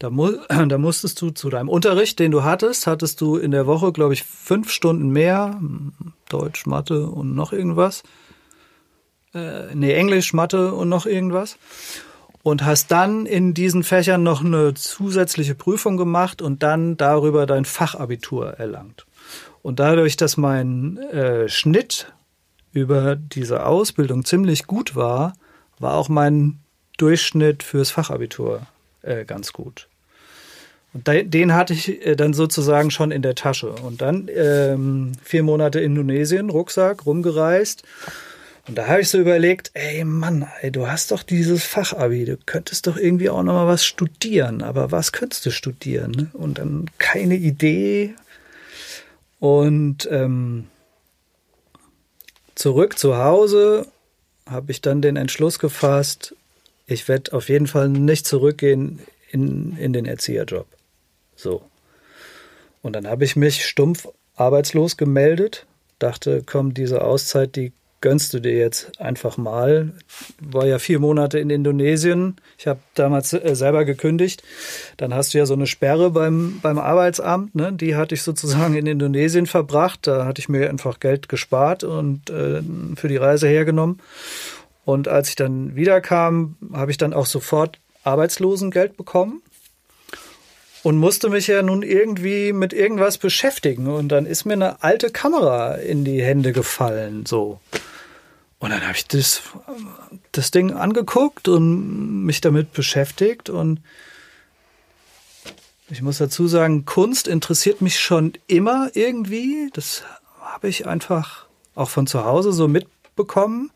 Da, 0.00 0.10
mu 0.10 0.32
da 0.48 0.76
musstest 0.76 1.22
du 1.22 1.30
zu 1.30 1.50
deinem 1.50 1.68
Unterricht, 1.68 2.18
den 2.18 2.32
du 2.32 2.42
hattest, 2.42 2.88
hattest 2.88 3.20
du 3.20 3.36
in 3.36 3.52
der 3.52 3.68
Woche, 3.68 3.92
glaube 3.92 4.12
ich, 4.12 4.24
fünf 4.24 4.72
Stunden 4.72 5.10
mehr. 5.10 5.60
Deutsch, 6.28 6.66
Mathe 6.66 7.06
und 7.06 7.36
noch 7.36 7.52
irgendwas. 7.52 8.02
Äh, 9.32 9.72
nee, 9.72 9.92
Englisch, 9.92 10.32
Mathe 10.32 10.74
und 10.74 10.88
noch 10.88 11.06
irgendwas. 11.06 11.58
Und 12.42 12.64
hast 12.64 12.90
dann 12.90 13.24
in 13.24 13.54
diesen 13.54 13.84
Fächern 13.84 14.24
noch 14.24 14.44
eine 14.44 14.74
zusätzliche 14.74 15.54
Prüfung 15.54 15.96
gemacht 15.96 16.42
und 16.42 16.64
dann 16.64 16.96
darüber 16.96 17.46
dein 17.46 17.66
Fachabitur 17.66 18.54
erlangt. 18.54 19.06
Und 19.62 19.78
dadurch, 19.78 20.16
dass 20.16 20.36
mein 20.36 20.96
äh, 20.96 21.48
Schnitt 21.48 22.12
über 22.72 23.16
diese 23.16 23.66
Ausbildung 23.66 24.24
ziemlich 24.24 24.66
gut 24.66 24.96
war, 24.96 25.34
war 25.78 25.94
auch 25.94 26.08
mein 26.08 26.58
Durchschnitt 26.96 27.62
fürs 27.62 27.90
Fachabitur 27.90 28.66
äh, 29.02 29.24
ganz 29.24 29.52
gut. 29.52 29.88
Und 30.94 31.06
den 31.08 31.54
hatte 31.54 31.72
ich 31.72 32.06
äh, 32.06 32.16
dann 32.16 32.34
sozusagen 32.34 32.90
schon 32.90 33.10
in 33.10 33.22
der 33.22 33.34
Tasche. 33.34 33.70
Und 33.70 34.02
dann 34.02 34.28
ähm, 34.34 35.12
vier 35.22 35.42
Monate 35.42 35.80
Indonesien, 35.80 36.50
Rucksack, 36.50 37.06
rumgereist. 37.06 37.82
Und 38.68 38.78
da 38.78 38.86
habe 38.86 39.00
ich 39.00 39.08
so 39.08 39.18
überlegt, 39.18 39.72
ey 39.74 40.04
Mann, 40.04 40.46
ey, 40.60 40.70
du 40.70 40.86
hast 40.86 41.10
doch 41.10 41.24
dieses 41.24 41.64
Fachabi, 41.64 42.24
du 42.24 42.36
könntest 42.36 42.86
doch 42.86 42.96
irgendwie 42.96 43.28
auch 43.28 43.42
noch 43.42 43.54
mal 43.54 43.66
was 43.66 43.84
studieren. 43.84 44.62
Aber 44.62 44.92
was 44.92 45.12
könntest 45.12 45.46
du 45.46 45.50
studieren? 45.50 46.30
Und 46.34 46.58
dann 46.58 46.86
keine 46.98 47.36
Idee. 47.36 48.14
Und 49.40 50.08
ähm, 50.12 50.68
zurück 52.54 52.98
zu 52.98 53.16
Hause 53.16 53.86
habe 54.48 54.72
ich 54.72 54.80
dann 54.80 55.02
den 55.02 55.16
Entschluss 55.16 55.58
gefasst, 55.58 56.34
ich 56.86 57.08
werde 57.08 57.32
auf 57.32 57.48
jeden 57.48 57.66
Fall 57.66 57.88
nicht 57.88 58.26
zurückgehen 58.26 59.00
in, 59.30 59.76
in 59.76 59.92
den 59.92 60.04
Erzieherjob. 60.04 60.66
So. 61.36 61.62
Und 62.82 62.94
dann 62.94 63.06
habe 63.06 63.24
ich 63.24 63.36
mich 63.36 63.64
stumpf 63.64 64.08
arbeitslos 64.34 64.96
gemeldet, 64.96 65.66
dachte, 65.98 66.42
komm, 66.44 66.74
diese 66.74 67.02
Auszeit, 67.02 67.56
die 67.56 67.72
gönnst 68.02 68.34
du 68.34 68.40
dir 68.40 68.54
jetzt 68.54 69.00
einfach 69.00 69.38
mal. 69.38 69.92
War 70.40 70.66
ja 70.66 70.78
vier 70.78 70.98
Monate 70.98 71.38
in 71.38 71.48
Indonesien. 71.48 72.36
Ich 72.58 72.66
habe 72.66 72.80
damals 72.94 73.32
äh, 73.32 73.54
selber 73.54 73.86
gekündigt. 73.86 74.42
Dann 74.98 75.14
hast 75.14 75.32
du 75.32 75.38
ja 75.38 75.46
so 75.46 75.54
eine 75.54 75.66
Sperre 75.66 76.10
beim, 76.10 76.58
beim 76.60 76.78
Arbeitsamt. 76.78 77.54
Ne? 77.54 77.72
Die 77.72 77.96
hatte 77.96 78.14
ich 78.14 78.22
sozusagen 78.22 78.74
in 78.74 78.86
Indonesien 78.86 79.46
verbracht. 79.46 80.06
Da 80.06 80.26
hatte 80.26 80.40
ich 80.40 80.50
mir 80.50 80.68
einfach 80.68 81.00
Geld 81.00 81.30
gespart 81.30 81.84
und 81.84 82.28
äh, 82.28 82.60
für 82.96 83.08
die 83.08 83.16
Reise 83.16 83.48
hergenommen. 83.48 84.00
Und 84.84 85.08
als 85.08 85.30
ich 85.30 85.36
dann 85.36 85.76
wiederkam, 85.76 86.56
habe 86.72 86.90
ich 86.90 86.98
dann 86.98 87.14
auch 87.14 87.26
sofort 87.26 87.78
Arbeitslosengeld 88.04 88.96
bekommen 88.96 89.42
und 90.82 90.98
musste 90.98 91.28
mich 91.28 91.46
ja 91.46 91.62
nun 91.62 91.82
irgendwie 91.82 92.52
mit 92.52 92.72
irgendwas 92.72 93.18
beschäftigen. 93.18 93.86
Und 93.86 94.08
dann 94.08 94.26
ist 94.26 94.44
mir 94.44 94.54
eine 94.54 94.82
alte 94.82 95.10
Kamera 95.10 95.74
in 95.74 96.04
die 96.04 96.20
Hände 96.20 96.52
gefallen, 96.52 97.26
so. 97.26 97.60
Und 98.62 98.70
dann 98.70 98.82
habe 98.82 98.94
ich 98.94 99.08
das, 99.08 99.42
das 100.30 100.52
Ding 100.52 100.72
angeguckt 100.72 101.48
und 101.48 102.24
mich 102.24 102.40
damit 102.40 102.72
beschäftigt. 102.72 103.50
Und 103.50 103.80
ich 105.90 106.00
muss 106.00 106.18
dazu 106.18 106.46
sagen, 106.46 106.84
Kunst 106.84 107.26
interessiert 107.26 107.80
mich 107.80 107.98
schon 107.98 108.34
immer 108.46 108.88
irgendwie. 108.94 109.68
Das 109.72 110.04
habe 110.40 110.68
ich 110.68 110.86
einfach 110.86 111.46
auch 111.74 111.90
von 111.90 112.06
zu 112.06 112.24
Hause 112.24 112.52
so 112.52 112.68
mitbekommen. 112.68 113.72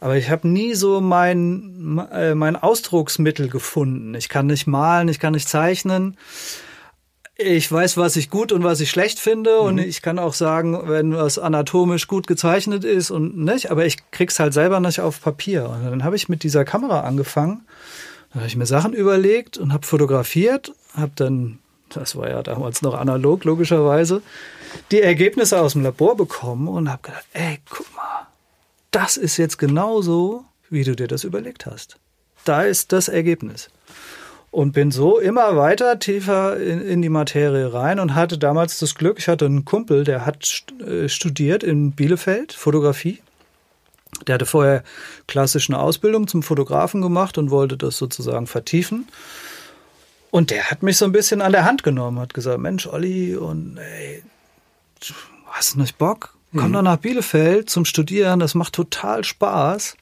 Aber 0.00 0.16
ich 0.16 0.28
habe 0.28 0.48
nie 0.48 0.74
so 0.74 1.00
mein, 1.00 2.04
äh, 2.10 2.34
mein 2.34 2.56
Ausdrucksmittel 2.56 3.48
gefunden. 3.48 4.16
Ich 4.16 4.28
kann 4.28 4.48
nicht 4.48 4.66
malen, 4.66 5.06
ich 5.06 5.20
kann 5.20 5.34
nicht 5.34 5.48
zeichnen. 5.48 6.18
Ich 7.38 7.70
weiß, 7.70 7.98
was 7.98 8.16
ich 8.16 8.30
gut 8.30 8.50
und 8.50 8.64
was 8.64 8.80
ich 8.80 8.90
schlecht 8.90 9.18
finde. 9.18 9.60
Mhm. 9.60 9.66
Und 9.66 9.78
ich 9.78 10.00
kann 10.00 10.18
auch 10.18 10.32
sagen, 10.32 10.80
wenn 10.84 11.14
was 11.14 11.38
anatomisch 11.38 12.08
gut 12.08 12.26
gezeichnet 12.26 12.84
ist 12.84 13.10
und 13.10 13.36
nicht. 13.36 13.70
Aber 13.70 13.84
ich 13.84 14.10
krieg's 14.10 14.38
halt 14.38 14.54
selber 14.54 14.80
nicht 14.80 15.00
auf 15.00 15.20
Papier. 15.20 15.68
Und 15.68 15.84
dann 15.84 16.04
habe 16.04 16.16
ich 16.16 16.28
mit 16.28 16.42
dieser 16.42 16.64
Kamera 16.64 17.00
angefangen. 17.00 17.66
Dann 18.30 18.40
habe 18.40 18.48
ich 18.48 18.56
mir 18.56 18.66
Sachen 18.66 18.94
überlegt 18.94 19.58
und 19.58 19.72
habe 19.72 19.86
fotografiert. 19.86 20.72
Habe 20.94 21.12
dann, 21.14 21.58
das 21.90 22.16
war 22.16 22.28
ja 22.30 22.42
damals 22.42 22.80
noch 22.80 22.94
analog, 22.94 23.44
logischerweise, 23.44 24.22
die 24.90 25.02
Ergebnisse 25.02 25.60
aus 25.60 25.74
dem 25.74 25.82
Labor 25.82 26.16
bekommen 26.16 26.68
und 26.68 26.90
habe 26.90 27.02
gedacht, 27.02 27.26
ey, 27.34 27.58
guck 27.68 27.94
mal, 27.94 28.26
das 28.90 29.18
ist 29.18 29.36
jetzt 29.36 29.58
genauso, 29.58 30.46
wie 30.70 30.84
du 30.84 30.96
dir 30.96 31.06
das 31.06 31.24
überlegt 31.24 31.66
hast. 31.66 31.98
Da 32.44 32.62
ist 32.62 32.92
das 32.92 33.08
Ergebnis. 33.08 33.68
Und 34.56 34.72
bin 34.72 34.90
so 34.90 35.18
immer 35.18 35.54
weiter 35.58 35.98
tiefer 35.98 36.56
in, 36.56 36.80
in 36.80 37.02
die 37.02 37.10
Materie 37.10 37.74
rein 37.74 38.00
und 38.00 38.14
hatte 38.14 38.38
damals 38.38 38.78
das 38.78 38.94
Glück, 38.94 39.18
ich 39.18 39.28
hatte 39.28 39.44
einen 39.44 39.66
Kumpel, 39.66 40.02
der 40.02 40.24
hat 40.24 40.64
äh, 40.80 41.10
studiert 41.10 41.62
in 41.62 41.92
Bielefeld 41.92 42.54
Fotografie. 42.54 43.18
Der 44.26 44.36
hatte 44.36 44.46
vorher 44.46 44.82
klassisch 45.26 45.68
eine 45.68 45.78
Ausbildung 45.78 46.26
zum 46.26 46.42
Fotografen 46.42 47.02
gemacht 47.02 47.36
und 47.36 47.50
wollte 47.50 47.76
das 47.76 47.98
sozusagen 47.98 48.46
vertiefen. 48.46 49.06
Und 50.30 50.50
der 50.50 50.70
hat 50.70 50.82
mich 50.82 50.96
so 50.96 51.04
ein 51.04 51.12
bisschen 51.12 51.42
an 51.42 51.52
der 51.52 51.66
Hand 51.66 51.82
genommen, 51.82 52.18
hat 52.18 52.32
gesagt, 52.32 52.58
Mensch, 52.58 52.86
Olli, 52.86 53.36
und 53.36 53.76
ey, 53.76 54.22
hast 55.48 55.74
du 55.74 55.80
nicht 55.80 55.98
Bock? 55.98 56.34
Komm 56.56 56.68
mhm. 56.68 56.72
doch 56.72 56.82
nach 56.82 56.96
Bielefeld 56.96 57.68
zum 57.68 57.84
Studieren, 57.84 58.40
das 58.40 58.54
macht 58.54 58.72
total 58.72 59.22
Spaß. 59.22 59.98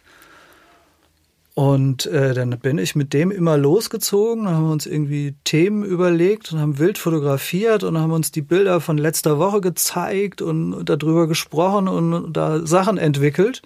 Und 1.54 2.06
äh, 2.06 2.34
dann 2.34 2.58
bin 2.58 2.78
ich 2.78 2.96
mit 2.96 3.12
dem 3.12 3.30
immer 3.30 3.56
losgezogen, 3.56 4.48
haben 4.48 4.72
uns 4.72 4.86
irgendwie 4.86 5.36
Themen 5.44 5.84
überlegt 5.84 6.52
und 6.52 6.58
haben 6.58 6.78
wild 6.80 6.98
fotografiert 6.98 7.84
und 7.84 7.96
haben 7.96 8.10
uns 8.10 8.32
die 8.32 8.42
Bilder 8.42 8.80
von 8.80 8.98
letzter 8.98 9.38
Woche 9.38 9.60
gezeigt 9.60 10.42
und 10.42 10.84
darüber 10.84 11.28
gesprochen 11.28 11.86
und 11.86 12.32
da 12.32 12.66
Sachen 12.66 12.98
entwickelt. 12.98 13.62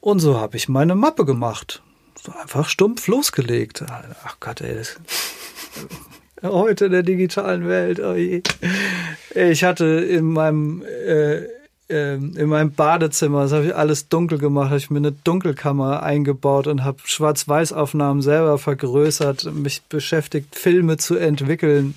Und 0.00 0.18
so 0.18 0.40
habe 0.40 0.56
ich 0.56 0.68
meine 0.68 0.96
Mappe 0.96 1.24
gemacht. 1.24 1.82
So 2.20 2.32
einfach 2.32 2.68
stumpf 2.68 3.06
losgelegt. 3.06 3.84
Ach 4.24 4.36
Gott, 4.40 4.60
ey, 4.60 4.74
das 4.74 4.98
heute 6.42 6.86
in 6.86 6.92
der 6.92 7.04
digitalen 7.04 7.68
Welt. 7.68 8.00
Oh 8.00 8.14
ich 8.14 9.64
hatte 9.64 9.84
in 9.86 10.24
meinem 10.24 10.82
äh, 10.82 11.44
ähm, 11.90 12.34
in 12.36 12.48
meinem 12.48 12.72
Badezimmer, 12.72 13.42
das 13.42 13.52
habe 13.52 13.66
ich 13.66 13.74
alles 13.74 14.08
dunkel 14.08 14.38
gemacht, 14.38 14.68
habe 14.68 14.78
ich 14.78 14.90
mir 14.90 14.98
eine 14.98 15.12
Dunkelkammer 15.12 16.02
eingebaut 16.02 16.66
und 16.66 16.84
habe 16.84 16.98
Schwarz-Weiß-Aufnahmen 17.04 18.22
selber 18.22 18.58
vergrößert, 18.58 19.52
mich 19.52 19.82
beschäftigt, 19.82 20.54
Filme 20.54 20.96
zu 20.96 21.16
entwickeln 21.16 21.94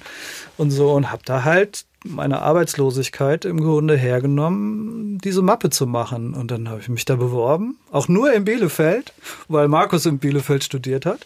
und 0.58 0.72
so 0.72 0.92
und 0.92 1.12
habe 1.12 1.22
da 1.26 1.44
halt 1.44 1.86
meine 2.04 2.42
Arbeitslosigkeit 2.42 3.46
im 3.46 3.62
Grunde 3.62 3.96
hergenommen, 3.96 5.20
diese 5.20 5.42
Mappe 5.42 5.70
zu 5.70 5.88
machen. 5.88 6.34
Und 6.34 6.52
dann 6.52 6.70
habe 6.70 6.82
ich 6.82 6.90
mich 6.90 7.06
da 7.06 7.16
beworben, 7.16 7.78
auch 7.92 8.08
nur 8.08 8.34
in 8.34 8.44
Bielefeld, 8.44 9.14
weil 9.48 9.68
Markus 9.68 10.06
in 10.06 10.20
Bielefeld 10.20 10.64
studiert 10.64 11.06
hat. 11.06 11.26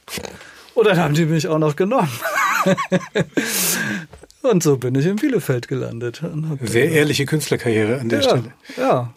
Und 0.76 0.86
dann 0.86 0.98
haben 0.98 1.16
die 1.16 1.26
mich 1.26 1.48
auch 1.48 1.58
noch 1.58 1.76
genommen. 1.76 2.12
Und 4.50 4.64
so 4.64 4.78
bin 4.78 4.96
ich 4.96 5.06
in 5.06 5.18
Bielefeld 5.18 5.68
gelandet. 5.68 6.22
Sehr 6.62 6.90
ehrliche 6.92 7.26
Künstlerkarriere 7.26 8.00
an 8.00 8.10
der 8.10 8.22
ja, 8.22 8.30
Stelle. 8.30 8.54
Ja, 8.78 9.14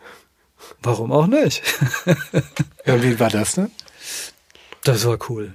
warum 0.83 1.13
auch 1.13 1.27
nicht? 1.27 1.63
ja, 2.87 3.03
wie 3.03 3.19
war 3.21 3.31
das 3.31 3.57
ne? 3.57 3.71
Das 4.85 5.07
war 5.07 5.19
cool. 5.29 5.55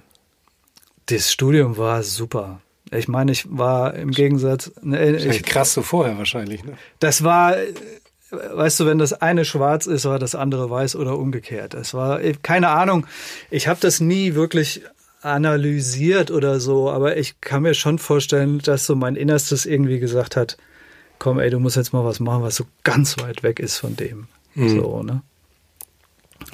Das 1.08 1.32
Studium 1.32 1.78
war 1.78 2.04
super. 2.04 2.62
Ich 2.92 3.08
meine, 3.08 3.32
ich 3.32 3.46
war 3.50 3.96
im 3.96 4.12
Gegensatz. 4.12 4.72
Ne, 4.82 5.18
ich, 5.18 5.44
krass 5.44 5.74
so 5.74 5.82
vorher 5.82 6.18
wahrscheinlich, 6.18 6.64
ne? 6.64 6.78
Das 7.00 7.24
war 7.24 7.56
weißt 8.32 8.80
du, 8.80 8.86
wenn 8.86 8.98
das 8.98 9.14
eine 9.14 9.46
schwarz 9.46 9.86
ist, 9.86 10.06
war 10.06 10.20
das 10.20 10.36
andere 10.36 10.70
weiß 10.70 10.96
oder 10.96 11.18
umgekehrt. 11.18 11.74
Es 11.74 11.94
war 11.94 12.20
keine 12.42 12.70
Ahnung. 12.70 13.08
Ich 13.50 13.68
habe 13.68 13.80
das 13.80 14.00
nie 14.00 14.36
wirklich 14.36 14.82
analysiert 15.26 16.30
oder 16.32 16.60
so, 16.60 16.90
aber 16.90 17.18
ich 17.18 17.42
kann 17.42 17.64
mir 17.64 17.74
schon 17.74 18.00
vorstellen, 18.00 18.60
dass 18.60 18.86
so 18.86 18.96
mein 18.96 19.16
Innerstes 19.16 19.66
irgendwie 19.66 20.00
gesagt 20.00 20.36
hat, 20.36 20.58
komm, 21.20 21.40
ey, 21.40 21.50
du 21.50 21.60
musst 21.60 21.76
jetzt 21.76 21.94
mal 21.94 22.06
was 22.06 22.20
machen, 22.20 22.44
was 22.44 22.56
so 22.56 22.66
ganz 22.84 23.18
weit 23.20 23.42
weg 23.42 23.60
ist 23.60 23.78
von 23.78 23.96
dem. 23.96 24.28
Mhm. 24.54 24.70
So, 24.70 25.04
ne? 25.04 25.22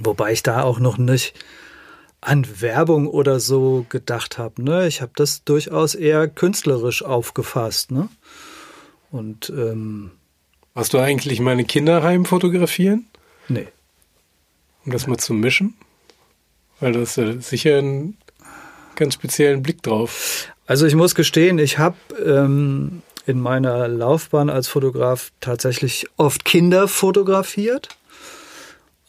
Wobei 0.02 0.32
ich 0.32 0.42
da 0.42 0.64
auch 0.64 0.80
noch 0.80 0.98
nicht 0.98 1.34
an 2.22 2.46
Werbung 2.62 3.08
oder 3.08 3.40
so 3.40 3.86
gedacht 3.90 4.38
habe. 4.38 4.64
Ne? 4.64 4.88
Ich 4.88 5.02
habe 5.02 5.12
das 5.16 5.44
durchaus 5.44 5.96
eher 5.96 6.28
künstlerisch 6.28 7.04
aufgefasst. 7.04 7.92
Ne? 7.92 8.10
Und 9.12 9.50
ähm, 9.50 10.12
Hast 10.76 10.94
du 10.94 11.00
eigentlich 11.00 11.40
meine 11.40 11.66
Kinderheim 11.66 12.26
fotografieren? 12.26 13.08
Nee. 13.50 13.68
Um 14.86 14.92
das 14.92 15.08
mal 15.08 15.18
zu 15.18 15.34
mischen? 15.34 15.74
Weil 16.80 16.94
das 16.94 17.16
ja 17.18 17.40
sicher 17.40 17.80
einen 17.80 18.18
ganz 19.02 19.16
speziellen 19.16 19.62
Blick 19.62 19.84
drauf. 19.84 20.48
Also 20.66 20.86
ich 20.86 20.96
muss 20.96 21.16
gestehen, 21.16 21.60
ich 21.60 21.78
habe 21.78 21.98
ähm, 22.26 23.02
in 23.26 23.40
meiner 23.40 23.88
Laufbahn 23.88 24.50
als 24.50 24.68
Fotograf 24.68 25.32
tatsächlich 25.42 26.08
oft 26.18 26.46
Kinder 26.46 26.88
fotografiert 26.88 27.90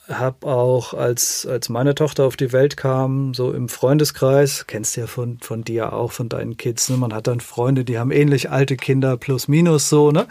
habe 0.09 0.47
auch, 0.47 0.95
als, 0.95 1.47
als 1.47 1.68
meine 1.68 1.95
Tochter 1.95 2.24
auf 2.24 2.36
die 2.36 2.53
Welt 2.53 2.76
kam, 2.76 3.34
so 3.34 3.53
im 3.53 3.68
Freundeskreis, 3.68 4.66
kennst 4.66 4.97
du 4.97 5.03
ja 5.03 5.07
von, 5.07 5.38
von 5.40 5.62
dir 5.62 5.93
auch, 5.93 6.12
von 6.12 6.28
deinen 6.28 6.57
Kids, 6.57 6.88
ne? 6.88 6.97
man 6.97 7.14
hat 7.14 7.26
dann 7.26 7.40
Freunde, 7.40 7.84
die 7.84 7.99
haben 7.99 8.11
ähnlich 8.11 8.51
alte 8.51 8.76
Kinder, 8.76 9.16
plus 9.16 9.49
minus 9.49 9.88
so, 9.88 10.11
ne? 10.11 10.26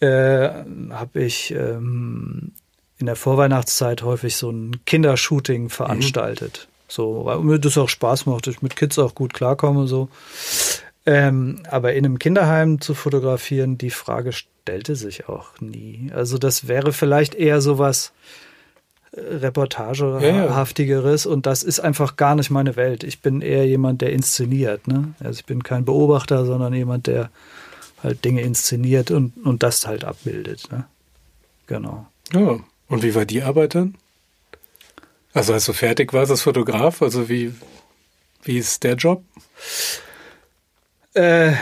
Äh, 0.00 0.64
habe 0.90 1.22
ich 1.22 1.52
ähm, 1.52 2.52
in 2.98 3.06
der 3.06 3.16
Vorweihnachtszeit 3.16 4.02
häufig 4.02 4.36
so 4.36 4.50
ein 4.50 4.80
Kindershooting 4.86 5.68
veranstaltet. 5.68 6.68
So, 6.90 7.24
weil 7.24 7.38
mir 7.40 7.58
das 7.58 7.78
auch 7.78 7.88
Spaß 7.88 8.26
macht, 8.26 8.46
ich 8.46 8.62
mit 8.62 8.76
Kids 8.76 8.98
auch 8.98 9.14
gut 9.14 9.32
klarkomme, 9.32 9.86
so. 9.86 10.08
Ähm, 11.06 11.62
aber 11.68 11.94
in 11.94 12.04
einem 12.04 12.18
Kinderheim 12.18 12.80
zu 12.80 12.94
fotografieren, 12.94 13.78
die 13.78 13.90
Frage 13.90 14.32
stellte 14.32 14.96
sich 14.96 15.28
auch 15.28 15.60
nie. 15.60 16.10
Also 16.14 16.36
das 16.36 16.68
wäre 16.68 16.92
vielleicht 16.92 17.34
eher 17.34 17.60
sowas, 17.60 18.12
Reportagehaftigeres 19.12 21.24
ja, 21.24 21.30
ja. 21.30 21.34
und 21.34 21.46
das 21.46 21.64
ist 21.64 21.80
einfach 21.80 22.16
gar 22.16 22.36
nicht 22.36 22.50
meine 22.50 22.76
Welt. 22.76 23.02
Ich 23.02 23.20
bin 23.20 23.40
eher 23.40 23.66
jemand, 23.66 24.02
der 24.02 24.12
inszeniert. 24.12 24.86
Ne? 24.86 25.14
Also 25.18 25.40
ich 25.40 25.46
bin 25.46 25.64
kein 25.64 25.84
Beobachter, 25.84 26.46
sondern 26.46 26.72
jemand, 26.74 27.08
der 27.08 27.30
halt 28.02 28.24
Dinge 28.24 28.42
inszeniert 28.42 29.10
und, 29.10 29.32
und 29.44 29.64
das 29.64 29.86
halt 29.86 30.04
abbildet. 30.04 30.70
Ne? 30.70 30.84
Genau. 31.66 32.06
Ja, 32.32 32.60
und 32.88 33.02
wie 33.02 33.14
war 33.14 33.24
die 33.24 33.42
Arbeit 33.42 33.74
dann? 33.74 33.96
Also 35.32 35.52
als 35.52 35.64
du 35.66 35.72
fertig 35.72 36.12
warst 36.12 36.30
als 36.30 36.42
Fotograf, 36.42 37.02
also 37.02 37.28
wie, 37.28 37.54
wie 38.42 38.58
ist 38.58 38.82
der 38.82 38.94
Job? 38.94 39.22
Äh, 41.14 41.52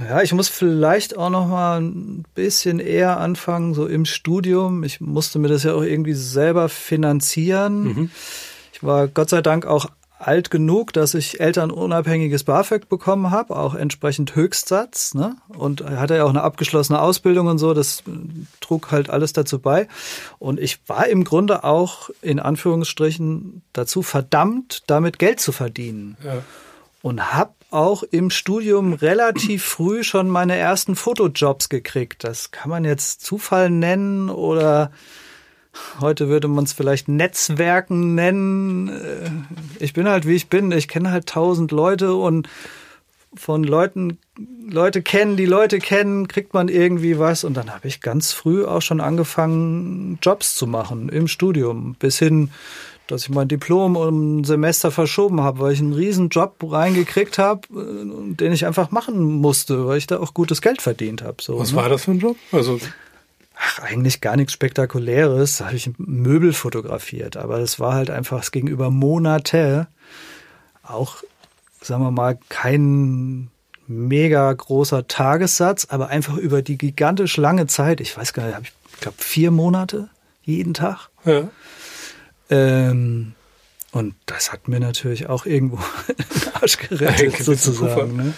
ja, 0.00 0.22
ich 0.22 0.32
muss 0.32 0.48
vielleicht 0.48 1.16
auch 1.16 1.30
noch 1.30 1.48
mal 1.48 1.80
ein 1.80 2.24
bisschen 2.34 2.78
eher 2.78 3.18
anfangen, 3.18 3.74
so 3.74 3.86
im 3.86 4.04
Studium. 4.04 4.84
Ich 4.84 5.00
musste 5.00 5.38
mir 5.38 5.48
das 5.48 5.64
ja 5.64 5.74
auch 5.74 5.82
irgendwie 5.82 6.14
selber 6.14 6.68
finanzieren. 6.68 7.82
Mhm. 7.82 8.10
Ich 8.72 8.82
war 8.82 9.08
Gott 9.08 9.28
sei 9.30 9.42
Dank 9.42 9.66
auch 9.66 9.86
alt 10.18 10.50
genug, 10.50 10.92
dass 10.92 11.14
ich 11.14 11.40
elternunabhängiges 11.40 12.44
BAföG 12.44 12.88
bekommen 12.88 13.30
habe, 13.30 13.56
auch 13.56 13.74
entsprechend 13.74 14.34
Höchstsatz, 14.34 15.14
ne? 15.14 15.36
Und 15.48 15.84
hatte 15.84 16.16
ja 16.16 16.24
auch 16.24 16.30
eine 16.30 16.42
abgeschlossene 16.42 17.00
Ausbildung 17.00 17.46
und 17.46 17.58
so, 17.58 17.72
das 17.72 18.02
trug 18.60 18.90
halt 18.90 19.10
alles 19.10 19.32
dazu 19.32 19.60
bei. 19.60 19.86
Und 20.38 20.58
ich 20.58 20.80
war 20.88 21.06
im 21.06 21.24
Grunde 21.24 21.62
auch 21.62 22.10
in 22.20 22.40
Anführungsstrichen 22.40 23.62
dazu 23.72 24.02
verdammt, 24.02 24.82
damit 24.88 25.18
Geld 25.18 25.40
zu 25.40 25.52
verdienen. 25.52 26.16
Ja. 26.24 26.42
Und 27.00 27.32
habe 27.32 27.52
auch 27.70 28.02
im 28.02 28.30
Studium 28.30 28.94
relativ 28.94 29.64
früh 29.64 30.02
schon 30.02 30.28
meine 30.28 30.56
ersten 30.56 30.96
Fotojobs 30.96 31.68
gekriegt. 31.68 32.24
Das 32.24 32.50
kann 32.50 32.70
man 32.70 32.84
jetzt 32.84 33.20
Zufall 33.24 33.70
nennen 33.70 34.30
oder 34.30 34.90
heute 36.00 36.28
würde 36.28 36.48
man 36.48 36.64
es 36.64 36.72
vielleicht 36.72 37.08
Netzwerken 37.08 38.14
nennen. 38.14 38.88
Äh, 38.88 39.30
ich 39.78 39.92
bin 39.92 40.08
halt 40.08 40.26
wie 40.26 40.34
ich 40.34 40.48
bin. 40.48 40.72
Ich 40.72 40.88
kenne 40.88 41.10
halt 41.10 41.26
tausend 41.26 41.70
Leute 41.72 42.14
und 42.14 42.48
von 43.34 43.62
Leuten, 43.62 44.18
Leute 44.68 45.02
kennen, 45.02 45.36
die 45.36 45.46
Leute 45.46 45.78
kennen, 45.78 46.28
kriegt 46.28 46.54
man 46.54 46.68
irgendwie 46.68 47.18
was. 47.18 47.44
Und 47.44 47.54
dann 47.54 47.70
habe 47.72 47.86
ich 47.86 48.00
ganz 48.00 48.32
früh 48.32 48.64
auch 48.64 48.82
schon 48.82 49.00
angefangen, 49.00 50.18
Jobs 50.22 50.54
zu 50.54 50.66
machen 50.66 51.08
im 51.08 51.28
Studium, 51.28 51.96
bis 51.98 52.18
hin 52.18 52.50
dass 53.08 53.22
ich 53.22 53.30
mein 53.30 53.48
Diplom 53.48 53.96
um 53.96 54.38
ein 54.38 54.44
Semester 54.44 54.90
verschoben 54.90 55.40
habe, 55.40 55.60
weil 55.60 55.72
ich 55.72 55.80
einen 55.80 55.94
riesen 55.94 56.28
Job 56.28 56.56
reingekriegt 56.62 57.38
habe, 57.38 57.62
äh, 57.74 58.34
den 58.34 58.52
ich 58.52 58.66
einfach 58.66 58.90
machen 58.90 59.18
musste, 59.18 59.86
weil 59.86 59.98
ich 59.98 60.06
da 60.06 60.20
auch 60.20 60.34
gutes 60.34 60.60
Geld 60.60 60.82
verdient 60.82 61.22
habe. 61.22 61.36
So, 61.40 61.58
Was 61.58 61.72
ne? 61.72 61.78
war 61.78 61.88
das 61.88 62.04
für 62.04 62.12
ein 62.12 62.18
Job? 62.18 62.36
Also 62.52 62.78
Ach, 63.60 63.80
eigentlich 63.80 64.20
gar 64.20 64.36
nichts 64.36 64.52
Spektakuläres. 64.52 65.58
Da 65.58 65.66
habe 65.66 65.76
ich 65.76 65.90
Möbel 65.98 66.52
fotografiert, 66.52 67.36
aber 67.36 67.58
es 67.58 67.80
war 67.80 67.94
halt 67.94 68.10
einfach, 68.10 68.40
es 68.40 68.52
ging 68.52 68.68
über 68.68 68.90
Monate. 68.90 69.88
Auch, 70.82 71.16
sagen 71.82 72.02
wir 72.02 72.10
mal, 72.10 72.38
kein 72.48 73.50
mega 73.88 74.52
großer 74.52 75.08
Tagessatz, 75.08 75.86
aber 75.90 76.08
einfach 76.08 76.36
über 76.36 76.62
die 76.62 76.78
gigantisch 76.78 77.36
lange 77.36 77.66
Zeit. 77.66 78.00
Ich 78.00 78.16
weiß 78.16 78.32
gar 78.32 78.46
nicht, 78.46 78.72
ich 78.94 79.00
glaube 79.00 79.16
vier 79.18 79.50
Monate 79.50 80.08
jeden 80.42 80.74
Tag. 80.74 81.08
Ja. 81.24 81.48
Ähm, 82.50 83.34
und 83.90 84.14
das 84.26 84.52
hat 84.52 84.68
mir 84.68 84.80
natürlich 84.80 85.28
auch 85.28 85.46
irgendwo 85.46 85.78
den 86.08 86.54
Arsch 86.54 86.76
gerettet, 86.76 87.36
sozusagen. 87.38 88.16
Ne? 88.16 88.34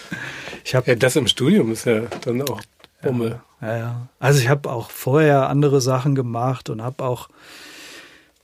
Ich 0.64 0.74
hab, 0.74 0.86
ja, 0.86 0.94
das 0.94 1.16
im 1.16 1.26
Studium 1.26 1.72
ist 1.72 1.84
ja 1.84 2.02
dann 2.22 2.42
auch 2.42 2.62
Bummel. 3.02 3.30
Ja, 3.30 3.42
ja, 3.60 3.76
ja. 3.76 4.08
Also 4.18 4.40
ich 4.40 4.48
habe 4.48 4.70
auch 4.70 4.90
vorher 4.90 5.48
andere 5.48 5.80
Sachen 5.80 6.14
gemacht 6.14 6.70
und 6.70 6.82
habe 6.82 7.04
auch 7.04 7.28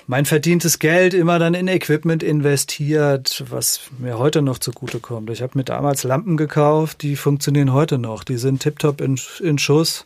mein 0.07 0.25
verdientes 0.25 0.79
Geld 0.79 1.15
immer 1.15 1.39
dann 1.39 1.55
in 1.55 1.67
Equipment 1.67 2.23
investiert, 2.23 3.45
was 3.51 3.81
mir 3.99 4.19
heute 4.19 4.41
noch 4.41 4.59
zugutekommt. 4.59 5.31
Ich 5.31 5.43
habe 5.43 5.59
mir 5.59 5.65
damals 5.65 6.05
Lampen 6.05 6.37
gekauft, 6.37 7.03
die 7.03 7.17
funktionieren 7.17 7.73
heute 7.73 7.99
noch. 7.99 8.23
Die 8.23 8.37
sind 8.37 8.63
tiptop 8.63 9.01
in, 9.01 9.19
in 9.41 9.59
Schuss. 9.59 10.05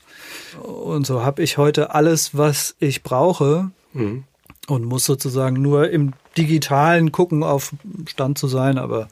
Und 0.62 1.06
so 1.06 1.22
habe 1.22 1.42
ich 1.42 1.58
heute 1.58 1.94
alles, 1.94 2.36
was 2.36 2.76
ich 2.78 3.02
brauche. 3.02 3.70
Mhm 3.92 4.24
und 4.70 4.84
muss 4.84 5.04
sozusagen 5.04 5.60
nur 5.60 5.90
im 5.90 6.12
digitalen 6.36 7.12
gucken, 7.12 7.42
auf 7.42 7.74
Stand 8.06 8.38
zu 8.38 8.46
sein, 8.46 8.78
aber 8.78 9.08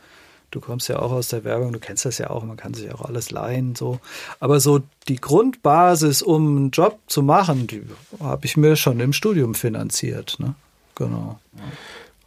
du 0.51 0.61
kommst 0.61 0.89
ja 0.89 0.99
auch 0.99 1.13
aus 1.13 1.29
der 1.29 1.45
Werbung, 1.45 1.73
du 1.73 1.79
kennst 1.79 2.05
das 2.05 2.19
ja 2.19 2.31
auch, 2.31 2.45
man 2.45 2.57
kann 2.57 2.75
sich 2.75 2.93
auch 2.93 3.03
alles 3.03 3.31
leihen, 3.31 3.75
so. 3.75 4.01
Aber 4.41 4.61
so 4.61 4.81
die 5.09 5.21
Grundbasis, 5.21 6.23
um 6.23 6.57
einen 6.57 6.71
Job 6.71 6.99
zu 7.07 7.23
machen, 7.23 7.67
die 7.67 7.83
habe 8.21 8.47
ich 8.47 8.57
mir 8.57 8.77
schon 8.77 9.01
im 9.01 9.13
Studium 9.13 9.55
finanziert, 9.55 10.37
ne? 10.39 10.55
Genau. 10.95 11.39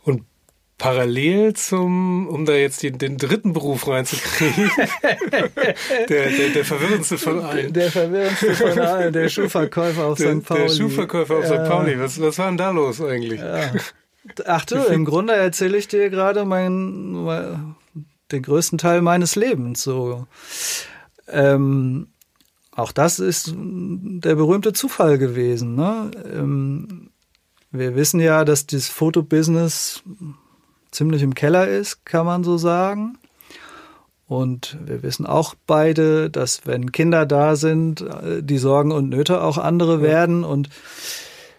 Und 0.04 0.24
parallel 0.78 1.54
zum, 1.54 2.28
um 2.28 2.46
da 2.46 2.54
jetzt 2.54 2.84
den, 2.84 2.98
den 2.98 3.18
dritten 3.18 3.54
Beruf 3.54 3.88
reinzukriegen, 3.88 4.72
der, 6.10 6.30
der, 6.30 6.50
der 6.50 6.66
verwirrendste 6.66 7.18
von 7.18 7.44
allen. 7.44 7.74
Der 7.74 7.92
verwirrendste 7.92 8.56
von 8.56 8.80
allen, 8.80 9.14
der 9.14 9.30
Schuhverkäufer 9.30 10.06
auf 10.06 10.18
der, 10.18 10.38
St. 10.38 10.46
Pauli. 10.46 10.62
Der 10.62 10.70
Schuhverkäufer 10.70 11.38
auf 11.38 11.50
ja. 11.50 11.66
St. 11.66 11.70
Pauli. 11.70 12.00
Was, 12.00 12.22
was 12.22 12.38
war 12.40 12.48
denn 12.48 12.58
da 12.58 12.72
los 12.72 13.02
eigentlich? 13.02 13.42
Ja. 13.42 13.72
Ach 14.46 14.66
du, 14.66 14.76
im 14.76 15.06
Grunde 15.06 15.34
erzähle 15.34 15.78
ich 15.78 15.88
dir 15.88 16.10
gerade 16.10 16.46
mein, 16.46 17.26
den 18.32 18.44
größten 18.44 18.78
Teil 18.78 19.02
meines 19.02 19.36
Lebens. 19.36 19.84
So. 19.84 20.28
Ähm, 21.28 22.08
auch 22.72 22.92
das 22.92 23.20
ist 23.20 23.54
der 23.56 24.36
berühmte 24.36 24.74
Zufall 24.74 25.18
gewesen. 25.18 25.76
Ne? 25.76 26.12
Ähm, 26.34 27.10
wir 27.72 27.96
wissen 27.96 28.20
ja, 28.20 28.46
dass 28.46 28.66
das 28.66 28.88
Fotobusiness 28.88 30.04
ziemlich 30.92 31.22
im 31.22 31.36
Keller 31.36 31.68
ist, 31.68 32.06
kann 32.06 32.26
man 32.26 32.44
so 32.44 32.58
sagen. 32.58 33.18
Und 34.28 34.78
wir 34.86 35.04
wissen 35.04 35.26
auch 35.26 35.56
beide, 35.68 36.30
dass 36.30 36.66
wenn 36.66 36.94
Kinder 36.94 37.26
da 37.26 37.58
sind, 37.58 38.00
äh, 38.00 38.42
die 38.42 38.58
Sorgen 38.58 38.94
und 38.94 39.10
Nöte 39.10 39.42
auch 39.42 39.58
andere 39.58 40.02
werden. 40.02 40.46
Und 40.46 40.70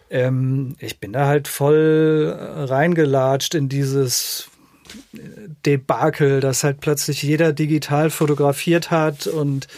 ähm, 0.08 0.76
ich 0.78 0.98
bin 0.98 1.12
da 1.12 1.26
halt 1.26 1.48
voll 1.48 2.34
reingelatscht 2.34 3.54
in 3.54 3.68
dieses 3.68 4.48
Debakel, 5.66 6.40
dass 6.40 6.64
halt 6.64 6.80
plötzlich 6.80 7.22
jeder 7.22 7.52
digital 7.52 8.10
fotografiert 8.10 8.90
hat 8.90 9.26
und 9.26 9.68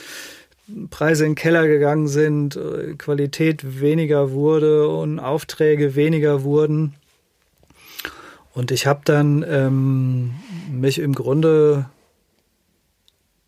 Preise 0.91 1.25
in 1.25 1.33
den 1.33 1.37
Keller 1.37 1.67
gegangen 1.67 2.09
sind, 2.09 2.57
äh, 2.57 2.95
Qualität 2.95 3.81
weniger 3.81 4.31
wurde 4.31 4.89
und 4.89 5.19
Aufträge 5.19 5.95
weniger 5.95 6.43
wurden. 6.43 6.95
Und 8.55 8.71
ich 8.71 8.87
habe 8.87 9.03
dann 9.05 9.45
ähm, 9.47 10.35
mich 10.71 11.01
im 11.01 11.15
Grunde 11.15 11.91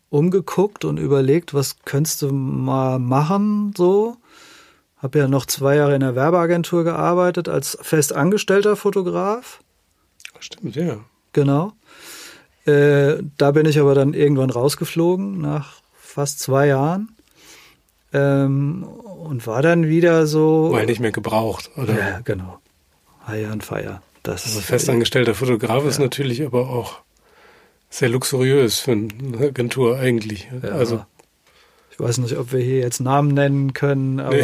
umgeguckt 0.09 0.85
und 0.85 0.97
überlegt, 0.97 1.53
was 1.53 1.77
könntest 1.85 2.21
du 2.21 2.31
mal 2.31 2.99
machen 2.99 3.73
so. 3.75 4.17
Habe 4.97 5.19
ja 5.19 5.27
noch 5.27 5.45
zwei 5.45 5.75
Jahre 5.75 5.95
in 5.95 6.01
der 6.01 6.15
Werbeagentur 6.15 6.83
gearbeitet 6.83 7.49
als 7.49 7.77
festangestellter 7.81 8.75
Fotograf. 8.75 9.61
Stimmt, 10.39 10.75
ja. 10.75 10.99
Genau. 11.33 11.73
Äh, 12.65 13.23
da 13.37 13.51
bin 13.51 13.65
ich 13.65 13.79
aber 13.79 13.95
dann 13.95 14.13
irgendwann 14.13 14.49
rausgeflogen 14.49 15.39
nach 15.39 15.81
fast 15.99 16.39
zwei 16.39 16.67
Jahren. 16.67 17.09
Ähm, 18.13 18.83
und 18.83 19.45
war 19.45 19.61
dann 19.61 19.87
wieder 19.87 20.27
so. 20.27 20.69
Weil 20.71 20.85
nicht 20.85 20.99
mehr 20.99 21.11
gebraucht, 21.11 21.71
oder? 21.75 21.97
Ja, 21.97 22.19
genau. 22.23 22.59
High 23.27 23.47
and 23.47 23.63
Fire. 23.63 24.01
Das 24.23 24.45
also 24.45 24.61
festangestellter 24.61 25.35
Fotograf 25.35 25.83
ja. 25.83 25.89
ist 25.89 25.99
natürlich 25.99 26.45
aber 26.45 26.69
auch 26.69 26.99
sehr 27.89 28.09
luxuriös 28.09 28.79
für 28.79 28.91
eine 28.91 29.37
Agentur 29.39 29.97
eigentlich. 29.99 30.47
Ja. 30.63 30.69
Also 30.69 31.05
ich 31.91 31.99
weiß 31.99 32.19
nicht, 32.19 32.37
ob 32.37 32.51
wir 32.51 32.59
hier 32.59 32.79
jetzt 32.79 32.99
Namen 32.99 33.33
nennen 33.33 33.73
können, 33.73 34.19
aber 34.19 34.35
nee. 34.35 34.43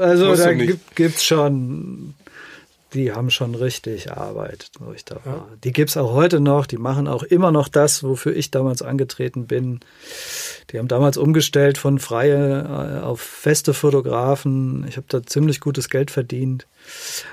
also 0.00 0.34
da 0.36 0.52
gibt 0.54 1.16
es 1.16 1.24
schon 1.24 2.14
die 2.94 3.12
haben 3.12 3.30
schon 3.30 3.54
richtig 3.54 4.12
Arbeit, 4.12 4.70
wo 4.78 4.92
ich 4.92 5.04
da 5.04 5.16
war. 5.24 5.34
Ja. 5.34 5.48
Die 5.62 5.72
gibt's 5.72 5.96
auch 5.96 6.12
heute 6.12 6.40
noch, 6.40 6.66
die 6.66 6.78
machen 6.78 7.06
auch 7.06 7.22
immer 7.22 7.50
noch 7.50 7.68
das, 7.68 8.02
wofür 8.02 8.34
ich 8.34 8.50
damals 8.50 8.82
angetreten 8.82 9.46
bin. 9.46 9.80
Die 10.70 10.78
haben 10.78 10.88
damals 10.88 11.16
umgestellt 11.16 11.78
von 11.78 11.98
freie 11.98 12.62
äh, 12.62 13.04
auf 13.04 13.20
feste 13.20 13.74
Fotografen. 13.74 14.86
Ich 14.88 14.96
habe 14.96 15.06
da 15.08 15.22
ziemlich 15.22 15.60
gutes 15.60 15.90
Geld 15.90 16.10
verdient. 16.10 16.66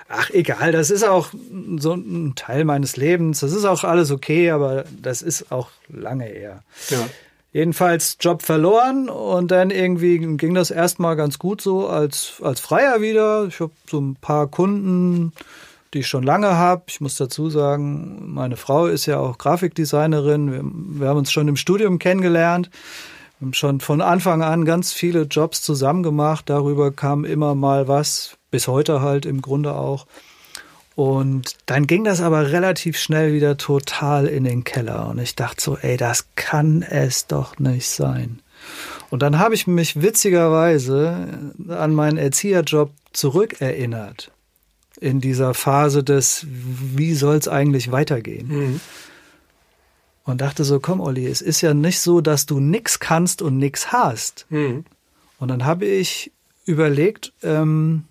Ach, 0.10 0.30
egal, 0.30 0.72
das 0.72 0.90
ist 0.90 1.04
auch 1.04 1.30
so 1.78 1.94
ein 1.94 2.34
Teil 2.36 2.66
meines 2.66 2.98
Lebens. 2.98 3.40
Das 3.40 3.54
ist 3.54 3.66
auch 3.66 3.84
alles 3.84 4.12
okay, 4.12 4.52
aber 4.52 4.86
das 5.02 5.22
ist 5.22 5.52
auch 5.52 5.70
lange 5.88 6.26
her. 6.26 6.64
Ja. 6.90 7.08
Jedenfalls 7.56 8.18
Job 8.20 8.42
verloren 8.42 9.08
und 9.08 9.50
dann 9.50 9.70
irgendwie 9.70 10.18
ging 10.36 10.54
das 10.56 10.72
erstmal 10.72 11.16
ganz 11.16 11.40
gut 11.40 11.62
so 11.62 11.88
als, 11.88 12.34
als 12.42 12.60
Freier 12.60 13.00
wieder. 13.00 13.46
Ich 13.46 13.62
habe 13.62 13.72
so 13.90 13.98
ein 13.98 14.18
paar 14.20 14.48
Kunden, 14.48 15.32
die 15.94 16.00
ich 16.00 16.08
schon 16.08 16.24
lange 16.24 16.58
habe. 16.58 16.84
Ich 16.88 17.00
muss 17.00 17.16
dazu 17.16 17.50
sagen, 17.50 18.34
meine 18.34 18.58
Frau 18.58 18.88
ist 18.88 19.06
ja 19.06 19.20
auch 19.20 19.38
Grafikdesignerin. 19.38 20.52
Wir, 20.52 20.64
wir 21.00 21.08
haben 21.08 21.20
uns 21.20 21.32
schon 21.32 21.48
im 21.48 21.56
Studium 21.56 21.98
kennengelernt. 21.98 22.70
Wir 23.40 23.46
haben 23.46 23.54
schon 23.54 23.80
von 23.80 24.02
Anfang 24.02 24.44
an 24.44 24.66
ganz 24.66 24.92
viele 24.92 25.22
Jobs 25.22 25.62
zusammen 25.62 26.04
gemacht. 26.04 26.50
Darüber 26.50 26.92
kam 26.92 27.24
immer 27.24 27.56
mal 27.56 27.88
was, 27.88 28.36
bis 28.52 28.68
heute 28.68 29.00
halt 29.00 29.26
im 29.26 29.42
Grunde 29.42 29.76
auch. 29.76 30.08
Und 30.96 31.58
dann 31.66 31.88
ging 31.88 32.06
das 32.06 32.22
aber 32.22 32.52
relativ 32.52 32.98
schnell 32.98 33.34
wieder 33.34 33.58
total 33.58 34.28
in 34.28 34.46
den 34.46 34.64
Keller. 34.64 35.10
Und 35.10 35.20
ich 35.20 35.36
dachte 35.36 35.62
so, 35.62 35.78
ey, 35.78 35.98
das 35.98 36.28
kann 36.36 36.84
es 36.84 37.28
doch 37.28 37.60
nicht 37.60 37.90
sein. 37.90 38.42
Und 39.10 39.22
dann 39.22 39.38
habe 39.38 39.56
ich 39.56 39.68
mich 39.68 40.02
witzigerweise 40.02 41.54
an 41.68 41.94
meinen 41.94 42.18
Erzieherjob 42.18 42.92
zurückerinnert. 43.12 44.32
In 45.02 45.20
dieser 45.20 45.54
Phase 45.54 46.04
des, 46.04 46.48
wie 46.50 47.14
soll 47.14 47.36
es 47.36 47.50
eigentlich 47.50 47.92
weitergehen? 47.92 48.48
Mhm. 48.48 48.80
Und 50.24 50.40
dachte 50.40 50.64
so, 50.64 50.80
komm, 50.80 51.02
Olli, 51.02 51.28
es 51.28 51.42
ist 51.42 51.62
ja 51.62 51.74
nicht 51.74 52.00
so, 52.00 52.22
dass 52.22 52.46
du 52.46 52.60
nix 52.62 53.00
kannst 53.00 53.42
und 53.42 53.58
nix 53.58 53.92
hast. 53.92 54.48
Mhm. 54.50 54.86
Und 55.38 55.50
dann 55.50 55.66
habe 55.66 55.86
ich 55.86 56.32
überlegt, 56.66 57.34
ähm, 57.44 58.06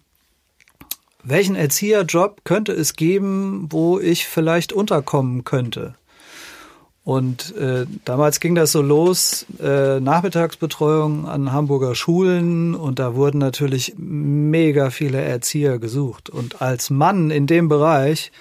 welchen 1.24 1.56
Erzieherjob 1.56 2.44
könnte 2.44 2.72
es 2.72 2.94
geben, 2.94 3.66
wo 3.70 3.98
ich 3.98 4.26
vielleicht 4.26 4.72
unterkommen 4.72 5.44
könnte? 5.44 5.94
Und 7.04 7.54
äh, 7.56 7.84
damals 8.06 8.40
ging 8.40 8.54
das 8.54 8.72
so 8.72 8.80
los, 8.80 9.44
äh, 9.60 10.00
Nachmittagsbetreuung 10.00 11.28
an 11.28 11.52
Hamburger 11.52 11.94
Schulen 11.94 12.74
und 12.74 12.98
da 12.98 13.14
wurden 13.14 13.38
natürlich 13.38 13.94
mega 13.98 14.88
viele 14.88 15.20
Erzieher 15.20 15.78
gesucht. 15.78 16.30
Und 16.30 16.62
als 16.62 16.88
Mann 16.88 17.30
in 17.30 17.46
dem 17.46 17.68
Bereich 17.68 18.32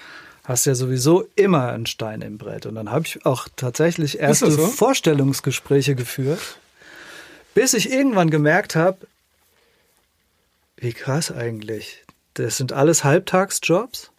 hast 0.44 0.64
du 0.64 0.70
ja 0.70 0.74
sowieso 0.74 1.26
immer 1.36 1.68
einen 1.72 1.84
Stein 1.84 2.22
im 2.22 2.38
Brett. 2.38 2.64
Und 2.64 2.74
dann 2.76 2.90
habe 2.90 3.04
ich 3.06 3.26
auch 3.26 3.48
tatsächlich 3.54 4.18
erste 4.18 4.50
so? 4.50 4.66
Vorstellungsgespräche 4.66 5.94
geführt, 5.94 6.58
bis 7.54 7.74
ich 7.74 7.90
irgendwann 7.90 8.30
gemerkt 8.30 8.76
habe, 8.76 8.98
wie 10.76 10.94
krass 10.94 11.30
eigentlich 11.30 12.03
das 12.34 12.56
sind 12.56 12.72
alles 12.72 13.04
Halbtagsjobs 13.04 14.10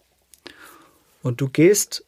und 1.22 1.40
du 1.40 1.48
gehst 1.48 2.04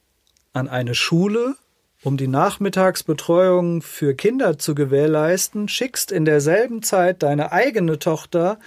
an 0.53 0.67
eine 0.67 0.95
Schule, 0.95 1.55
um 2.03 2.17
die 2.17 2.27
Nachmittagsbetreuung 2.27 3.81
für 3.81 4.13
Kinder 4.15 4.57
zu 4.57 4.73
gewährleisten, 4.73 5.67
schickst 5.67 6.11
in 6.11 6.25
derselben 6.25 6.81
Zeit 6.81 7.23
deine 7.23 7.51
eigene 7.51 7.99
Tochter 7.99 8.59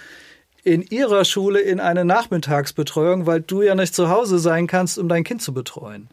in 0.63 0.81
ihrer 0.81 1.25
Schule 1.25 1.59
in 1.59 1.79
eine 1.79 2.05
Nachmittagsbetreuung, 2.05 3.25
weil 3.25 3.41
du 3.41 3.61
ja 3.61 3.75
nicht 3.75 3.93
zu 3.93 4.09
Hause 4.09 4.39
sein 4.39 4.67
kannst, 4.67 4.97
um 4.97 5.09
dein 5.09 5.23
Kind 5.23 5.41
zu 5.41 5.53
betreuen. 5.53 6.07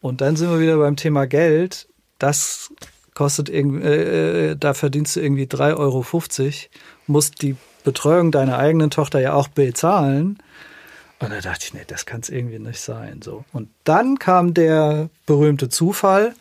Und 0.00 0.20
dann 0.20 0.36
sind 0.36 0.50
wir 0.50 0.60
wieder 0.60 0.78
beim 0.78 0.96
Thema 0.96 1.26
Geld. 1.26 1.88
Das 2.18 2.72
kostet 3.14 3.48
irgendwie, 3.48 3.86
äh, 3.86 4.50
äh 4.50 4.56
da 4.56 4.74
verdienst 4.74 5.16
du 5.16 5.20
irgendwie 5.20 5.46
3,50 5.46 5.76
Euro, 5.76 6.04
musst 7.06 7.42
die 7.42 7.56
Betreuung 7.88 8.30
deiner 8.32 8.58
eigenen 8.58 8.90
Tochter 8.90 9.18
ja 9.18 9.32
auch 9.32 9.48
bezahlen. 9.48 10.38
Und 11.20 11.32
da 11.32 11.40
dachte 11.40 11.64
ich, 11.64 11.74
nee, 11.74 11.84
das 11.86 12.04
kann 12.04 12.20
es 12.20 12.28
irgendwie 12.28 12.58
nicht 12.58 12.80
sein. 12.80 13.22
So. 13.22 13.44
Und 13.52 13.70
dann 13.84 14.18
kam 14.18 14.52
der 14.52 15.08
berühmte 15.24 15.70
Zufall. 15.70 16.34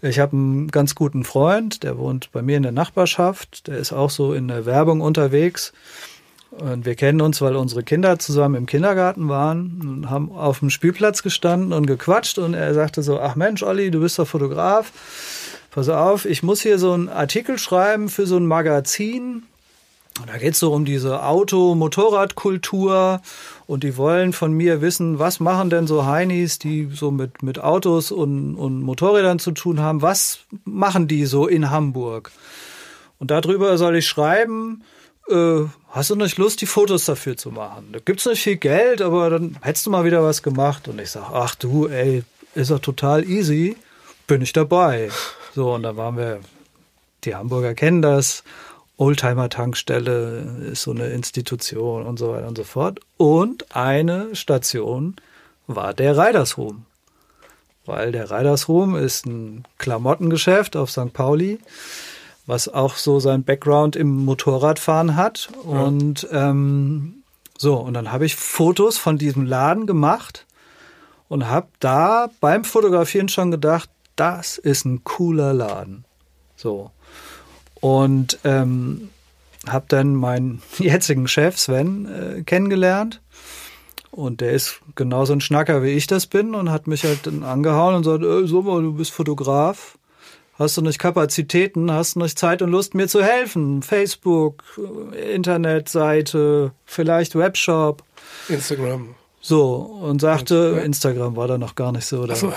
Ich 0.00 0.20
habe 0.20 0.36
einen 0.36 0.68
ganz 0.68 0.94
guten 0.94 1.24
Freund, 1.24 1.82
der 1.82 1.98
wohnt 1.98 2.30
bei 2.30 2.40
mir 2.40 2.56
in 2.56 2.62
der 2.62 2.72
Nachbarschaft, 2.72 3.66
der 3.66 3.78
ist 3.78 3.92
auch 3.92 4.10
so 4.10 4.32
in 4.32 4.46
der 4.46 4.64
Werbung 4.64 5.00
unterwegs. 5.00 5.72
Und 6.50 6.86
wir 6.86 6.94
kennen 6.94 7.20
uns, 7.20 7.40
weil 7.40 7.56
unsere 7.56 7.82
Kinder 7.82 8.18
zusammen 8.18 8.54
im 8.54 8.66
Kindergarten 8.66 9.28
waren 9.28 9.80
und 9.82 10.10
haben 10.10 10.30
auf 10.30 10.60
dem 10.60 10.70
Spielplatz 10.70 11.22
gestanden 11.22 11.72
und 11.72 11.86
gequatscht. 11.86 12.38
Und 12.38 12.54
er 12.54 12.72
sagte 12.74 13.02
so, 13.02 13.18
ach 13.18 13.34
Mensch, 13.34 13.64
Olli, 13.64 13.90
du 13.90 14.00
bist 14.00 14.18
doch 14.18 14.28
Fotograf. 14.28 14.92
Pass 15.72 15.88
auf, 15.88 16.24
ich 16.24 16.42
muss 16.42 16.62
hier 16.62 16.78
so 16.78 16.92
einen 16.92 17.10
Artikel 17.10 17.58
schreiben 17.58 18.08
für 18.08 18.26
so 18.26 18.36
ein 18.36 18.46
Magazin. 18.46 19.42
Und 20.20 20.30
da 20.30 20.38
geht 20.38 20.54
es 20.54 20.60
so 20.60 20.72
um 20.72 20.84
diese 20.84 21.22
Auto-Motorradkultur 21.24 23.20
und 23.66 23.84
die 23.84 23.96
wollen 23.96 24.32
von 24.32 24.52
mir 24.52 24.80
wissen, 24.80 25.18
was 25.18 25.40
machen 25.40 25.68
denn 25.68 25.86
so 25.86 26.06
Heinis, 26.06 26.58
die 26.58 26.88
so 26.92 27.10
mit, 27.10 27.42
mit 27.42 27.58
Autos 27.58 28.10
und, 28.10 28.54
und 28.54 28.80
Motorrädern 28.80 29.38
zu 29.38 29.52
tun 29.52 29.80
haben, 29.80 30.00
was 30.00 30.38
machen 30.64 31.06
die 31.06 31.26
so 31.26 31.46
in 31.46 31.70
Hamburg? 31.70 32.30
Und 33.18 33.30
darüber 33.30 33.76
soll 33.76 33.96
ich 33.96 34.06
schreiben, 34.06 34.82
äh, 35.28 35.62
hast 35.90 36.10
du 36.10 36.14
nicht 36.14 36.38
Lust, 36.38 36.60
die 36.60 36.66
Fotos 36.66 37.04
dafür 37.04 37.36
zu 37.36 37.50
machen? 37.50 37.88
Da 37.92 37.98
gibt's 38.04 38.26
nicht 38.26 38.42
viel 38.42 38.56
Geld, 38.56 39.02
aber 39.02 39.30
dann 39.30 39.58
hättest 39.62 39.86
du 39.86 39.90
mal 39.90 40.04
wieder 40.04 40.22
was 40.22 40.42
gemacht. 40.42 40.88
Und 40.88 41.00
ich 41.00 41.10
sag, 41.10 41.30
ach 41.32 41.54
du, 41.54 41.88
ey, 41.88 42.22
ist 42.54 42.70
doch 42.70 42.80
total 42.80 43.28
easy, 43.28 43.76
bin 44.26 44.42
ich 44.42 44.52
dabei. 44.52 45.10
So, 45.54 45.74
und 45.74 45.82
dann 45.82 45.96
waren 45.96 46.16
wir, 46.16 46.40
die 47.24 47.34
Hamburger 47.34 47.74
kennen 47.74 48.02
das, 48.02 48.44
Oldtimer-Tankstelle 48.98 50.68
ist 50.72 50.82
so 50.82 50.90
eine 50.90 51.08
Institution 51.08 52.06
und 52.06 52.18
so 52.18 52.32
weiter 52.32 52.48
und 52.48 52.56
so 52.56 52.64
fort. 52.64 53.00
Und 53.16 53.76
eine 53.76 54.34
Station 54.34 55.16
war 55.66 55.92
der 55.92 56.16
Ridershoom. 56.16 56.86
Weil 57.84 58.10
der 58.12 58.30
Ridershoom 58.30 58.96
ist 58.96 59.26
ein 59.26 59.64
Klamottengeschäft 59.78 60.76
auf 60.76 60.90
St. 60.90 61.12
Pauli, 61.12 61.60
was 62.46 62.68
auch 62.68 62.96
so 62.96 63.20
sein 63.20 63.44
Background 63.44 63.96
im 63.96 64.24
Motorradfahren 64.24 65.16
hat. 65.16 65.50
Ja. 65.64 65.82
Und 65.82 66.26
ähm, 66.32 67.22
so, 67.58 67.76
und 67.76 67.94
dann 67.94 68.12
habe 68.12 68.26
ich 68.26 68.36
Fotos 68.36 68.98
von 68.98 69.18
diesem 69.18 69.46
Laden 69.46 69.86
gemacht 69.86 70.46
und 71.28 71.48
habe 71.48 71.68
da 71.80 72.28
beim 72.40 72.64
Fotografieren 72.64 73.28
schon 73.28 73.50
gedacht, 73.50 73.88
das 74.16 74.58
ist 74.58 74.84
ein 74.84 75.04
cooler 75.04 75.52
Laden. 75.52 76.04
So. 76.56 76.90
Und 77.80 78.38
ähm, 78.44 79.10
habe 79.68 79.86
dann 79.88 80.14
meinen 80.14 80.62
jetzigen 80.78 81.28
Chef 81.28 81.58
Sven 81.58 82.06
äh, 82.38 82.42
kennengelernt. 82.42 83.20
Und 84.10 84.40
der 84.40 84.52
ist 84.52 84.80
genauso 84.94 85.34
ein 85.34 85.42
Schnacker, 85.42 85.82
wie 85.82 85.90
ich 85.90 86.06
das 86.06 86.26
bin 86.26 86.54
und 86.54 86.70
hat 86.70 86.86
mich 86.86 87.04
halt 87.04 87.26
dann 87.26 87.42
angehauen 87.42 87.96
und 87.96 88.04
sagt, 88.04 88.24
äh, 88.24 88.46
so 88.46 88.62
du 88.62 88.94
bist 88.94 89.12
Fotograf. 89.12 89.98
Hast 90.58 90.78
du 90.78 90.80
nicht 90.80 90.98
Kapazitäten, 90.98 91.92
hast 91.92 92.14
du 92.14 92.20
nicht 92.20 92.38
Zeit 92.38 92.62
und 92.62 92.70
Lust, 92.70 92.94
mir 92.94 93.08
zu 93.08 93.22
helfen? 93.22 93.82
Facebook, 93.82 94.64
Internetseite, 95.34 96.72
vielleicht 96.86 97.34
Webshop. 97.34 98.02
Instagram. 98.48 99.14
So, 99.42 99.74
und 99.74 100.22
sagte, 100.22 100.80
Instagram 100.82 101.36
war 101.36 101.46
da 101.46 101.58
noch 101.58 101.74
gar 101.74 101.92
nicht 101.92 102.06
so. 102.06 102.26
Da, 102.26 102.36
so. 102.36 102.54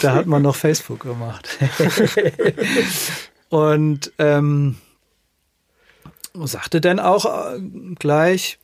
da 0.00 0.14
hat 0.14 0.26
man 0.26 0.42
noch 0.42 0.54
Facebook 0.54 1.00
gemacht. 1.00 1.58
Und 3.52 4.14
ähm, 4.16 4.76
sagte 6.32 6.80
dann 6.80 6.98
auch 6.98 7.26
äh, 7.26 7.60
gleich, 7.98 8.58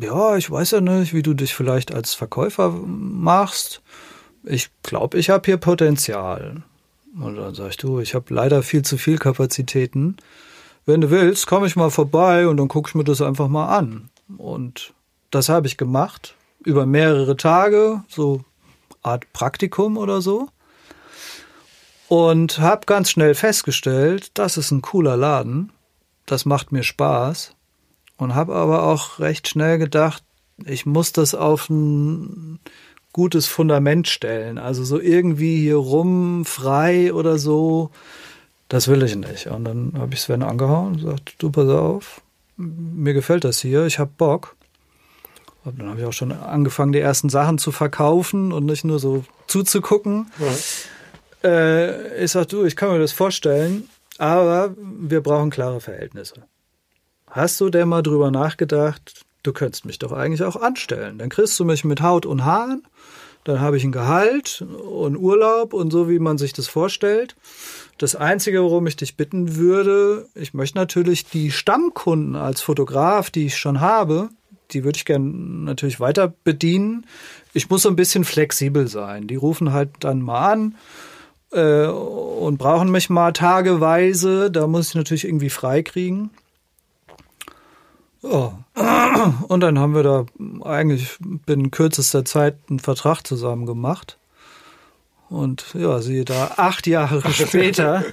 ja, 0.00 0.36
ich 0.36 0.50
weiß 0.50 0.72
ja 0.72 0.80
nicht, 0.80 1.14
wie 1.14 1.22
du 1.22 1.34
dich 1.34 1.54
vielleicht 1.54 1.94
als 1.94 2.14
Verkäufer 2.14 2.70
machst. 2.70 3.80
Ich 4.42 4.70
glaube, 4.82 5.18
ich 5.18 5.30
habe 5.30 5.46
hier 5.46 5.56
Potenzial. 5.56 6.64
Und 7.16 7.36
dann 7.36 7.54
sagst 7.54 7.84
du, 7.84 8.00
ich 8.00 8.16
habe 8.16 8.34
leider 8.34 8.64
viel 8.64 8.82
zu 8.82 8.98
viel 8.98 9.18
Kapazitäten. 9.18 10.16
Wenn 10.84 11.00
du 11.00 11.10
willst, 11.10 11.46
komme 11.46 11.68
ich 11.68 11.76
mal 11.76 11.90
vorbei 11.90 12.48
und 12.48 12.56
dann 12.56 12.66
gucke 12.66 12.88
ich 12.88 12.96
mir 12.96 13.04
das 13.04 13.22
einfach 13.22 13.46
mal 13.46 13.68
an. 13.68 14.10
Und 14.36 14.94
das 15.30 15.48
habe 15.48 15.68
ich 15.68 15.76
gemacht 15.76 16.34
über 16.64 16.86
mehrere 16.86 17.36
Tage, 17.36 18.02
so 18.08 18.44
Art 19.04 19.32
Praktikum 19.32 19.96
oder 19.96 20.20
so. 20.20 20.48
Und 22.08 22.58
habe 22.58 22.86
ganz 22.86 23.10
schnell 23.10 23.34
festgestellt, 23.34 24.30
das 24.34 24.56
ist 24.56 24.70
ein 24.70 24.82
cooler 24.82 25.16
Laden, 25.16 25.72
das 26.26 26.46
macht 26.46 26.72
mir 26.72 26.82
Spaß. 26.82 27.54
Und 28.16 28.34
habe 28.34 28.54
aber 28.54 28.82
auch 28.84 29.20
recht 29.20 29.46
schnell 29.46 29.78
gedacht, 29.78 30.24
ich 30.64 30.86
muss 30.86 31.12
das 31.12 31.34
auf 31.34 31.70
ein 31.70 32.58
gutes 33.12 33.46
Fundament 33.46 34.08
stellen. 34.08 34.58
Also 34.58 34.84
so 34.84 35.00
irgendwie 35.00 35.60
hier 35.60 35.76
rum, 35.76 36.44
frei 36.44 37.12
oder 37.12 37.38
so, 37.38 37.90
das 38.68 38.88
will 38.88 39.02
ich 39.02 39.14
nicht. 39.16 39.46
Und 39.46 39.64
dann 39.64 39.92
habe 39.96 40.14
ich 40.14 40.20
Sven 40.20 40.42
angehauen 40.42 40.88
und 40.88 40.96
gesagt, 40.98 41.34
du 41.38 41.50
pass 41.50 41.68
auf, 41.68 42.20
mir 42.56 43.14
gefällt 43.14 43.44
das 43.44 43.60
hier, 43.60 43.86
ich 43.86 43.98
habe 43.98 44.10
Bock. 44.16 44.56
Und 45.64 45.78
dann 45.78 45.88
habe 45.88 46.00
ich 46.00 46.06
auch 46.06 46.12
schon 46.12 46.32
angefangen, 46.32 46.92
die 46.92 47.00
ersten 47.00 47.28
Sachen 47.28 47.58
zu 47.58 47.72
verkaufen 47.72 48.52
und 48.52 48.64
nicht 48.64 48.84
nur 48.84 48.98
so 48.98 49.24
zuzugucken. 49.46 50.30
Ja. 50.38 50.46
Äh, 51.44 52.24
ich 52.24 52.32
sag 52.32 52.48
du, 52.48 52.64
ich 52.64 52.76
kann 52.76 52.90
mir 52.90 52.98
das 52.98 53.12
vorstellen, 53.12 53.88
aber 54.18 54.74
wir 54.78 55.20
brauchen 55.20 55.50
klare 55.50 55.80
Verhältnisse. 55.80 56.44
Hast 57.28 57.60
du 57.60 57.68
denn 57.68 57.88
mal 57.88 58.02
drüber 58.02 58.30
nachgedacht, 58.30 59.22
du 59.42 59.52
könntest 59.52 59.84
mich 59.84 59.98
doch 59.98 60.12
eigentlich 60.12 60.42
auch 60.42 60.56
anstellen? 60.56 61.18
Dann 61.18 61.28
kriegst 61.28 61.58
du 61.60 61.64
mich 61.64 61.84
mit 61.84 62.00
Haut 62.00 62.26
und 62.26 62.44
Haaren, 62.44 62.82
dann 63.44 63.60
habe 63.60 63.76
ich 63.76 63.84
ein 63.84 63.92
Gehalt 63.92 64.62
und 64.62 65.16
Urlaub 65.16 65.72
und 65.72 65.90
so, 65.90 66.08
wie 66.08 66.18
man 66.18 66.38
sich 66.38 66.52
das 66.52 66.68
vorstellt. 66.68 67.36
Das 67.96 68.14
Einzige, 68.14 68.62
worum 68.62 68.86
ich 68.86 68.96
dich 68.96 69.16
bitten 69.16 69.56
würde, 69.56 70.28
ich 70.34 70.54
möchte 70.54 70.78
natürlich 70.78 71.24
die 71.24 71.50
Stammkunden 71.50 72.36
als 72.36 72.60
Fotograf, 72.60 73.30
die 73.30 73.46
ich 73.46 73.56
schon 73.56 73.80
habe, 73.80 74.28
die 74.72 74.84
würde 74.84 74.98
ich 74.98 75.04
gerne 75.04 75.30
natürlich 75.30 75.98
weiter 75.98 76.32
bedienen. 76.44 77.06
Ich 77.54 77.70
muss 77.70 77.82
so 77.82 77.88
ein 77.88 77.96
bisschen 77.96 78.24
flexibel 78.24 78.86
sein. 78.86 79.26
Die 79.26 79.36
rufen 79.36 79.72
halt 79.72 79.90
dann 80.00 80.20
mal 80.20 80.52
an 80.52 80.74
äh, 81.52 81.86
und 81.86 82.58
brauchen 82.58 82.90
mich 82.90 83.10
mal 83.10 83.32
tageweise. 83.32 84.50
Da 84.50 84.66
muss 84.66 84.90
ich 84.90 84.94
natürlich 84.94 85.24
irgendwie 85.24 85.50
freikriegen. 85.50 86.30
Ja. 88.22 88.58
Und 89.48 89.60
dann 89.60 89.78
haben 89.78 89.94
wir 89.94 90.02
da 90.02 90.26
eigentlich 90.64 91.16
binnen 91.20 91.70
kürzester 91.70 92.24
Zeit 92.24 92.56
einen 92.68 92.78
Vertrag 92.78 93.26
zusammen 93.26 93.66
gemacht. 93.66 94.18
Und 95.28 95.74
ja, 95.74 96.00
siehe 96.00 96.24
da, 96.24 96.52
acht 96.56 96.86
Jahre 96.86 97.22
später 97.32 98.04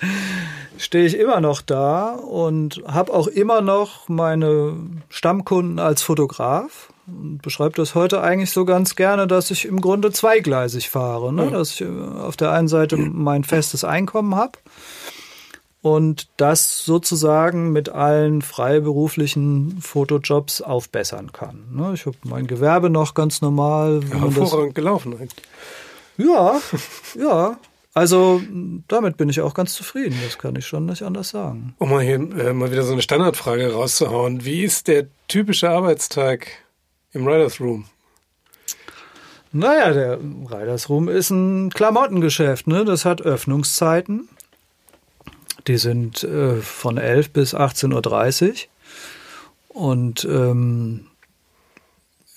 stehe 0.78 1.06
ich 1.06 1.16
immer 1.16 1.40
noch 1.40 1.60
da 1.60 2.10
und 2.12 2.82
habe 2.86 3.12
auch 3.12 3.26
immer 3.26 3.60
noch 3.60 4.08
meine 4.08 4.76
Stammkunden 5.08 5.78
als 5.78 6.02
Fotograf 6.02 6.92
und 7.08 7.42
beschreibe 7.42 7.74
das 7.74 7.94
heute 7.94 8.20
eigentlich 8.22 8.50
so 8.50 8.64
ganz 8.64 8.96
gerne, 8.96 9.26
dass 9.26 9.50
ich 9.50 9.64
im 9.64 9.80
Grunde 9.80 10.12
zweigleisig 10.12 10.90
fahre. 10.90 11.32
Ne? 11.32 11.50
Dass 11.50 11.72
ich 11.72 11.80
äh, 11.82 11.86
auf 11.86 12.36
der 12.36 12.52
einen 12.52 12.68
Seite 12.68 12.96
mein 12.96 13.44
festes 13.44 13.84
Einkommen 13.84 14.34
habe 14.34 14.58
und 15.82 16.28
das 16.36 16.84
sozusagen 16.84 17.72
mit 17.72 17.88
allen 17.88 18.42
freiberuflichen 18.42 19.80
Fotojobs 19.80 20.60
aufbessern 20.60 21.32
kann. 21.32 21.64
Ne? 21.72 21.92
Ich 21.94 22.06
habe 22.06 22.16
mein 22.24 22.46
Gewerbe 22.46 22.90
noch 22.90 23.14
ganz 23.14 23.40
normal. 23.40 24.00
Ja, 24.10 24.20
hervorragend 24.20 24.74
gelaufen 24.74 25.14
eigentlich. 25.14 25.44
Ja, 26.16 26.60
ja. 27.18 27.58
Also 27.94 28.40
damit 28.86 29.16
bin 29.16 29.28
ich 29.28 29.40
auch 29.40 29.54
ganz 29.54 29.74
zufrieden. 29.74 30.16
Das 30.22 30.38
kann 30.38 30.54
ich 30.54 30.66
schon 30.66 30.86
nicht 30.86 31.02
anders 31.02 31.30
sagen. 31.30 31.74
Um 31.78 31.90
mal 31.90 32.02
hier 32.02 32.14
äh, 32.14 32.52
mal 32.52 32.70
wieder 32.70 32.84
so 32.84 32.92
eine 32.92 33.02
Standardfrage 33.02 33.72
rauszuhauen. 33.72 34.44
Wie 34.44 34.62
ist 34.62 34.86
der 34.86 35.06
typische 35.26 35.70
Arbeitstag 35.70 36.46
im 37.12 37.26
Riders 37.26 37.60
Room? 37.60 37.86
Naja, 39.52 39.92
der 39.92 40.18
Riders 40.18 40.88
Room 40.88 41.08
ist 41.08 41.30
ein 41.30 41.70
Klamottengeschäft. 41.70 42.66
Ne? 42.66 42.84
Das 42.84 43.04
hat 43.04 43.22
Öffnungszeiten. 43.22 44.28
Die 45.66 45.78
sind 45.78 46.22
äh, 46.22 46.56
von 46.56 46.98
11 46.98 47.30
bis 47.30 47.54
18.30 47.54 48.48
Uhr. 48.48 48.54
Und 49.68 50.24
ähm, 50.24 51.06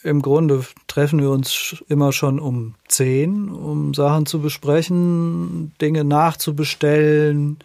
im 0.04 0.22
Grunde 0.22 0.66
treffen 0.88 1.20
wir 1.20 1.30
uns 1.30 1.84
immer 1.88 2.12
schon 2.12 2.40
um 2.40 2.76
zehn, 2.88 3.50
um 3.50 3.94
Sachen 3.94 4.26
zu 4.26 4.42
besprechen, 4.42 5.74
Dinge 5.82 6.04
nachzubestellen. 6.04 7.60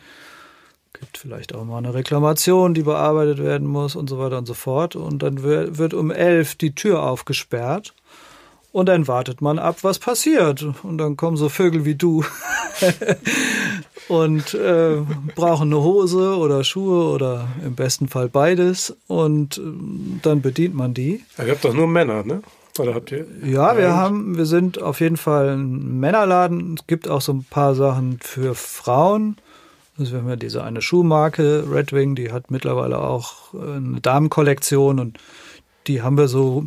Gibt 0.98 1.18
vielleicht 1.18 1.54
auch 1.54 1.64
mal 1.64 1.78
eine 1.78 1.94
Reklamation, 1.94 2.74
die 2.74 2.82
bearbeitet 2.82 3.38
werden 3.38 3.66
muss 3.66 3.96
und 3.96 4.08
so 4.08 4.18
weiter 4.18 4.38
und 4.38 4.46
so 4.46 4.54
fort. 4.54 4.96
Und 4.96 5.22
dann 5.22 5.42
wird 5.42 5.94
um 5.94 6.10
elf 6.10 6.54
die 6.54 6.74
Tür 6.74 7.02
aufgesperrt. 7.02 7.92
Und 8.72 8.90
dann 8.90 9.08
wartet 9.08 9.40
man 9.40 9.58
ab, 9.58 9.78
was 9.82 9.98
passiert. 9.98 10.66
Und 10.82 10.98
dann 10.98 11.16
kommen 11.16 11.36
so 11.36 11.48
Vögel 11.48 11.84
wie 11.84 11.94
du 11.94 12.24
und 14.08 14.54
äh, 14.54 14.98
brauchen 15.34 15.72
eine 15.72 15.82
Hose 15.82 16.36
oder 16.36 16.62
Schuhe 16.62 17.10
oder 17.10 17.48
im 17.64 17.74
besten 17.74 18.08
Fall 18.08 18.28
beides 18.28 18.94
und 19.06 19.58
äh, 19.58 19.62
dann 20.22 20.42
bedient 20.42 20.74
man 20.74 20.94
die. 20.94 21.24
Ja, 21.38 21.44
ihr 21.44 21.52
habt 21.52 21.64
doch 21.64 21.74
nur 21.74 21.88
Männer, 21.88 22.22
ne? 22.22 22.42
Oder 22.78 22.94
habt 22.94 23.10
ihr? 23.12 23.26
Ja, 23.42 23.76
wir 23.78 23.94
haben, 23.94 24.36
wir 24.36 24.44
sind 24.44 24.82
auf 24.82 25.00
jeden 25.00 25.16
Fall 25.16 25.56
ein 25.56 25.98
Männerladen. 25.98 26.74
Es 26.78 26.86
gibt 26.86 27.08
auch 27.08 27.22
so 27.22 27.32
ein 27.32 27.44
paar 27.48 27.74
Sachen 27.74 28.18
für 28.20 28.54
Frauen. 28.54 29.36
Also 29.98 30.12
wir 30.12 30.18
haben 30.20 30.28
ja 30.28 30.36
diese 30.36 30.62
eine 30.62 30.82
Schuhmarke, 30.82 31.64
Red 31.70 31.92
Wing, 31.92 32.14
die 32.14 32.32
hat 32.32 32.50
mittlerweile 32.50 32.98
auch 32.98 33.54
äh, 33.54 33.76
eine 33.76 34.00
Damenkollektion 34.00 35.00
und 35.00 35.18
die 35.86 36.02
haben 36.02 36.18
wir 36.18 36.28
so 36.28 36.64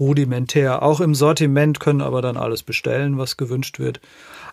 rudimentär 0.00 0.82
auch 0.82 1.00
im 1.00 1.14
Sortiment, 1.14 1.78
können 1.78 2.00
aber 2.00 2.22
dann 2.22 2.36
alles 2.36 2.62
bestellen, 2.62 3.18
was 3.18 3.36
gewünscht 3.36 3.78
wird. 3.78 4.00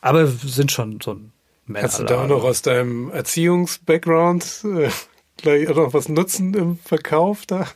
Aber 0.01 0.27
sind 0.27 0.71
schon 0.71 0.99
so 1.01 1.13
ein 1.13 1.31
Kannst 1.73 1.99
du 1.99 2.03
da 2.03 2.23
auch 2.23 2.27
noch 2.27 2.43
aus 2.43 2.63
deinem 2.63 3.11
Erziehungs-Background 3.11 4.65
äh, 4.65 4.89
gleich 5.37 5.69
auch 5.69 5.75
noch 5.75 5.93
was 5.93 6.09
nutzen 6.09 6.53
im 6.55 6.77
Verkauf 6.77 7.45
da? 7.45 7.67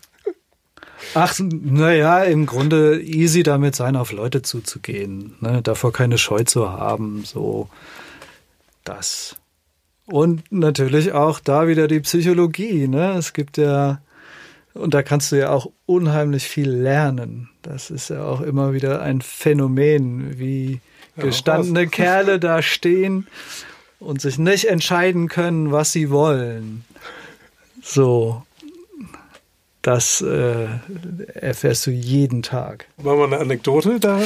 Ach, 1.14 1.38
naja, 1.40 2.24
im 2.24 2.46
Grunde 2.46 3.00
easy 3.02 3.44
damit 3.44 3.76
sein, 3.76 3.96
auf 3.96 4.12
Leute 4.12 4.42
zuzugehen, 4.42 5.36
ne? 5.42 5.62
davor 5.62 5.92
keine 5.92 6.18
Scheu 6.18 6.44
zu 6.44 6.72
haben, 6.72 7.24
so 7.26 7.70
das. 8.84 9.36
Und 10.06 10.52
natürlich 10.52 11.14
auch 11.14 11.40
da 11.40 11.68
wieder 11.68 11.88
die 11.88 12.02
Psychologie, 12.02 12.88
ne? 12.88 13.14
Es 13.18 13.34
gibt 13.34 13.58
ja, 13.58 14.02
und 14.74 14.94
da 14.94 15.02
kannst 15.02 15.32
du 15.32 15.38
ja 15.38 15.50
auch 15.50 15.72
unheimlich 15.86 16.44
viel 16.44 16.70
lernen. 16.70 17.50
Das 17.62 17.90
ist 17.90 18.10
ja 18.10 18.24
auch 18.24 18.42
immer 18.42 18.74
wieder 18.74 19.02
ein 19.02 19.22
Phänomen, 19.22 20.38
wie 20.38 20.82
gestandene 21.16 21.84
ja, 21.84 21.90
Kerle 21.90 22.40
da 22.40 22.62
stehen 22.62 23.28
und 24.00 24.20
sich 24.22 24.38
nicht 24.38 24.66
entscheiden 24.66 25.30
können, 25.30 25.72
was 25.72 25.94
sie 25.94 26.10
wollen. 26.10 26.84
So, 27.82 28.44
das 29.82 30.22
äh, 30.22 30.68
erfährst 31.34 31.86
du 31.88 31.92
jeden 31.92 32.42
Tag. 32.42 32.88
Machen 32.98 33.18
wir 33.18 33.26
eine 33.26 33.38
Anekdote 33.40 34.00
da? 34.00 34.22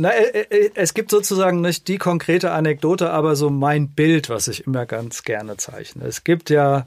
Na, 0.00 0.10
äh, 0.10 0.46
äh, 0.48 0.70
es 0.76 0.94
gibt 0.94 1.10
sozusagen 1.10 1.60
nicht 1.60 1.88
die 1.88 1.98
konkrete 1.98 2.52
Anekdote, 2.52 3.10
aber 3.10 3.34
so 3.34 3.50
mein 3.50 3.88
Bild, 3.88 4.30
was 4.30 4.46
ich 4.46 4.64
immer 4.64 4.86
ganz 4.86 5.24
gerne 5.24 5.56
zeichne. 5.56 6.04
Es 6.04 6.22
gibt 6.22 6.50
ja, 6.50 6.86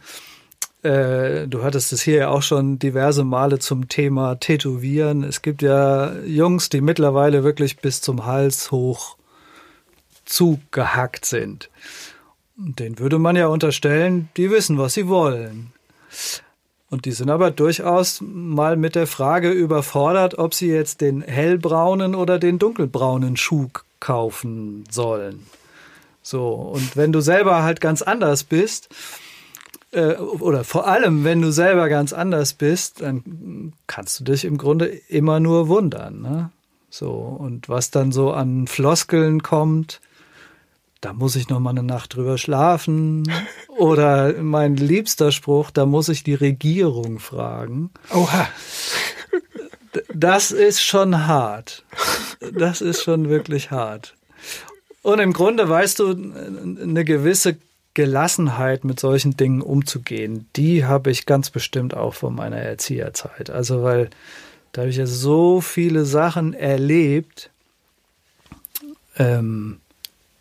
äh, 0.82 1.46
du 1.46 1.62
hattest 1.62 1.92
es 1.92 2.02
hier 2.02 2.16
ja 2.16 2.30
auch 2.30 2.42
schon 2.42 2.80
diverse 2.80 3.26
Male 3.26 3.60
zum 3.60 3.90
Thema 3.90 4.36
Tätowieren. 4.36 5.26
Es 5.26 5.42
gibt 5.42 5.62
ja 5.62 6.14
Jungs, 6.22 6.70
die 6.70 6.80
mittlerweile 6.80 7.44
wirklich 7.44 7.80
bis 7.80 8.00
zum 8.00 8.26
Hals 8.26 8.72
hoch 8.72 9.18
zugehackt 10.24 11.26
sind. 11.26 11.70
Den 12.56 12.98
würde 12.98 13.20
man 13.20 13.36
ja 13.36 13.48
unterstellen, 13.48 14.30
die 14.38 14.52
wissen, 14.52 14.78
was 14.78 14.94
sie 14.94 15.10
wollen. 15.10 15.74
Und 16.92 17.06
die 17.06 17.14
sind 17.14 17.30
aber 17.30 17.52
durchaus 17.52 18.22
mal 18.22 18.76
mit 18.76 18.96
der 18.96 19.08
Frage 19.08 19.50
überfordert, 19.50 20.38
ob 20.38 20.54
sie 20.54 20.68
jetzt 20.68 21.00
den 21.00 21.22
hellbraunen 21.22 22.16
oder 22.16 22.38
den 22.38 22.60
dunkelbraunen 22.60 23.38
Schuh 23.38 23.70
kaufen 24.02 24.84
sollen. 24.92 25.46
So, 26.22 26.50
und 26.50 26.98
wenn 26.98 27.14
du 27.14 27.22
selber 27.22 27.64
halt 27.64 27.80
ganz 27.80 28.02
anders 28.02 28.44
bist, 28.44 28.90
äh, 29.92 30.16
oder 30.16 30.66
vor 30.66 30.86
allem, 30.86 31.24
wenn 31.24 31.42
du 31.42 31.52
selber 31.52 31.88
ganz 31.88 32.12
anders 32.12 32.54
bist, 32.54 33.02
dann 33.02 33.72
kannst 33.88 34.20
du 34.20 34.26
dich 34.26 34.44
im 34.44 34.58
Grunde 34.58 34.86
immer 34.86 35.40
nur 35.40 35.70
wundern. 35.70 36.22
Ne? 36.22 36.52
So, 36.90 37.12
und 37.12 37.70
was 37.70 37.92
dann 37.92 38.12
so 38.12 38.34
an 38.34 38.68
Floskeln 38.68 39.42
kommt, 39.42 40.02
da 41.02 41.14
muss 41.14 41.36
ich 41.36 41.50
noch 41.50 41.60
mal 41.60 41.72
eine 41.72 41.84
Nacht 41.84 42.16
drüber 42.16 42.38
schlafen. 42.38 43.24
Oder 43.68 44.34
mein 44.42 44.78
liebster 44.78 45.32
Spruch, 45.32 45.72
da 45.72 45.86
muss 45.88 46.10
ich 46.10 46.24
die 46.24 46.36
Regierung 46.36 47.20
fragen. 47.20 47.90
Oha. 48.14 48.48
Das 50.14 50.52
ist 50.52 50.82
schon 50.82 51.28
hart. 51.28 51.84
Das 52.54 52.82
ist 52.82 53.04
schon 53.04 53.30
wirklich 53.30 53.72
hart. 53.72 54.16
Und 55.02 55.20
im 55.20 55.34
Grunde 55.34 55.68
weißt 55.68 56.00
du, 56.00 56.10
eine 56.12 57.04
gewisse 57.04 57.58
Gelassenheit 57.94 58.86
mit 58.86 59.00
solchen 59.00 59.36
Dingen 59.36 59.62
umzugehen, 59.62 60.48
die 60.56 60.86
habe 60.86 61.12
ich 61.12 61.26
ganz 61.26 61.50
bestimmt 61.50 61.98
auch 61.98 62.14
von 62.14 62.36
meiner 62.36 62.58
Erzieherzeit. 62.58 63.50
Also 63.50 63.84
weil 63.84 64.10
da 64.72 64.82
habe 64.82 64.92
ich 64.92 64.98
ja 64.98 65.08
so 65.08 65.60
viele 65.60 66.06
Sachen 66.06 66.54
erlebt, 66.54 67.50
ähm, 69.18 69.82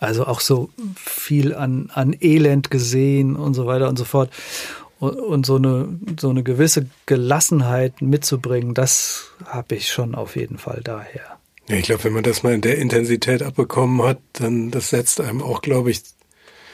also 0.01 0.27
auch 0.27 0.41
so 0.41 0.71
viel 0.97 1.55
an, 1.55 1.91
an 1.95 2.17
Elend 2.21 2.71
gesehen 2.71 3.37
und 3.37 3.55
so 3.55 3.67
weiter 3.67 3.89
und 3.89 3.99
so 3.99 4.05
fort. 4.05 4.31
Und, 4.99 5.19
und 5.19 5.47
so 5.47 5.57
eine 5.57 5.89
so 6.19 6.31
eine 6.31 6.43
gewisse 6.43 6.87
Gelassenheit 7.07 8.03
mitzubringen, 8.03 8.75
das 8.75 9.31
habe 9.45 9.77
ich 9.77 9.91
schon 9.91 10.15
auf 10.15 10.37
jeden 10.37 10.59
Fall 10.59 10.81
daher. 10.83 11.39
Ja, 11.69 11.77
ich 11.77 11.85
glaube, 11.85 12.05
wenn 12.05 12.15
man 12.15 12.25
das 12.25 12.43
mal 12.43 12.55
in 12.55 12.63
der 12.63 12.79
Intensität 12.79 13.43
abbekommen 13.43 14.03
hat, 14.03 14.19
dann 14.33 14.71
das 14.71 14.91
setzt 14.91 15.21
einem 15.21 15.43
auch, 15.43 15.63
glaube 15.63 15.91
ich, 15.91 16.03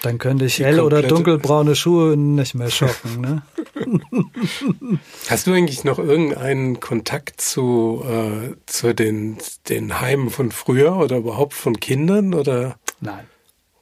dann 0.02 0.18
könnte 0.18 0.44
ich 0.44 0.58
hell- 0.60 0.80
oder 0.80 1.02
dunkelbraune 1.02 1.74
Schuhe 1.74 2.16
nicht 2.16 2.54
mehr 2.54 2.70
schocken. 2.70 3.20
Ne? 3.20 3.42
Hast 5.28 5.46
du 5.46 5.52
eigentlich 5.52 5.84
noch 5.84 5.98
irgendeinen 5.98 6.80
Kontakt 6.80 7.40
zu, 7.40 8.04
äh, 8.08 8.54
zu 8.66 8.94
den, 8.94 9.38
den 9.68 10.00
Heimen 10.00 10.30
von 10.30 10.52
früher 10.52 10.96
oder 10.96 11.16
überhaupt 11.16 11.54
von 11.54 11.80
Kindern? 11.80 12.34
Oder? 12.34 12.76
Nein. 13.00 13.26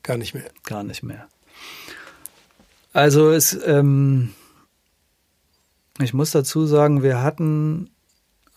Gar 0.03 0.19
nicht 0.19 0.35
mehr. 0.35 0.45
Gar 0.65 0.85
nicht 0.85 1.03
mehr. 1.03 1.29
Also 2.93 3.31
es, 3.31 3.59
ähm, 3.67 4.35
ich 6.01 6.15
muss 6.15 6.31
dazu 6.31 6.67
sagen, 6.67 7.03
wir 7.03 7.23
hatten, 7.23 7.91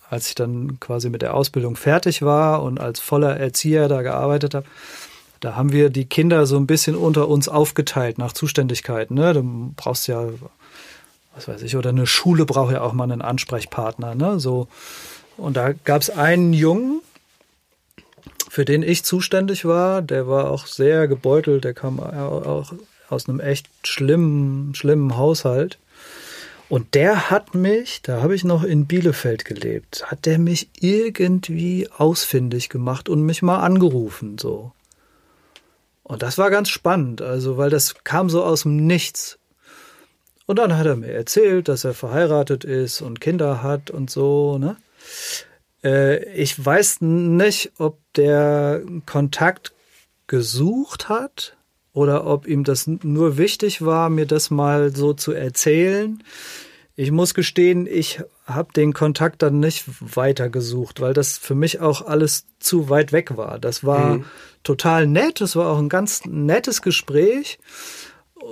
als 0.10 0.30
ich 0.30 0.36
dann 0.36 0.80
quasi 0.80 1.10
mit 1.10 1.22
der 1.22 1.34
Ausbildung 1.34 1.76
fertig 1.76 2.22
war 2.22 2.62
und 2.64 2.80
als 2.80 3.00
voller 3.00 3.38
Erzieher 3.38 3.88
da 3.88 4.02
gearbeitet 4.02 4.54
habe, 4.54 4.68
da 5.40 5.56
haben 5.56 5.72
wir 5.72 5.90
die 5.90 6.06
Kinder 6.06 6.46
so 6.46 6.58
ein 6.58 6.68
bisschen 6.68 6.96
unter 6.96 7.28
uns 7.28 7.48
aufgeteilt 7.48 8.18
nach 8.18 8.34
Zuständigkeiten. 8.34 9.16
Ne? 9.16 9.34
Du 9.34 9.74
brauchst 9.76 10.08
ja, 10.08 10.28
was 11.36 11.48
weiß 11.48 11.62
ich, 11.62 11.76
oder 11.76 11.90
eine 11.90 12.08
Schule 12.08 12.46
braucht 12.46 12.74
ja 12.74 12.82
auch 12.82 12.94
mal 12.94 13.04
einen 13.04 13.22
Ansprechpartner. 13.22 14.16
Ne? 14.16 14.40
So. 14.40 14.68
Und 15.38 15.56
da 15.56 15.74
gab 15.74 16.02
es 16.02 16.10
einen 16.10 16.54
Jungen, 16.54 17.02
für 18.58 18.66
den 18.66 18.82
ich 18.82 19.04
zuständig 19.04 19.66
war. 19.66 20.02
Der 20.02 20.28
war 20.28 20.50
auch 20.50 20.66
sehr 20.66 21.08
gebeutelt. 21.08 21.64
Der 21.64 21.76
kam 21.76 22.00
auch 22.00 22.74
aus 23.08 23.30
einem 23.30 23.40
echt 23.40 23.68
schlimmen, 23.84 24.74
schlimmen 24.74 25.16
Haushalt. 25.16 25.78
Und 26.68 26.96
der 26.96 27.30
hat 27.30 27.54
mich, 27.54 28.02
da 28.02 28.24
habe 28.24 28.34
ich 28.34 28.44
noch 28.44 28.64
in 28.64 28.88
Bielefeld 28.88 29.46
gelebt, 29.46 30.10
hat 30.10 30.26
der 30.26 30.40
mich 30.40 30.70
irgendwie 30.80 31.88
ausfindig 31.96 32.70
gemacht 32.70 33.10
und 33.10 33.22
mich 33.22 33.44
mal 33.44 33.60
angerufen, 33.60 34.40
so. 34.40 34.72
Und 36.02 36.24
das 36.24 36.40
war 36.40 36.50
ganz 36.50 36.70
spannend, 36.70 37.22
also 37.22 37.58
weil 37.58 37.70
das 37.70 38.04
kam 38.04 38.28
so 38.28 38.44
aus 38.44 38.64
dem 38.64 38.88
Nichts. 38.88 39.38
Und 40.48 40.58
dann 40.58 40.76
hat 40.76 40.88
er 40.88 40.96
mir 40.96 41.12
erzählt, 41.12 41.68
dass 41.68 41.84
er 41.84 41.94
verheiratet 41.94 42.64
ist 42.64 43.02
und 43.02 43.22
Kinder 43.22 43.62
hat 43.62 43.92
und 43.92 44.10
so, 44.10 44.58
ne? 44.58 44.78
Äh, 45.84 46.24
ich 46.34 46.64
weiß 46.64 47.02
nicht, 47.02 47.72
ob 47.78 48.00
der 48.16 48.82
Kontakt 49.06 49.74
gesucht 50.28 51.10
hat 51.10 51.58
oder 51.94 52.26
ob 52.26 52.48
ihm 52.48 52.64
das 52.64 52.88
nur 52.88 53.38
wichtig 53.38 53.82
war, 53.82 54.10
mir 54.10 54.26
das 54.26 54.50
mal 54.50 54.96
so 54.96 55.14
zu 55.14 55.32
erzählen. 55.32 56.24
Ich 56.96 57.12
muss 57.12 57.34
gestehen, 57.34 57.88
ich 57.88 58.22
habe 58.46 58.74
den 58.74 58.92
Kontakt 58.92 59.44
dann 59.44 59.60
nicht 59.60 59.86
weiter 60.00 60.50
gesucht, 60.50 61.00
weil 61.00 61.14
das 61.14 61.38
für 61.38 61.54
mich 61.54 61.80
auch 61.80 62.02
alles 62.02 62.46
zu 62.60 62.90
weit 62.90 63.12
weg 63.12 63.38
war. 63.38 63.60
Das 63.60 63.84
war 63.84 64.16
mhm 64.16 64.26
total 64.68 65.08
nett. 65.08 65.40
Es 65.42 65.56
war 65.56 65.70
auch 65.70 65.80
ein 65.80 65.90
ganz 65.90 66.26
nettes 66.26 66.82
Gespräch. 66.82 67.58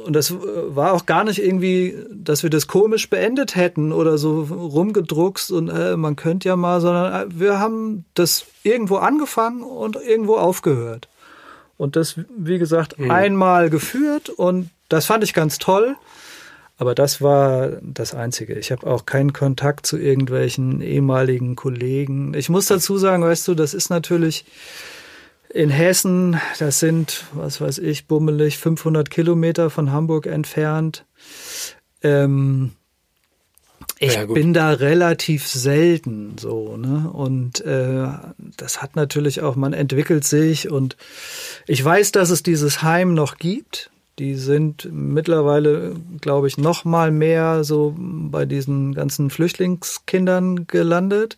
Und 0.06 0.14
das 0.14 0.32
äh, 0.32 0.36
war 0.76 0.94
auch 0.94 1.06
gar 1.06 1.24
nicht 1.24 1.42
irgendwie, 1.42 1.96
dass 2.12 2.44
wir 2.44 2.50
das 2.50 2.68
komisch 2.68 3.10
beendet 3.10 3.56
hätten 3.56 3.92
oder 3.92 4.18
so 4.18 4.42
rumgedruckst 4.44 5.52
und 5.52 5.70
äh, 5.70 5.96
man 5.96 6.16
könnte 6.16 6.50
ja 6.50 6.56
mal, 6.56 6.82
sondern 6.82 7.14
äh, 7.14 7.26
wir 7.30 7.60
haben 7.60 8.06
das 8.14 8.46
irgendwo 8.64 8.98
angefangen 8.98 9.64
und 9.64 9.96
irgendwo 9.96 10.36
aufgehört. 10.36 11.08
Und 11.78 11.96
das, 11.96 12.20
wie 12.38 12.58
gesagt, 12.58 13.00
mhm. 13.00 13.12
einmal 13.12 13.70
geführt 13.70 14.30
und 14.30 14.70
das 14.90 15.06
fand 15.06 15.24
ich 15.24 15.34
ganz 15.34 15.58
toll. 15.58 15.96
Aber 16.78 16.94
das 16.94 17.22
war 17.22 17.70
das 17.82 18.14
Einzige. 18.14 18.56
Ich 18.56 18.72
habe 18.72 18.86
auch 18.88 19.06
keinen 19.06 19.32
Kontakt 19.32 19.86
zu 19.86 19.98
irgendwelchen 19.98 20.82
ehemaligen 20.82 21.56
Kollegen. 21.56 22.34
Ich 22.34 22.50
muss 22.50 22.66
dazu 22.66 22.98
sagen, 22.98 23.24
weißt 23.24 23.48
du, 23.48 23.56
das 23.56 23.74
ist 23.74 23.90
natürlich, 23.90 24.46
in 25.56 25.70
Hessen, 25.70 26.38
das 26.60 26.82
sind, 26.82 27.24
was 27.32 27.62
weiß 27.62 27.78
ich, 27.78 28.08
bummelig 28.08 28.58
500 28.58 29.10
Kilometer 29.10 29.70
von 29.70 29.90
Hamburg 29.90 30.26
entfernt. 30.26 31.06
Ähm, 32.04 32.72
ich 33.98 34.16
ja, 34.16 34.26
bin 34.26 34.54
da 34.54 34.72
relativ 34.72 35.48
selten 35.48 36.38
so, 36.38 36.76
ne? 36.76 37.10
Und 37.10 37.62
äh, 37.62 38.06
das 38.58 38.82
hat 38.82 38.98
natürlich 38.98 39.42
auch, 39.44 39.56
man 39.56 39.72
entwickelt 39.72 40.26
sich 40.26 40.70
und 40.70 40.98
ich 41.68 41.84
weiß, 41.84 42.12
dass 42.12 42.32
es 42.32 42.44
dieses 42.44 42.84
Heim 42.84 43.14
noch 43.14 43.38
gibt. 43.38 43.92
Die 44.20 44.36
sind 44.36 44.90
mittlerweile, 44.92 45.96
glaube 46.20 46.50
ich, 46.50 46.58
noch 46.58 46.84
mal 46.84 47.12
mehr 47.12 47.64
so 47.64 47.96
bei 47.98 48.46
diesen 48.46 48.94
ganzen 48.94 49.30
Flüchtlingskindern 49.30 50.68
gelandet. 50.68 51.38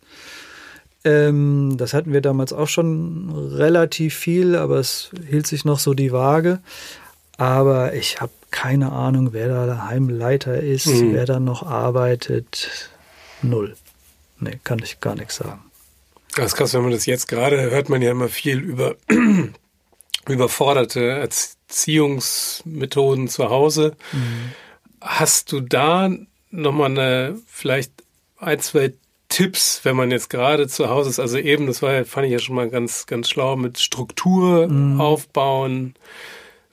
Ähm, 1.08 1.76
das 1.78 1.94
hatten 1.94 2.12
wir 2.12 2.20
damals 2.22 2.52
auch 2.52 2.68
schon 2.68 3.30
relativ 3.54 4.16
viel, 4.16 4.58
aber 4.58 4.76
es 4.78 5.12
hielt 5.30 5.48
sich 5.48 5.64
noch 5.64 5.80
so 5.80 5.94
die 5.94 6.12
Waage. 6.12 6.60
Aber 7.38 7.94
ich 7.94 8.20
habe 8.20 8.34
keine 8.52 8.92
Ahnung, 8.92 9.32
wer 9.32 9.48
da 9.48 9.66
der 9.66 9.88
Heimleiter 9.88 10.60
ist, 10.60 10.88
mhm. 10.88 11.14
wer 11.14 11.26
da 11.26 11.40
noch 11.40 11.64
arbeitet. 11.64 12.92
Null. 13.42 13.78
Nee, 14.40 14.60
kann 14.64 14.80
ich 14.84 15.00
gar 15.00 15.16
nichts 15.16 15.38
sagen. 15.38 15.62
Das 16.36 16.48
ist 16.48 16.56
krass, 16.56 16.74
wenn 16.74 16.82
man 16.82 16.92
das 16.92 17.06
jetzt 17.06 17.28
gerade 17.28 17.72
hört, 17.72 17.88
man 17.90 18.02
ja 18.02 18.12
immer 18.12 18.28
viel 18.28 18.60
über 18.60 18.96
überforderte 20.28 21.08
Erziehungsmethoden 21.10 23.30
zu 23.30 23.50
Hause. 23.50 23.96
Mhm. 24.12 24.52
Hast 25.00 25.52
du 25.52 25.62
da 25.62 26.10
nochmal 26.52 26.92
eine, 26.92 27.40
vielleicht 27.48 27.92
ein, 28.40 28.60
zwei 28.60 28.94
Tipps, 29.38 29.82
wenn 29.84 29.96
man 29.96 30.10
jetzt 30.10 30.32
gerade 30.32 30.68
zu 30.68 30.90
Hause 30.90 31.12
ist. 31.12 31.20
Also 31.20 31.38
eben, 31.38 31.68
das 31.68 31.84
war, 31.84 32.06
fand 32.06 32.26
ich 32.26 32.32
ja 32.32 32.40
schon 32.40 32.56
mal 32.56 32.72
ganz, 32.72 33.06
ganz 33.06 33.30
schlau 33.30 33.56
mit 33.56 33.78
Struktur 33.78 34.68
mhm. 34.68 35.00
aufbauen. 35.00 35.94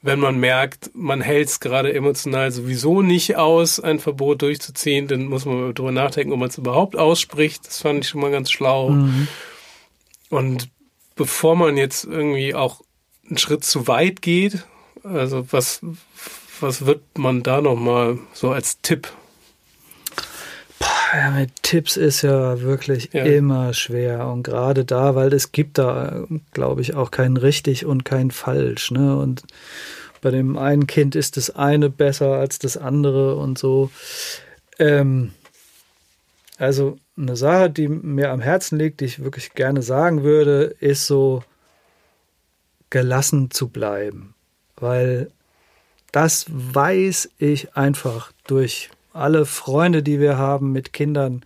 Wenn 0.00 0.18
man 0.18 0.38
merkt, 0.38 0.90
man 0.94 1.20
hält 1.20 1.48
es 1.48 1.60
gerade 1.60 1.92
emotional 1.92 2.50
sowieso 2.52 3.02
nicht 3.02 3.36
aus, 3.36 3.80
ein 3.80 3.98
Verbot 3.98 4.40
durchzuziehen, 4.40 5.08
dann 5.08 5.26
muss 5.26 5.44
man 5.44 5.74
darüber 5.74 5.92
nachdenken, 5.92 6.32
ob 6.32 6.38
man 6.38 6.48
es 6.48 6.56
überhaupt 6.56 6.96
ausspricht. 6.96 7.66
Das 7.66 7.82
fand 7.82 8.02
ich 8.02 8.08
schon 8.08 8.22
mal 8.22 8.30
ganz 8.30 8.50
schlau. 8.50 8.88
Mhm. 8.88 9.28
Und 10.30 10.70
bevor 11.16 11.56
man 11.56 11.76
jetzt 11.76 12.06
irgendwie 12.06 12.54
auch 12.54 12.80
einen 13.28 13.36
Schritt 13.36 13.64
zu 13.64 13.88
weit 13.88 14.22
geht, 14.22 14.64
also 15.02 15.52
was, 15.52 15.82
was 16.60 16.86
wird 16.86 17.02
man 17.18 17.42
da 17.42 17.60
nochmal 17.60 18.18
so 18.32 18.52
als 18.52 18.80
Tipp 18.80 19.12
ja, 21.16 21.30
mit 21.30 21.62
Tipps 21.62 21.96
ist 21.96 22.22
ja 22.22 22.60
wirklich 22.60 23.10
ja. 23.12 23.24
immer 23.24 23.72
schwer. 23.72 24.28
Und 24.28 24.42
gerade 24.42 24.84
da, 24.84 25.14
weil 25.14 25.32
es 25.32 25.52
gibt 25.52 25.78
da, 25.78 26.26
glaube 26.52 26.80
ich, 26.80 26.94
auch 26.94 27.10
kein 27.10 27.36
richtig 27.36 27.86
und 27.86 28.04
kein 28.04 28.30
falsch. 28.30 28.90
Ne? 28.90 29.16
Und 29.16 29.44
bei 30.20 30.30
dem 30.30 30.56
einen 30.56 30.86
Kind 30.86 31.14
ist 31.14 31.36
das 31.36 31.50
eine 31.50 31.90
besser 31.90 32.34
als 32.34 32.58
das 32.58 32.76
andere 32.76 33.36
und 33.36 33.58
so. 33.58 33.90
Ähm, 34.78 35.32
also 36.58 36.98
eine 37.16 37.36
Sache, 37.36 37.70
die 37.70 37.88
mir 37.88 38.30
am 38.30 38.40
Herzen 38.40 38.78
liegt, 38.78 39.00
die 39.00 39.04
ich 39.06 39.22
wirklich 39.22 39.52
gerne 39.54 39.82
sagen 39.82 40.22
würde, 40.22 40.74
ist 40.80 41.06
so 41.06 41.42
gelassen 42.90 43.50
zu 43.50 43.68
bleiben. 43.68 44.34
Weil 44.76 45.30
das 46.12 46.46
weiß 46.48 47.30
ich 47.38 47.76
einfach 47.76 48.32
durch 48.46 48.90
alle 49.14 49.46
Freunde, 49.46 50.02
die 50.02 50.20
wir 50.20 50.36
haben 50.36 50.72
mit 50.72 50.92
Kindern, 50.92 51.44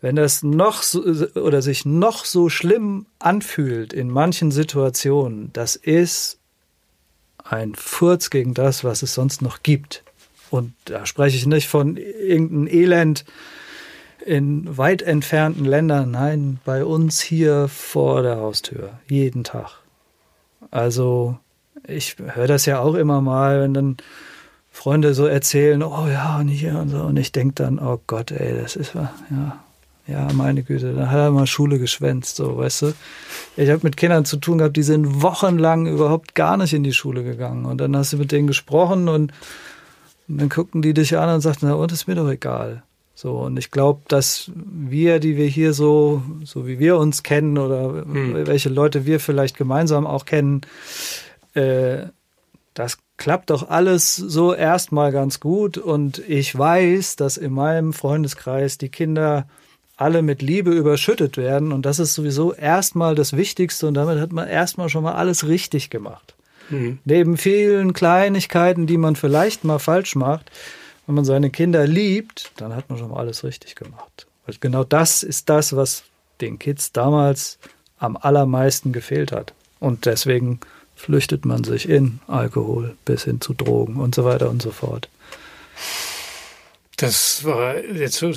wenn 0.00 0.16
das 0.16 0.42
noch 0.42 0.82
so, 0.82 1.02
oder 1.34 1.60
sich 1.60 1.84
noch 1.84 2.24
so 2.24 2.48
schlimm 2.48 3.06
anfühlt 3.18 3.92
in 3.92 4.08
manchen 4.08 4.50
Situationen, 4.50 5.52
das 5.52 5.76
ist 5.76 6.38
ein 7.42 7.74
Furz 7.74 8.30
gegen 8.30 8.54
das, 8.54 8.84
was 8.84 9.02
es 9.02 9.14
sonst 9.14 9.42
noch 9.42 9.62
gibt. 9.62 10.04
Und 10.50 10.72
da 10.84 11.04
spreche 11.04 11.36
ich 11.36 11.46
nicht 11.46 11.68
von 11.68 11.96
irgendeinem 11.96 12.68
Elend 12.68 13.24
in 14.24 14.76
weit 14.76 15.02
entfernten 15.02 15.64
Ländern, 15.64 16.10
nein, 16.12 16.60
bei 16.64 16.84
uns 16.84 17.20
hier 17.20 17.68
vor 17.68 18.22
der 18.22 18.36
Haustür, 18.36 18.98
jeden 19.08 19.44
Tag. 19.44 19.80
Also 20.70 21.38
ich 21.86 22.16
höre 22.18 22.46
das 22.46 22.66
ja 22.66 22.80
auch 22.80 22.94
immer 22.94 23.20
mal, 23.20 23.62
wenn 23.62 23.74
dann 23.74 23.96
Freunde 24.78 25.12
so 25.12 25.26
erzählen, 25.26 25.82
oh 25.82 26.06
ja, 26.06 26.38
und 26.38 26.46
hier 26.46 26.78
und 26.78 26.90
so. 26.90 26.98
Und 26.98 27.16
ich 27.16 27.32
denke 27.32 27.54
dann, 27.54 27.80
oh 27.80 28.00
Gott, 28.06 28.30
ey, 28.30 28.56
das 28.56 28.76
ist 28.76 28.94
ja, 28.94 29.12
ja, 30.06 30.28
meine 30.32 30.62
Güte, 30.62 30.94
dann 30.94 31.10
hat 31.10 31.18
er 31.18 31.30
mal 31.32 31.48
Schule 31.48 31.80
geschwänzt, 31.80 32.36
so, 32.36 32.58
weißt 32.58 32.82
du. 32.82 32.92
ich 33.56 33.70
habe 33.70 33.80
mit 33.82 33.96
Kindern 33.96 34.24
zu 34.24 34.36
tun 34.36 34.58
gehabt, 34.58 34.76
die 34.76 34.84
sind 34.84 35.20
wochenlang 35.20 35.86
überhaupt 35.86 36.36
gar 36.36 36.56
nicht 36.56 36.74
in 36.74 36.84
die 36.84 36.92
Schule 36.92 37.24
gegangen. 37.24 37.64
Und 37.64 37.78
dann 37.80 37.96
hast 37.96 38.12
du 38.12 38.18
mit 38.18 38.30
denen 38.30 38.46
gesprochen 38.46 39.08
und, 39.08 39.32
und 40.28 40.38
dann 40.38 40.48
guckten 40.48 40.80
die 40.80 40.94
dich 40.94 41.18
an 41.18 41.28
und 41.28 41.40
sagten, 41.40 41.66
na 41.66 41.74
und 41.74 41.90
ist 41.90 42.06
mir 42.06 42.14
doch 42.14 42.30
egal. 42.30 42.84
So, 43.16 43.32
und 43.32 43.56
ich 43.56 43.72
glaube, 43.72 44.02
dass 44.06 44.48
wir, 44.54 45.18
die 45.18 45.36
wir 45.36 45.46
hier 45.46 45.72
so, 45.72 46.22
so 46.44 46.68
wie 46.68 46.78
wir 46.78 46.98
uns 46.98 47.24
kennen 47.24 47.58
oder 47.58 48.04
hm. 48.04 48.46
welche 48.46 48.68
Leute 48.68 49.06
wir 49.06 49.18
vielleicht 49.18 49.56
gemeinsam 49.56 50.06
auch 50.06 50.24
kennen, 50.24 50.60
äh, 51.54 52.06
das 52.74 52.98
klappt 53.18 53.50
doch 53.50 53.68
alles 53.68 54.16
so 54.16 54.54
erstmal 54.54 55.12
ganz 55.12 55.40
gut. 55.40 55.76
Und 55.76 56.18
ich 56.26 56.56
weiß, 56.56 57.16
dass 57.16 57.36
in 57.36 57.52
meinem 57.52 57.92
Freundeskreis 57.92 58.78
die 58.78 58.88
Kinder 58.88 59.46
alle 59.98 60.22
mit 60.22 60.40
Liebe 60.40 60.70
überschüttet 60.70 61.36
werden. 61.36 61.72
Und 61.72 61.84
das 61.84 61.98
ist 61.98 62.14
sowieso 62.14 62.54
erstmal 62.54 63.14
das 63.14 63.36
Wichtigste. 63.36 63.88
Und 63.88 63.94
damit 63.94 64.18
hat 64.18 64.32
man 64.32 64.48
erstmal 64.48 64.88
schon 64.88 65.02
mal 65.02 65.14
alles 65.14 65.46
richtig 65.46 65.90
gemacht. 65.90 66.34
Mhm. 66.70 66.98
Neben 67.04 67.36
vielen 67.36 67.92
Kleinigkeiten, 67.92 68.86
die 68.86 68.96
man 68.96 69.16
vielleicht 69.16 69.64
mal 69.64 69.78
falsch 69.78 70.14
macht, 70.14 70.50
wenn 71.06 71.14
man 71.14 71.24
seine 71.24 71.50
Kinder 71.50 71.86
liebt, 71.86 72.52
dann 72.56 72.74
hat 72.74 72.88
man 72.88 72.98
schon 72.98 73.10
mal 73.10 73.18
alles 73.18 73.42
richtig 73.42 73.74
gemacht. 73.74 74.26
Weil 74.46 74.56
genau 74.60 74.84
das 74.84 75.22
ist 75.22 75.48
das, 75.48 75.74
was 75.74 76.04
den 76.40 76.58
Kids 76.58 76.92
damals 76.92 77.58
am 77.98 78.16
allermeisten 78.16 78.92
gefehlt 78.92 79.32
hat. 79.32 79.52
Und 79.80 80.06
deswegen 80.06 80.60
flüchtet 80.98 81.44
man 81.44 81.64
sich 81.64 81.88
in 81.88 82.18
Alkohol 82.26 82.96
bis 83.04 83.24
hin 83.24 83.40
zu 83.40 83.54
Drogen 83.54 83.96
und 83.96 84.14
so 84.14 84.24
weiter 84.24 84.50
und 84.50 84.60
so 84.60 84.72
fort. 84.72 85.08
Das 86.96 87.44
war, 87.44 87.78
jetzt 87.84 88.18
schon 88.18 88.34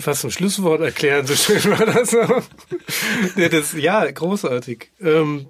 fast 0.00 0.24
ein 0.24 0.30
Schlusswort 0.30 0.80
erklären, 0.80 1.26
so 1.26 1.34
schön 1.34 1.72
war 1.72 1.84
das. 1.84 2.12
ja, 3.36 3.48
das, 3.48 3.72
ja, 3.72 4.08
großartig. 4.08 4.90
Ähm, 5.00 5.48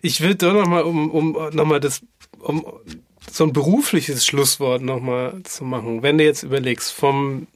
ich 0.00 0.20
will 0.20 0.36
doch 0.36 0.52
nochmal, 0.52 0.84
um, 0.84 1.10
um 1.10 1.32
nochmal 1.52 1.80
das, 1.80 2.02
um 2.38 2.64
so 3.28 3.44
ein 3.44 3.52
berufliches 3.52 4.24
Schlusswort 4.24 4.82
nochmal 4.82 5.42
zu 5.42 5.64
machen. 5.64 6.04
Wenn 6.04 6.18
du 6.18 6.24
jetzt 6.24 6.44
überlegst, 6.44 6.92
vom, 6.92 7.48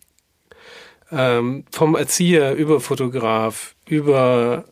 ähm, 1.13 1.65
vom 1.71 1.95
Erzieher 1.95 2.55
über 2.55 2.81
Fotograf, 2.81 3.77
über 3.87 4.65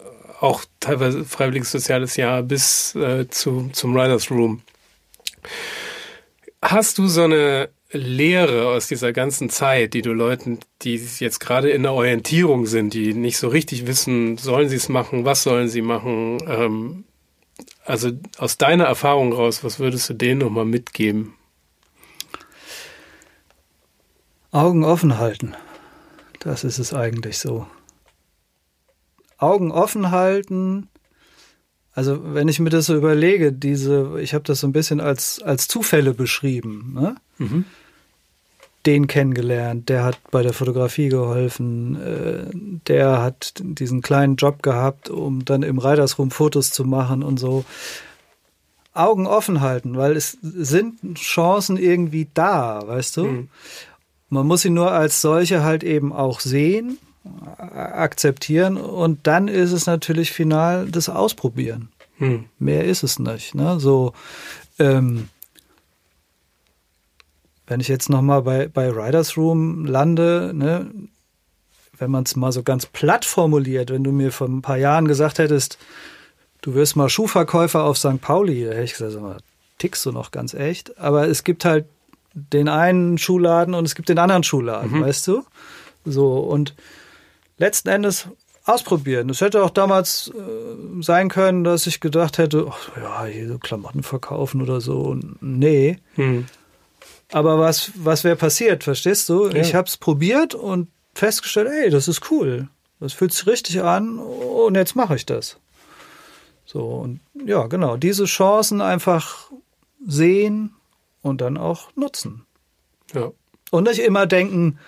auch 0.42 0.64
teilweise 0.80 1.24
freiwilliges 1.24 1.70
soziales 1.70 2.16
Jahr 2.16 2.42
bis 2.42 2.94
äh, 2.96 3.28
zu, 3.28 3.70
zum 3.72 3.94
Writers 3.94 4.30
Room. 4.30 4.62
Hast 6.60 6.98
du 6.98 7.06
so 7.06 7.22
eine 7.22 7.68
Lehre 7.90 8.68
aus 8.68 8.88
dieser 8.88 9.12
ganzen 9.12 9.50
Zeit, 9.50 9.94
die 9.94 10.02
du 10.02 10.12
Leuten, 10.12 10.58
die 10.82 10.96
jetzt 11.18 11.38
gerade 11.38 11.70
in 11.70 11.82
der 11.82 11.92
Orientierung 11.92 12.66
sind, 12.66 12.94
die 12.94 13.14
nicht 13.14 13.38
so 13.38 13.48
richtig 13.48 13.86
wissen, 13.86 14.36
sollen 14.36 14.68
sie 14.68 14.76
es 14.76 14.88
machen, 14.88 15.24
was 15.24 15.42
sollen 15.42 15.68
sie 15.68 15.82
machen, 15.82 16.38
ähm, 16.46 17.04
also 17.84 18.10
aus 18.38 18.58
deiner 18.58 18.84
Erfahrung 18.84 19.32
raus, 19.32 19.62
was 19.62 19.78
würdest 19.78 20.08
du 20.08 20.14
denen 20.14 20.40
nochmal 20.40 20.64
mitgeben? 20.64 21.34
Augen 24.50 24.84
offen 24.84 25.18
halten. 25.18 25.54
Das 26.40 26.64
ist 26.64 26.78
es 26.78 26.92
eigentlich 26.92 27.38
so. 27.38 27.66
Augen 29.42 29.72
offen 29.72 30.10
halten. 30.10 30.88
Also 31.94 32.34
wenn 32.34 32.48
ich 32.48 32.60
mir 32.60 32.70
das 32.70 32.86
so 32.86 32.96
überlege, 32.96 33.52
diese, 33.52 34.20
ich 34.20 34.34
habe 34.34 34.44
das 34.44 34.60
so 34.60 34.66
ein 34.66 34.72
bisschen 34.72 35.00
als 35.00 35.42
als 35.42 35.68
Zufälle 35.68 36.14
beschrieben. 36.14 36.92
Ne? 36.94 37.16
Mhm. 37.38 37.64
Den 38.86 39.06
kennengelernt, 39.06 39.88
der 39.88 40.04
hat 40.04 40.18
bei 40.30 40.42
der 40.42 40.52
Fotografie 40.52 41.08
geholfen, 41.08 42.00
äh, 42.00 42.50
der 42.88 43.22
hat 43.22 43.54
diesen 43.60 44.00
kleinen 44.00 44.36
Job 44.36 44.62
gehabt, 44.62 45.08
um 45.08 45.44
dann 45.44 45.62
im 45.62 45.78
Reitersrum 45.78 46.30
Fotos 46.30 46.70
zu 46.70 46.84
machen 46.84 47.22
und 47.22 47.38
so. 47.38 47.64
Augen 48.94 49.26
offen 49.26 49.60
halten, 49.60 49.96
weil 49.96 50.16
es 50.16 50.36
sind 50.42 51.16
Chancen 51.16 51.78
irgendwie 51.78 52.28
da, 52.34 52.86
weißt 52.86 53.16
du? 53.18 53.24
Mhm. 53.24 53.48
Man 54.28 54.46
muss 54.46 54.62
sie 54.62 54.70
nur 54.70 54.90
als 54.92 55.20
solche 55.22 55.62
halt 55.62 55.84
eben 55.84 56.12
auch 56.12 56.40
sehen 56.40 56.98
akzeptieren 57.24 58.76
und 58.76 59.26
dann 59.26 59.48
ist 59.48 59.72
es 59.72 59.86
natürlich 59.86 60.32
final 60.32 60.88
das 60.90 61.08
Ausprobieren. 61.08 61.90
Hm. 62.18 62.46
Mehr 62.58 62.84
ist 62.84 63.02
es 63.02 63.18
nicht. 63.18 63.54
Ne? 63.54 63.78
So, 63.78 64.12
ähm, 64.78 65.28
wenn 67.66 67.80
ich 67.80 67.88
jetzt 67.88 68.10
nochmal 68.10 68.42
bei, 68.42 68.68
bei 68.68 68.90
Riders 68.90 69.36
Room 69.36 69.86
lande, 69.86 70.52
ne, 70.54 70.90
wenn 71.98 72.10
man 72.10 72.24
es 72.24 72.36
mal 72.36 72.52
so 72.52 72.62
ganz 72.62 72.86
platt 72.86 73.24
formuliert, 73.24 73.90
wenn 73.90 74.04
du 74.04 74.12
mir 74.12 74.32
vor 74.32 74.48
ein 74.48 74.62
paar 74.62 74.76
Jahren 74.76 75.06
gesagt 75.06 75.38
hättest, 75.38 75.78
du 76.60 76.74
wirst 76.74 76.96
mal 76.96 77.08
Schuhverkäufer 77.08 77.84
auf 77.84 77.98
St. 77.98 78.20
Pauli, 78.20 78.64
da 78.64 78.72
hätte 78.72 78.84
ich 78.84 78.94
gesagt, 78.94 79.20
mal, 79.20 79.38
tickst 79.78 80.04
du 80.04 80.12
noch 80.12 80.32
ganz 80.32 80.54
echt. 80.54 80.98
Aber 80.98 81.28
es 81.28 81.44
gibt 81.44 81.64
halt 81.64 81.86
den 82.34 82.68
einen 82.68 83.18
Schuhladen 83.18 83.74
und 83.74 83.84
es 83.84 83.94
gibt 83.94 84.08
den 84.08 84.18
anderen 84.18 84.42
Schuhladen, 84.42 84.98
mhm. 84.98 85.02
weißt 85.02 85.26
du? 85.28 85.44
So, 86.04 86.38
und 86.38 86.74
letzten 87.58 87.88
Endes 87.88 88.28
ausprobieren. 88.64 89.28
Es 89.30 89.40
hätte 89.40 89.62
auch 89.64 89.70
damals 89.70 90.32
äh, 90.36 91.02
sein 91.02 91.28
können, 91.28 91.64
dass 91.64 91.86
ich 91.86 92.00
gedacht 92.00 92.38
hätte, 92.38 92.66
ach, 92.70 92.96
ja, 92.96 93.24
hier 93.24 93.48
so 93.48 93.58
Klamotten 93.58 94.02
verkaufen 94.02 94.62
oder 94.62 94.80
so. 94.80 95.16
Nee. 95.40 95.98
Hm. 96.14 96.46
Aber 97.32 97.58
was, 97.58 97.92
was 97.96 98.24
wäre 98.24 98.36
passiert, 98.36 98.84
verstehst 98.84 99.28
du? 99.28 99.48
Ja. 99.48 99.56
Ich 99.56 99.74
habe 99.74 99.88
es 99.88 99.96
probiert 99.96 100.54
und 100.54 100.88
festgestellt, 101.14 101.68
ey, 101.68 101.90
das 101.90 102.08
ist 102.08 102.30
cool. 102.30 102.68
Das 103.00 103.14
fühlt 103.14 103.32
sich 103.32 103.46
richtig 103.46 103.82
an 103.82 104.18
und 104.18 104.76
jetzt 104.76 104.94
mache 104.94 105.16
ich 105.16 105.26
das. 105.26 105.58
So, 106.64 106.84
und 106.84 107.20
ja, 107.44 107.66
genau, 107.66 107.96
diese 107.96 108.26
Chancen 108.26 108.80
einfach 108.80 109.50
sehen 110.06 110.74
und 111.20 111.40
dann 111.40 111.56
auch 111.56 111.94
nutzen. 111.96 112.46
Ja. 113.12 113.32
Und 113.70 113.88
nicht 113.88 113.98
immer 114.00 114.26
denken, 114.26 114.78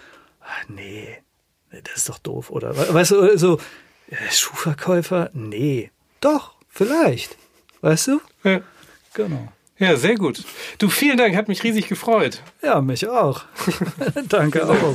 ach, 0.40 0.68
nee, 0.68 1.23
das 1.82 1.96
ist 1.96 2.08
doch 2.08 2.18
doof, 2.18 2.50
oder? 2.50 2.76
Weißt 2.94 3.10
du, 3.10 3.36
so, 3.38 3.58
Schuhverkäufer? 4.30 5.30
Nee. 5.32 5.90
Doch, 6.20 6.54
vielleicht. 6.68 7.36
Weißt 7.80 8.08
du? 8.08 8.20
Ja. 8.44 8.60
Genau. 9.14 9.48
Ja, 9.78 9.96
sehr 9.96 10.14
gut. 10.14 10.44
Du, 10.78 10.88
vielen 10.88 11.18
Dank, 11.18 11.36
hat 11.36 11.48
mich 11.48 11.64
riesig 11.64 11.88
gefreut. 11.88 12.42
Ja, 12.62 12.80
mich 12.80 13.08
auch. 13.08 13.44
Danke 14.28 14.68
auch. 14.68 14.94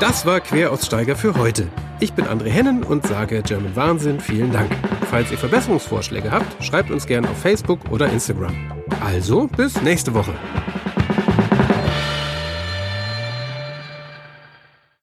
Das 0.00 0.24
war 0.24 0.40
Queraussteiger 0.40 1.16
für 1.16 1.34
heute. 1.36 1.68
Ich 2.00 2.14
bin 2.14 2.26
André 2.26 2.48
Hennen 2.48 2.82
und 2.82 3.06
sage 3.06 3.42
German 3.42 3.76
Wahnsinn 3.76 4.20
vielen 4.20 4.52
Dank. 4.52 4.70
Falls 5.10 5.30
ihr 5.30 5.38
Verbesserungsvorschläge 5.38 6.30
habt, 6.30 6.64
schreibt 6.64 6.90
uns 6.90 7.06
gerne 7.06 7.28
auf 7.28 7.38
Facebook 7.38 7.90
oder 7.90 8.08
Instagram. 8.08 8.54
Also, 9.04 9.46
bis 9.48 9.80
nächste 9.82 10.14
Woche. 10.14 10.32